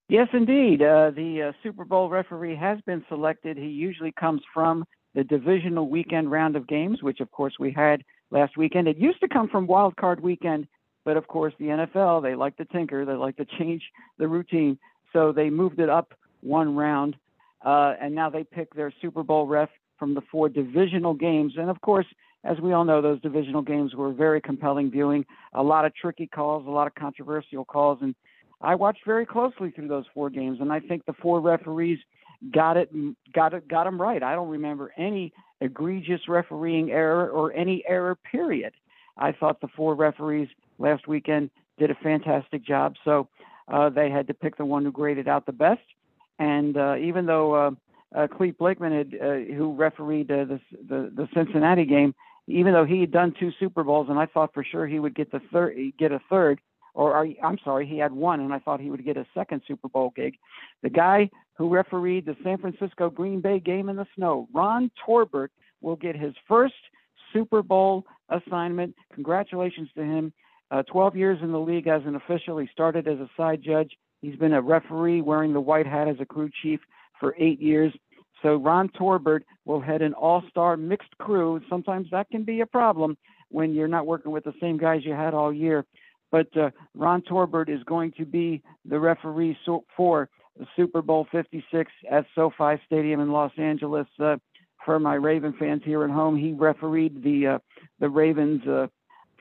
Yes, 0.09 0.29
indeed. 0.33 0.83
Uh, 0.83 1.11
the 1.11 1.49
uh, 1.49 1.53
Super 1.63 1.85
Bowl 1.85 2.09
referee 2.11 2.57
has 2.57 2.81
been 2.83 3.05
selected. 3.09 3.57
He 3.57 3.69
usually 3.69 4.13
comes 4.13 4.43
from 4.53 4.85
the 5.15 5.25
divisional 5.25 5.89
weekend 5.89 6.31
round 6.31 6.57
of 6.57 6.67
games, 6.67 7.03
which 7.03 7.21
of 7.21 7.31
course 7.31 7.55
we 7.59 7.73
had 7.73 8.03
last 8.31 8.57
weekend. 8.57 8.89
It 8.89 8.99
used 8.99 9.21
to 9.21 9.29
come 9.29 9.49
from 9.49 9.67
wild 9.67 9.97
card 9.97 10.21
weekend 10.21 10.67
but 11.05 11.17
of 11.17 11.27
course, 11.27 11.53
the 11.59 11.67
NFL, 11.67 12.23
they 12.23 12.35
like 12.35 12.57
to 12.57 12.65
tinker, 12.65 13.05
they 13.05 13.15
like 13.15 13.37
to 13.37 13.45
change 13.59 13.83
the 14.19 14.29
routine. 14.29 14.79
So 15.13 15.33
they 15.33 15.51
moved 15.51 15.81
it 15.81 15.89
up 15.89 16.15
one 16.41 16.75
round, 16.75 17.17
uh, 17.65 17.95
and 18.01 18.15
now 18.15 18.31
they 18.31 18.45
pick 18.45 18.75
their 18.75 18.93
Super 19.01 19.23
Bowl 19.23 19.47
ref 19.47 19.69
from 19.99 20.15
the 20.15 20.23
four 20.33 20.49
divisional 20.49 21.15
games. 21.15 21.55
And 21.57 21.71
of 21.71 21.81
course, 21.81 22.07
as 22.45 22.59
we 22.61 22.73
all 22.73 22.85
know, 22.85 23.01
those 23.01 23.21
divisional 23.21 23.63
games 23.63 23.95
were 23.95 24.13
very 24.13 24.41
compelling 24.41 24.91
viewing, 24.91 25.25
a 25.53 25.63
lot 25.63 25.85
of 25.85 25.95
tricky 25.95 26.27
calls, 26.27 26.67
a 26.67 26.71
lot 26.71 26.89
of 26.89 26.95
controversial 26.95 27.65
calls. 27.65 27.99
And 28.01 28.15
I 28.63 28.75
watched 28.75 29.05
very 29.05 29.27
closely 29.27 29.71
through 29.71 29.89
those 29.89 30.05
four 30.15 30.31
games, 30.31 30.59
and 30.61 30.73
I 30.73 30.81
think 30.81 31.05
the 31.05 31.13
four 31.15 31.41
referees 31.41 31.99
got 32.53 32.77
it, 32.77 32.91
got 33.33 33.55
it, 33.55 33.69
got 33.69 33.85
them 33.85 34.01
right. 34.01 34.23
I 34.23 34.35
don't 34.35 34.49
remember 34.49 34.93
any 34.97 35.33
egregious 35.61 36.29
refereeing 36.29 36.91
error 36.91 37.29
or 37.29 37.53
any 37.53 37.85
error. 37.89 38.17
Period. 38.31 38.73
I 39.17 39.33
thought 39.33 39.61
the 39.61 39.69
four 39.69 39.95
referees 39.95 40.49
last 40.79 41.07
weekend 41.07 41.51
did 41.79 41.91
a 41.91 41.95
fantastic 41.97 42.65
job. 42.65 42.95
So 43.05 43.29
uh, 43.69 43.91
they 43.91 44.11
had 44.11 44.27
to 44.29 44.35
pick 44.35 44.57
the 44.57 44.65
one 44.65 44.85
who 44.85 44.93
graded 44.93 45.29
out 45.29 45.47
the 45.47 45.53
best. 45.53 45.83
And 46.39 46.77
uh, 46.77 46.97
even 46.97 47.27
though 47.27 47.55
uh, 47.55 47.71
uh, 48.15 48.27
Clete 48.27 48.59
Blakeman, 48.59 48.93
had, 48.93 49.15
uh, 49.21 49.55
who 49.55 49.75
refereed 49.75 50.31
uh, 50.31 50.45
the, 50.45 50.61
the 50.89 51.13
the 51.15 51.29
Cincinnati 51.35 51.85
game, 51.85 52.15
even 52.47 52.73
though 52.73 52.85
he 52.85 53.01
had 53.01 53.13
done 53.13 53.35
two 53.39 53.53
Super 53.61 53.85
Bowls, 53.85 54.09
and 54.11 54.19
I 54.19 54.27
thought 54.27 54.53
for 54.53 54.65
sure 54.65 54.87
he 54.87 54.99
would 54.99 55.15
get 55.15 55.31
the 55.31 55.41
third, 55.53 55.77
get 55.99 56.13
a 56.13 56.21
third, 56.29 56.61
or 56.95 57.27
I'm 57.43 57.59
sorry, 57.65 57.87
he 57.87 57.99
had 57.99 58.13
one, 58.13 58.41
and 58.41 58.53
I 58.53 58.59
thought 58.59 58.81
he 58.81 58.91
would 58.91 59.05
get 59.05 59.17
a 59.17 59.27
second 59.35 59.63
Super 59.67 59.89
Bowl 59.89 60.13
gig. 60.15 60.35
The 60.83 60.91
guy 60.91 61.31
who 61.55 61.69
refereed 61.69 62.27
the 62.27 62.37
San 62.45 62.59
Francisco 62.59 63.09
Green 63.09 63.41
Bay 63.41 63.61
game 63.61 63.89
in 63.89 63.97
the 63.97 64.07
snow, 64.15 64.49
Ron 64.53 64.91
Torbert, 65.05 65.53
will 65.81 65.97
get 65.97 66.17
his 66.17 66.35
first 66.47 66.75
Super 67.33 67.63
Bowl 67.63 68.05
assignment. 68.29 68.95
Congratulations 69.15 69.89
to 69.97 70.03
him. 70.03 70.33
Uh, 70.71 70.83
12 70.85 71.17
years 71.17 71.39
in 71.43 71.53
the 71.53 71.59
league 71.59 71.87
as 71.87 72.03
an 72.07 72.15
official. 72.15 72.59
He 72.59 72.69
started 72.73 73.07
as 73.07 73.19
a 73.19 73.29
side 73.37 73.63
judge. 73.63 73.93
He's 74.23 74.37
been 74.37 74.55
a 74.55 74.63
referee 74.63 75.21
wearing 75.21 75.53
the 75.53 75.61
white 75.61 75.87
hat 75.87 76.09
as 76.09 76.17
a 76.21 76.25
crew 76.25 76.51
chief 76.63 76.81
for 77.21 77.35
eight 77.39 77.61
years. 77.61 77.93
So 78.43 78.57
Ron 78.57 78.89
Torbert 78.89 79.45
will 79.65 79.81
head 79.81 80.03
an 80.03 80.15
all-star 80.15 80.77
mixed 80.77 81.17
crew. 81.19 81.61
Sometimes 81.69 82.09
that 82.11 82.31
can 82.31 82.43
be 82.43 82.61
a 82.61 82.67
problem 82.67 83.17
when 83.51 83.75
you're 83.75 83.89
not 83.89 84.07
working 84.07 84.33
with 84.33 84.45
the 84.45 84.55
same 84.61 84.79
guys 84.79 85.05
you 85.05 85.13
had 85.13 85.35
all 85.35 85.53
year. 85.53 85.85
But 86.33 86.49
uh, 86.57 86.71
Ron 86.95 87.23
Torbert 87.23 87.69
is 87.69 87.83
going 87.85 88.13
to 88.17 88.25
be 88.25 88.63
the 88.85 88.99
referee 88.99 89.57
for 89.97 90.29
Super 90.75 91.03
Bowl 91.03 91.27
56 91.31 91.93
at 92.11 92.27
SoFi 92.35 92.81
Stadium 92.87 93.21
in 93.21 93.31
Los 93.31 93.53
Angeles. 93.59 94.07
Uh, 94.19 94.37
for 94.85 94.99
my 94.99 95.15
Raven 95.15 95.55
fans 95.59 95.83
here 95.85 96.03
at 96.03 96.11
home, 96.11 96.37
he 96.37 96.53
refereed 96.53 97.23
the 97.23 97.47
uh, 97.47 97.59
the 98.01 98.09
Ravens 98.09 98.67
uh, 98.67 98.89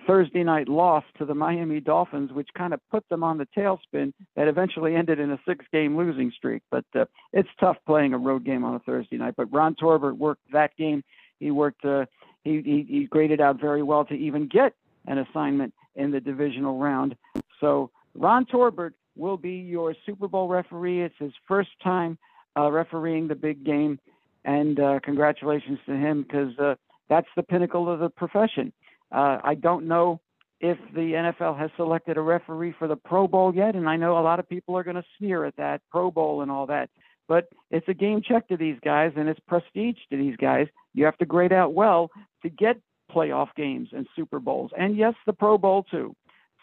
Thursday 0.06 0.44
night 0.44 0.68
loss 0.68 1.04
to 1.18 1.26
the 1.26 1.34
Miami 1.34 1.80
Dolphins, 1.80 2.32
which 2.32 2.50
kind 2.56 2.74
of 2.74 2.80
put 2.92 3.08
them 3.10 3.24
on 3.24 3.38
the 3.38 3.48
tailspin 3.58 4.14
that 4.36 4.48
eventually 4.48 4.96
ended 4.96 5.20
in 5.20 5.32
a 5.32 5.40
six 5.48 5.66
game 5.72 5.98
losing 5.98 6.32
streak. 6.36 6.62
But 6.70 6.86
uh, 6.94 7.06
it's 7.34 7.50
tough 7.60 7.78
playing 7.88 8.14
a 8.14 8.18
road 8.18 8.44
game 8.44 8.64
on 8.64 8.76
a 8.76 8.80
Thursday 8.80 9.18
night. 9.18 9.36
But 9.38 9.52
Ron 9.52 9.76
Torbert 9.76 10.18
worked 10.18 10.42
that 10.52 10.76
game. 10.78 11.04
He 11.40 11.50
worked, 11.50 11.84
uh, 11.86 12.06
he, 12.44 12.62
he, 12.62 12.86
he 12.88 13.06
graded 13.06 13.42
out 13.42 13.60
very 13.60 13.82
well 13.82 14.06
to 14.06 14.14
even 14.14 14.48
get 14.48 14.74
an 15.08 15.18
assignment 15.18 15.74
in 15.96 16.12
the 16.12 16.20
divisional 16.20 16.78
round. 16.78 17.16
So 17.60 17.92
Ron 18.16 18.46
Torbert 18.46 18.94
will 19.16 19.38
be 19.38 19.56
your 19.56 19.96
Super 20.06 20.28
Bowl 20.28 20.48
referee. 20.48 21.04
It's 21.04 21.16
his 21.20 21.34
first 21.48 21.70
time 21.84 22.18
uh, 22.58 22.72
refereeing 22.72 23.28
the 23.28 23.36
big 23.36 23.64
game. 23.64 24.00
And 24.44 24.80
uh, 24.80 25.00
congratulations 25.04 25.80
to 25.86 25.94
him 25.94 26.24
because 26.24 26.58
uh, 26.58 26.76
that's 27.10 27.28
the 27.36 27.44
pinnacle 27.44 27.92
of 27.92 28.00
the 28.00 28.10
profession. 28.10 28.74
Uh, 29.12 29.40
I 29.44 29.56
don't 29.56 29.88
know 29.88 30.20
if 30.60 30.78
the 30.94 31.00
NFL 31.00 31.58
has 31.58 31.70
selected 31.76 32.18
a 32.18 32.22
referee 32.22 32.74
for 32.78 32.88
the 32.88 32.96
Pro 32.96 33.28
Bowl 33.28 33.54
yet, 33.54 33.76
and 33.76 33.90
I 33.90 33.98
know 33.98 34.18
a 34.18 34.22
lot 34.22 34.40
of 34.40 34.48
people 34.48 34.78
are 34.78 34.84
going 34.84 34.96
to 34.96 35.04
sneer 35.18 35.44
at 35.46 35.56
that 35.58 35.82
Pro 35.92 36.12
Bowl 36.12 36.42
and 36.42 36.52
all 36.52 36.68
that. 36.68 36.90
But 37.28 37.50
it's 37.70 37.88
a 37.88 37.94
game 37.94 38.22
check 38.22 38.48
to 38.50 38.58
these 38.58 38.78
guys, 38.84 39.14
and 39.16 39.28
it's 39.28 39.40
prestige 39.48 39.98
to 40.10 40.18
these 40.18 40.36
guys. 40.38 40.68
You 40.94 41.06
have 41.06 41.18
to 41.18 41.26
grade 41.26 41.54
out 41.54 41.74
well 41.74 42.12
to 42.44 42.50
get 42.50 42.78
playoff 43.14 43.50
games 43.56 43.90
and 43.92 44.08
Super 44.16 44.40
Bowls, 44.40 44.72
and 44.78 44.98
yes, 44.98 45.14
the 45.26 45.34
Pro 45.34 45.58
Bowl 45.58 45.84
too. 45.90 46.16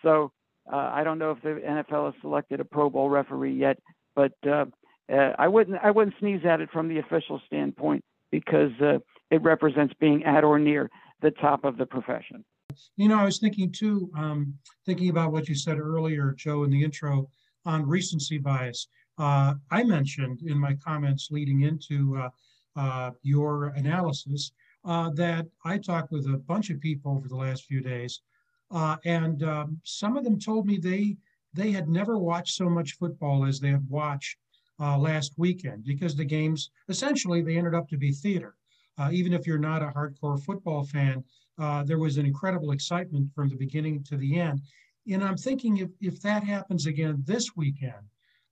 So 0.03 0.33
uh, 0.73 0.91
I 0.93 1.05
don't 1.05 1.19
know 1.19 1.33
if 1.33 1.43
the 1.43 1.61
NFL 1.65 2.13
has 2.13 2.21
selected 2.21 2.61
a 2.61 2.65
Pro 2.65 2.91
Bowl 2.91 3.09
referee 3.09 3.55
yet, 3.55 3.79
but 4.15 4.33
uh, 4.47 4.67
uh, 5.13 5.33
I 5.39 5.49
wouldn't 5.49 5.79
I 5.83 5.91
wouldn't 5.91 6.17
sneeze 6.21 6.45
at 6.45 6.61
it 6.61 6.71
from 6.71 6.89
the 6.89 6.99
official 6.99 7.41
standpoint 7.47 8.05
because 8.31 8.73
uh, 8.81 8.99
it 9.31 9.43
represents 9.43 9.95
being 10.01 10.25
at 10.25 10.45
or 10.45 10.59
near 10.59 10.91
the 11.23 11.31
top 11.31 11.65
of 11.65 11.79
the 11.79 11.87
profession. 11.87 12.45
You 12.97 13.09
know, 13.09 13.19
I 13.19 13.25
was 13.25 13.39
thinking 13.39 13.73
too, 13.73 14.11
um, 14.17 14.55
thinking 14.85 15.09
about 15.09 15.33
what 15.33 15.49
you 15.49 15.55
said 15.55 15.79
earlier, 15.79 16.35
Joe, 16.37 16.65
in 16.65 16.71
the 16.71 16.83
intro 16.83 17.29
on 17.65 17.87
recency 17.87 18.39
bias. 18.39 18.89
Uh, 19.19 19.55
I 19.71 19.83
mentioned 19.83 20.43
in 20.47 20.59
my 20.59 20.75
comments 20.75 21.29
leading 21.31 21.63
into 21.63 22.17
uh, 22.17 22.29
uh, 22.77 23.11
your 23.23 23.69
analysis 23.77 24.53
uh, 24.89 25.11
that 25.11 25.47
I 25.65 25.77
talked 25.79 26.11
with 26.11 26.27
a 26.27 26.39
bunch 26.39 26.71
of 26.71 26.81
people 26.81 27.13
over 27.13 27.29
the 27.29 27.37
last 27.37 27.65
few 27.65 27.83
days, 27.83 28.23
uh, 28.71 28.97
and 29.05 29.43
um, 29.43 29.81
some 29.85 30.17
of 30.17 30.25
them 30.25 30.41
told 30.41 30.67
me 30.67 30.79
they 30.79 31.17
they 31.53 31.71
had 31.73 31.89
never 31.89 32.19
watched 32.19 32.55
so 32.55 32.69
much 32.69 32.97
football 32.97 33.45
as 33.45 33.61
they 33.61 33.71
had 33.71 33.89
watched 33.89 34.39
uh, 34.81 34.97
last 34.99 35.33
weekend 35.37 35.85
because 35.85 36.15
the 36.15 36.25
games 36.25 36.71
essentially 36.89 37.43
they 37.43 37.57
ended 37.57 37.75
up 37.75 37.89
to 37.89 37.97
be 37.97 38.13
theater. 38.13 38.55
Uh, 38.99 39.11
even 39.13 39.33
if 39.33 39.47
you're 39.47 39.59
not 39.59 39.83
a 39.83 39.87
hardcore 39.87 40.43
football 40.43 40.85
fan, 40.85 41.23
uh, 41.59 41.83
there 41.85 41.99
was 41.99 42.17
an 42.17 42.27
incredible 42.27 42.73
excitement 42.73 43.31
from 43.35 43.49
the 43.49 43.57
beginning 43.57 44.03
to 44.05 44.17
the 44.17 44.41
end. 44.41 44.61
And 45.11 45.23
I'm 45.23 45.37
thinking 45.37 45.79
if, 45.79 45.91
if 46.01 46.21
that 46.23 46.45
happens 46.45 46.87
again 46.87 47.23
this 47.25 47.57
weekend, 47.57 48.05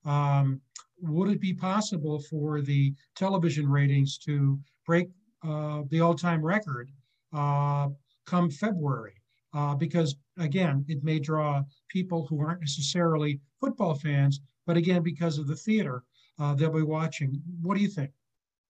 um, 0.05 0.61
would 1.01 1.29
it 1.29 1.39
be 1.39 1.53
possible 1.53 2.19
for 2.19 2.61
the 2.61 2.93
television 3.15 3.69
ratings 3.69 4.17
to 4.19 4.59
break 4.85 5.09
the 5.43 6.01
all 6.01 6.15
time 6.15 6.43
record 6.43 6.89
uh, 7.33 7.89
come 8.25 8.49
February? 8.49 9.13
Uh, 9.53 9.75
because 9.75 10.15
again, 10.37 10.85
it 10.87 11.03
may 11.03 11.19
draw 11.19 11.63
people 11.87 12.25
who 12.27 12.39
aren't 12.41 12.59
necessarily 12.59 13.39
football 13.59 13.95
fans, 13.95 14.41
but 14.65 14.77
again, 14.77 15.01
because 15.01 15.37
of 15.37 15.47
the 15.47 15.55
theater, 15.55 16.03
uh, 16.39 16.53
they'll 16.53 16.71
be 16.71 16.83
watching. 16.83 17.41
What 17.61 17.75
do 17.75 17.81
you 17.81 17.89
think? 17.89 18.11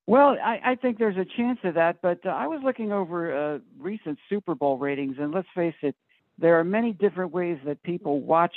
Well, 0.05 0.37
I, 0.41 0.59
I 0.63 0.75
think 0.75 0.99
there's 0.99 1.17
a 1.17 1.25
chance 1.25 1.59
of 1.65 1.73
that, 1.73 2.01
but 2.01 2.25
uh, 2.25 2.29
I 2.29 2.47
was 2.47 2.61
looking 2.63 2.93
over 2.93 3.55
uh, 3.55 3.59
recent 3.77 4.17
Super 4.29 4.55
Bowl 4.55 4.77
ratings, 4.77 5.17
and 5.19 5.33
let's 5.33 5.49
face 5.53 5.75
it, 5.81 5.95
there 6.37 6.57
are 6.57 6.63
many 6.63 6.93
different 6.93 7.33
ways 7.33 7.57
that 7.65 7.83
people 7.83 8.21
watch, 8.21 8.55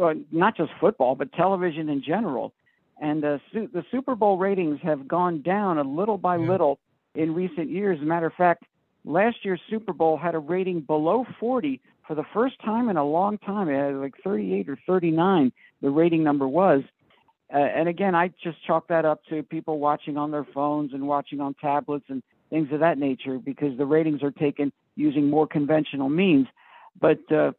uh, 0.00 0.14
not 0.30 0.56
just 0.56 0.70
football, 0.80 1.14
but 1.14 1.30
television 1.32 1.90
in 1.90 2.02
general. 2.02 2.54
And 2.98 3.22
uh, 3.24 3.38
su- 3.52 3.68
the 3.70 3.84
Super 3.90 4.14
Bowl 4.14 4.38
ratings 4.38 4.78
have 4.82 5.06
gone 5.06 5.42
down 5.42 5.76
a 5.76 5.82
little 5.82 6.16
by 6.16 6.36
yeah. 6.36 6.48
little 6.48 6.78
in 7.14 7.34
recent 7.34 7.70
years. 7.70 7.98
As 7.98 8.02
a 8.02 8.06
matter 8.06 8.26
of 8.26 8.34
fact, 8.34 8.64
last 9.04 9.44
year's 9.44 9.60
Super 9.68 9.92
Bowl 9.92 10.16
had 10.16 10.34
a 10.34 10.38
rating 10.38 10.80
below 10.80 11.26
40 11.38 11.80
for 12.06 12.14
the 12.14 12.24
first 12.32 12.60
time 12.64 12.88
in 12.88 12.96
a 12.96 13.04
long 13.04 13.38
time. 13.38 13.68
It 13.68 13.78
had 13.78 13.94
like 13.94 14.14
38 14.22 14.68
or 14.68 14.78
39, 14.86 15.52
the 15.80 15.90
rating 15.90 16.22
number 16.22 16.48
was. 16.48 16.82
Uh, 17.52 17.58
and 17.58 17.88
again, 17.88 18.14
I 18.14 18.28
just 18.42 18.64
chalk 18.66 18.88
that 18.88 19.04
up 19.04 19.20
to 19.28 19.42
people 19.42 19.78
watching 19.78 20.16
on 20.16 20.30
their 20.30 20.46
phones 20.54 20.94
and 20.94 21.06
watching 21.06 21.40
on 21.40 21.54
tablets 21.54 22.06
and 22.08 22.22
things 22.50 22.68
of 22.72 22.80
that 22.80 22.98
nature 22.98 23.38
because 23.38 23.76
the 23.76 23.84
ratings 23.84 24.22
are 24.22 24.30
taken 24.30 24.72
using 24.96 25.28
more 25.28 25.46
conventional 25.46 26.08
means. 26.08 26.46
But 26.98 27.20
uh, 27.30 27.52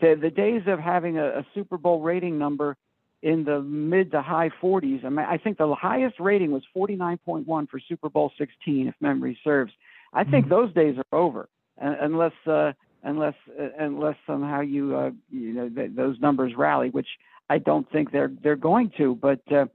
the, 0.00 0.18
the 0.20 0.30
days 0.30 0.62
of 0.66 0.78
having 0.78 1.18
a, 1.18 1.38
a 1.38 1.46
Super 1.54 1.78
Bowl 1.78 2.00
rating 2.00 2.38
number 2.38 2.76
in 3.22 3.44
the 3.44 3.60
mid 3.60 4.12
to 4.12 4.22
high 4.22 4.50
40s, 4.62 5.04
I 5.04 5.08
mean, 5.08 5.26
I 5.28 5.38
think 5.38 5.58
the 5.58 5.74
highest 5.74 6.20
rating 6.20 6.52
was 6.52 6.62
49.1 6.76 7.68
for 7.68 7.80
Super 7.88 8.08
Bowl 8.08 8.32
16, 8.38 8.88
if 8.88 8.94
memory 9.00 9.38
serves. 9.42 9.72
I 10.12 10.24
think 10.24 10.46
mm-hmm. 10.46 10.54
those 10.54 10.74
days 10.74 10.96
are 11.12 11.18
over, 11.18 11.48
unless 11.78 12.32
uh, 12.46 12.72
unless 13.02 13.34
uh, 13.60 13.68
unless 13.78 14.16
somehow 14.26 14.60
you 14.60 14.96
uh, 14.96 15.10
you 15.30 15.52
know 15.52 15.68
th- 15.68 15.90
those 15.94 16.18
numbers 16.20 16.52
rally, 16.56 16.90
which 16.90 17.08
I 17.50 17.58
don't 17.58 17.90
think 17.90 18.12
they're 18.12 18.32
they're 18.42 18.56
going 18.56 18.92
to. 18.98 19.14
But 19.16 19.40
uh, 19.52 19.66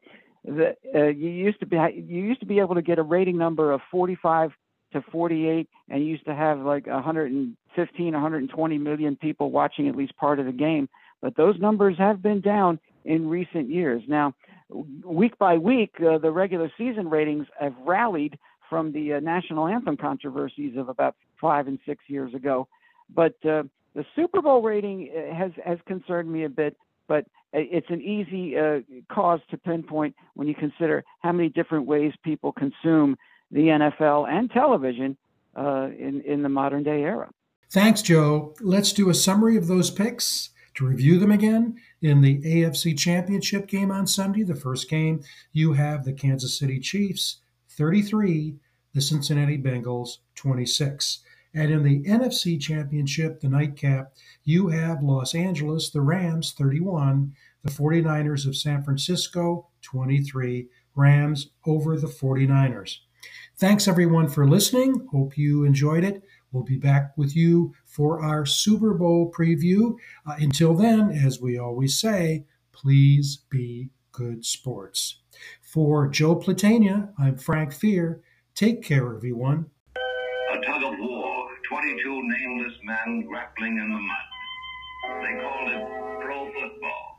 the, 0.46 0.76
uh, 0.96 1.08
you 1.08 1.30
used 1.30 1.60
to 1.60 1.66
be 1.66 1.76
you 1.76 2.24
used 2.24 2.40
to 2.40 2.46
be 2.46 2.60
able 2.60 2.76
to 2.76 2.82
get 2.82 3.00
a 3.00 3.04
rating 3.04 3.38
number 3.38 3.72
of 3.72 3.82
45 3.92 4.52
to 4.94 5.02
48, 5.12 5.68
and 5.90 6.02
you 6.02 6.08
used 6.08 6.26
to 6.26 6.36
have 6.36 6.60
like 6.60 6.88
115, 6.88 8.14
120 8.14 8.78
million 8.78 9.16
people 9.16 9.52
watching 9.52 9.88
at 9.88 9.96
least 9.96 10.16
part 10.18 10.40
of 10.40 10.46
the 10.46 10.52
game. 10.52 10.88
But 11.22 11.36
those 11.36 11.60
numbers 11.60 11.98
have 11.98 12.22
been 12.22 12.42
down 12.42 12.80
in 13.06 13.30
recent 13.30 13.70
years. 13.70 14.04
Now, 14.08 14.34
week 14.70 15.38
by 15.38 15.58
week, 15.58 15.96
uh, 16.00 16.18
the 16.18 16.32
regular 16.32 16.72
season 16.78 17.10
ratings 17.10 17.48
have 17.60 17.76
rallied 17.86 18.38
from 18.70 18.92
the 18.92 19.14
uh, 19.14 19.20
national 19.20 19.68
anthem 19.68 19.98
controversies 19.98 20.78
of 20.78 20.90
about 20.90 21.16
five 21.40 21.68
and 21.68 21.80
six 21.86 22.04
years 22.08 22.34
ago. 22.34 22.68
But 23.14 23.36
uh, 23.46 23.64
the 23.94 24.06
Super 24.16 24.42
Bowl 24.42 24.62
rating 24.62 25.12
uh, 25.16 25.36
has 25.36 25.52
has 25.66 25.78
concerned 25.86 26.32
me 26.32 26.46
a 26.46 26.50
bit 26.50 26.78
but 27.08 27.26
it's 27.54 27.90
an 27.90 28.02
easy 28.02 28.58
uh, 28.58 28.80
cause 29.12 29.40
to 29.52 29.58
pinpoint 29.58 30.16
when 30.34 30.48
you 30.48 30.56
consider 30.56 31.04
how 31.20 31.32
many 31.32 31.50
different 31.50 31.86
ways 31.86 32.14
people 32.24 32.52
consume 32.52 33.16
the 33.52 33.68
NFL 33.68 34.28
and 34.28 34.50
television 34.50 35.16
uh, 35.56 35.90
in, 35.98 36.24
in 36.26 36.42
the 36.42 36.50
modern 36.50 36.84
day 36.84 37.02
era. 37.02 37.30
Thanks, 37.70 38.02
Joe. 38.02 38.56
Let's 38.60 38.94
do 38.94 39.10
a 39.10 39.14
summary 39.14 39.58
of 39.58 39.68
those 39.68 39.92
picks 39.92 40.50
to 40.76 40.86
review 40.86 41.20
them 41.20 41.32
again. 41.32 41.78
In 42.02 42.22
the 42.22 42.42
AFC 42.42 42.98
Championship 42.98 43.68
game 43.68 43.92
on 43.92 44.08
Sunday, 44.08 44.44
the 44.44 44.56
first 44.56 44.90
game, 44.90 45.22
you 45.52 45.74
have 45.74 46.04
the 46.04 46.14
Kansas 46.14 46.58
City 46.58 46.80
Chiefs 46.80 47.38
33, 47.70 48.56
the 48.94 49.02
Cincinnati 49.02 49.58
Bengals 49.58 50.18
26. 50.36 51.20
And 51.56 51.72
in 51.72 51.84
the 51.84 52.04
NFC 52.04 52.60
Championship, 52.60 53.40
the 53.40 53.48
nightcap, 53.48 54.14
you 54.44 54.70
have 54.70 55.04
Los 55.04 55.36
Angeles, 55.36 55.92
the 55.92 56.02
Rams 56.02 56.54
31, 56.58 57.34
the 57.64 57.72
49ers 57.72 58.48
of 58.48 58.56
San 58.56 58.84
Francisco 58.84 59.68
23, 59.84 60.68
Rams 60.96 61.50
over 61.66 61.98
the 61.98 62.08
49ers. 62.08 62.98
Thanks 63.58 63.88
everyone 63.88 64.28
for 64.28 64.48
listening. 64.48 65.08
Hope 65.12 65.38
you 65.38 65.64
enjoyed 65.64 66.04
it. 66.04 66.24
We'll 66.54 66.64
be 66.64 66.78
back 66.78 67.18
with 67.18 67.36
you 67.36 67.74
for 67.84 68.22
our 68.22 68.46
Super 68.46 68.94
Bowl 68.94 69.32
preview. 69.36 69.96
Uh, 70.26 70.36
until 70.38 70.76
then, 70.76 71.10
as 71.10 71.42
we 71.42 71.58
always 71.58 72.00
say, 72.00 72.46
please 72.72 73.40
be 73.50 73.90
good 74.12 74.46
sports. 74.46 75.22
For 75.62 76.08
Joe 76.08 76.36
Platania, 76.36 77.12
I'm 77.18 77.38
Frank 77.38 77.74
Fear. 77.74 78.22
Take 78.54 78.84
care, 78.84 79.16
everyone. 79.16 79.72
A 79.96 80.62
tug 80.64 80.84
of 80.84 81.00
war 81.00 81.48
22 81.68 82.22
nameless 82.24 82.74
men 82.84 83.26
grappling 83.28 83.78
in 83.78 83.90
the 83.90 83.98
mud. 83.98 85.24
They 85.24 85.42
called 85.42 85.72
it. 85.72 86.13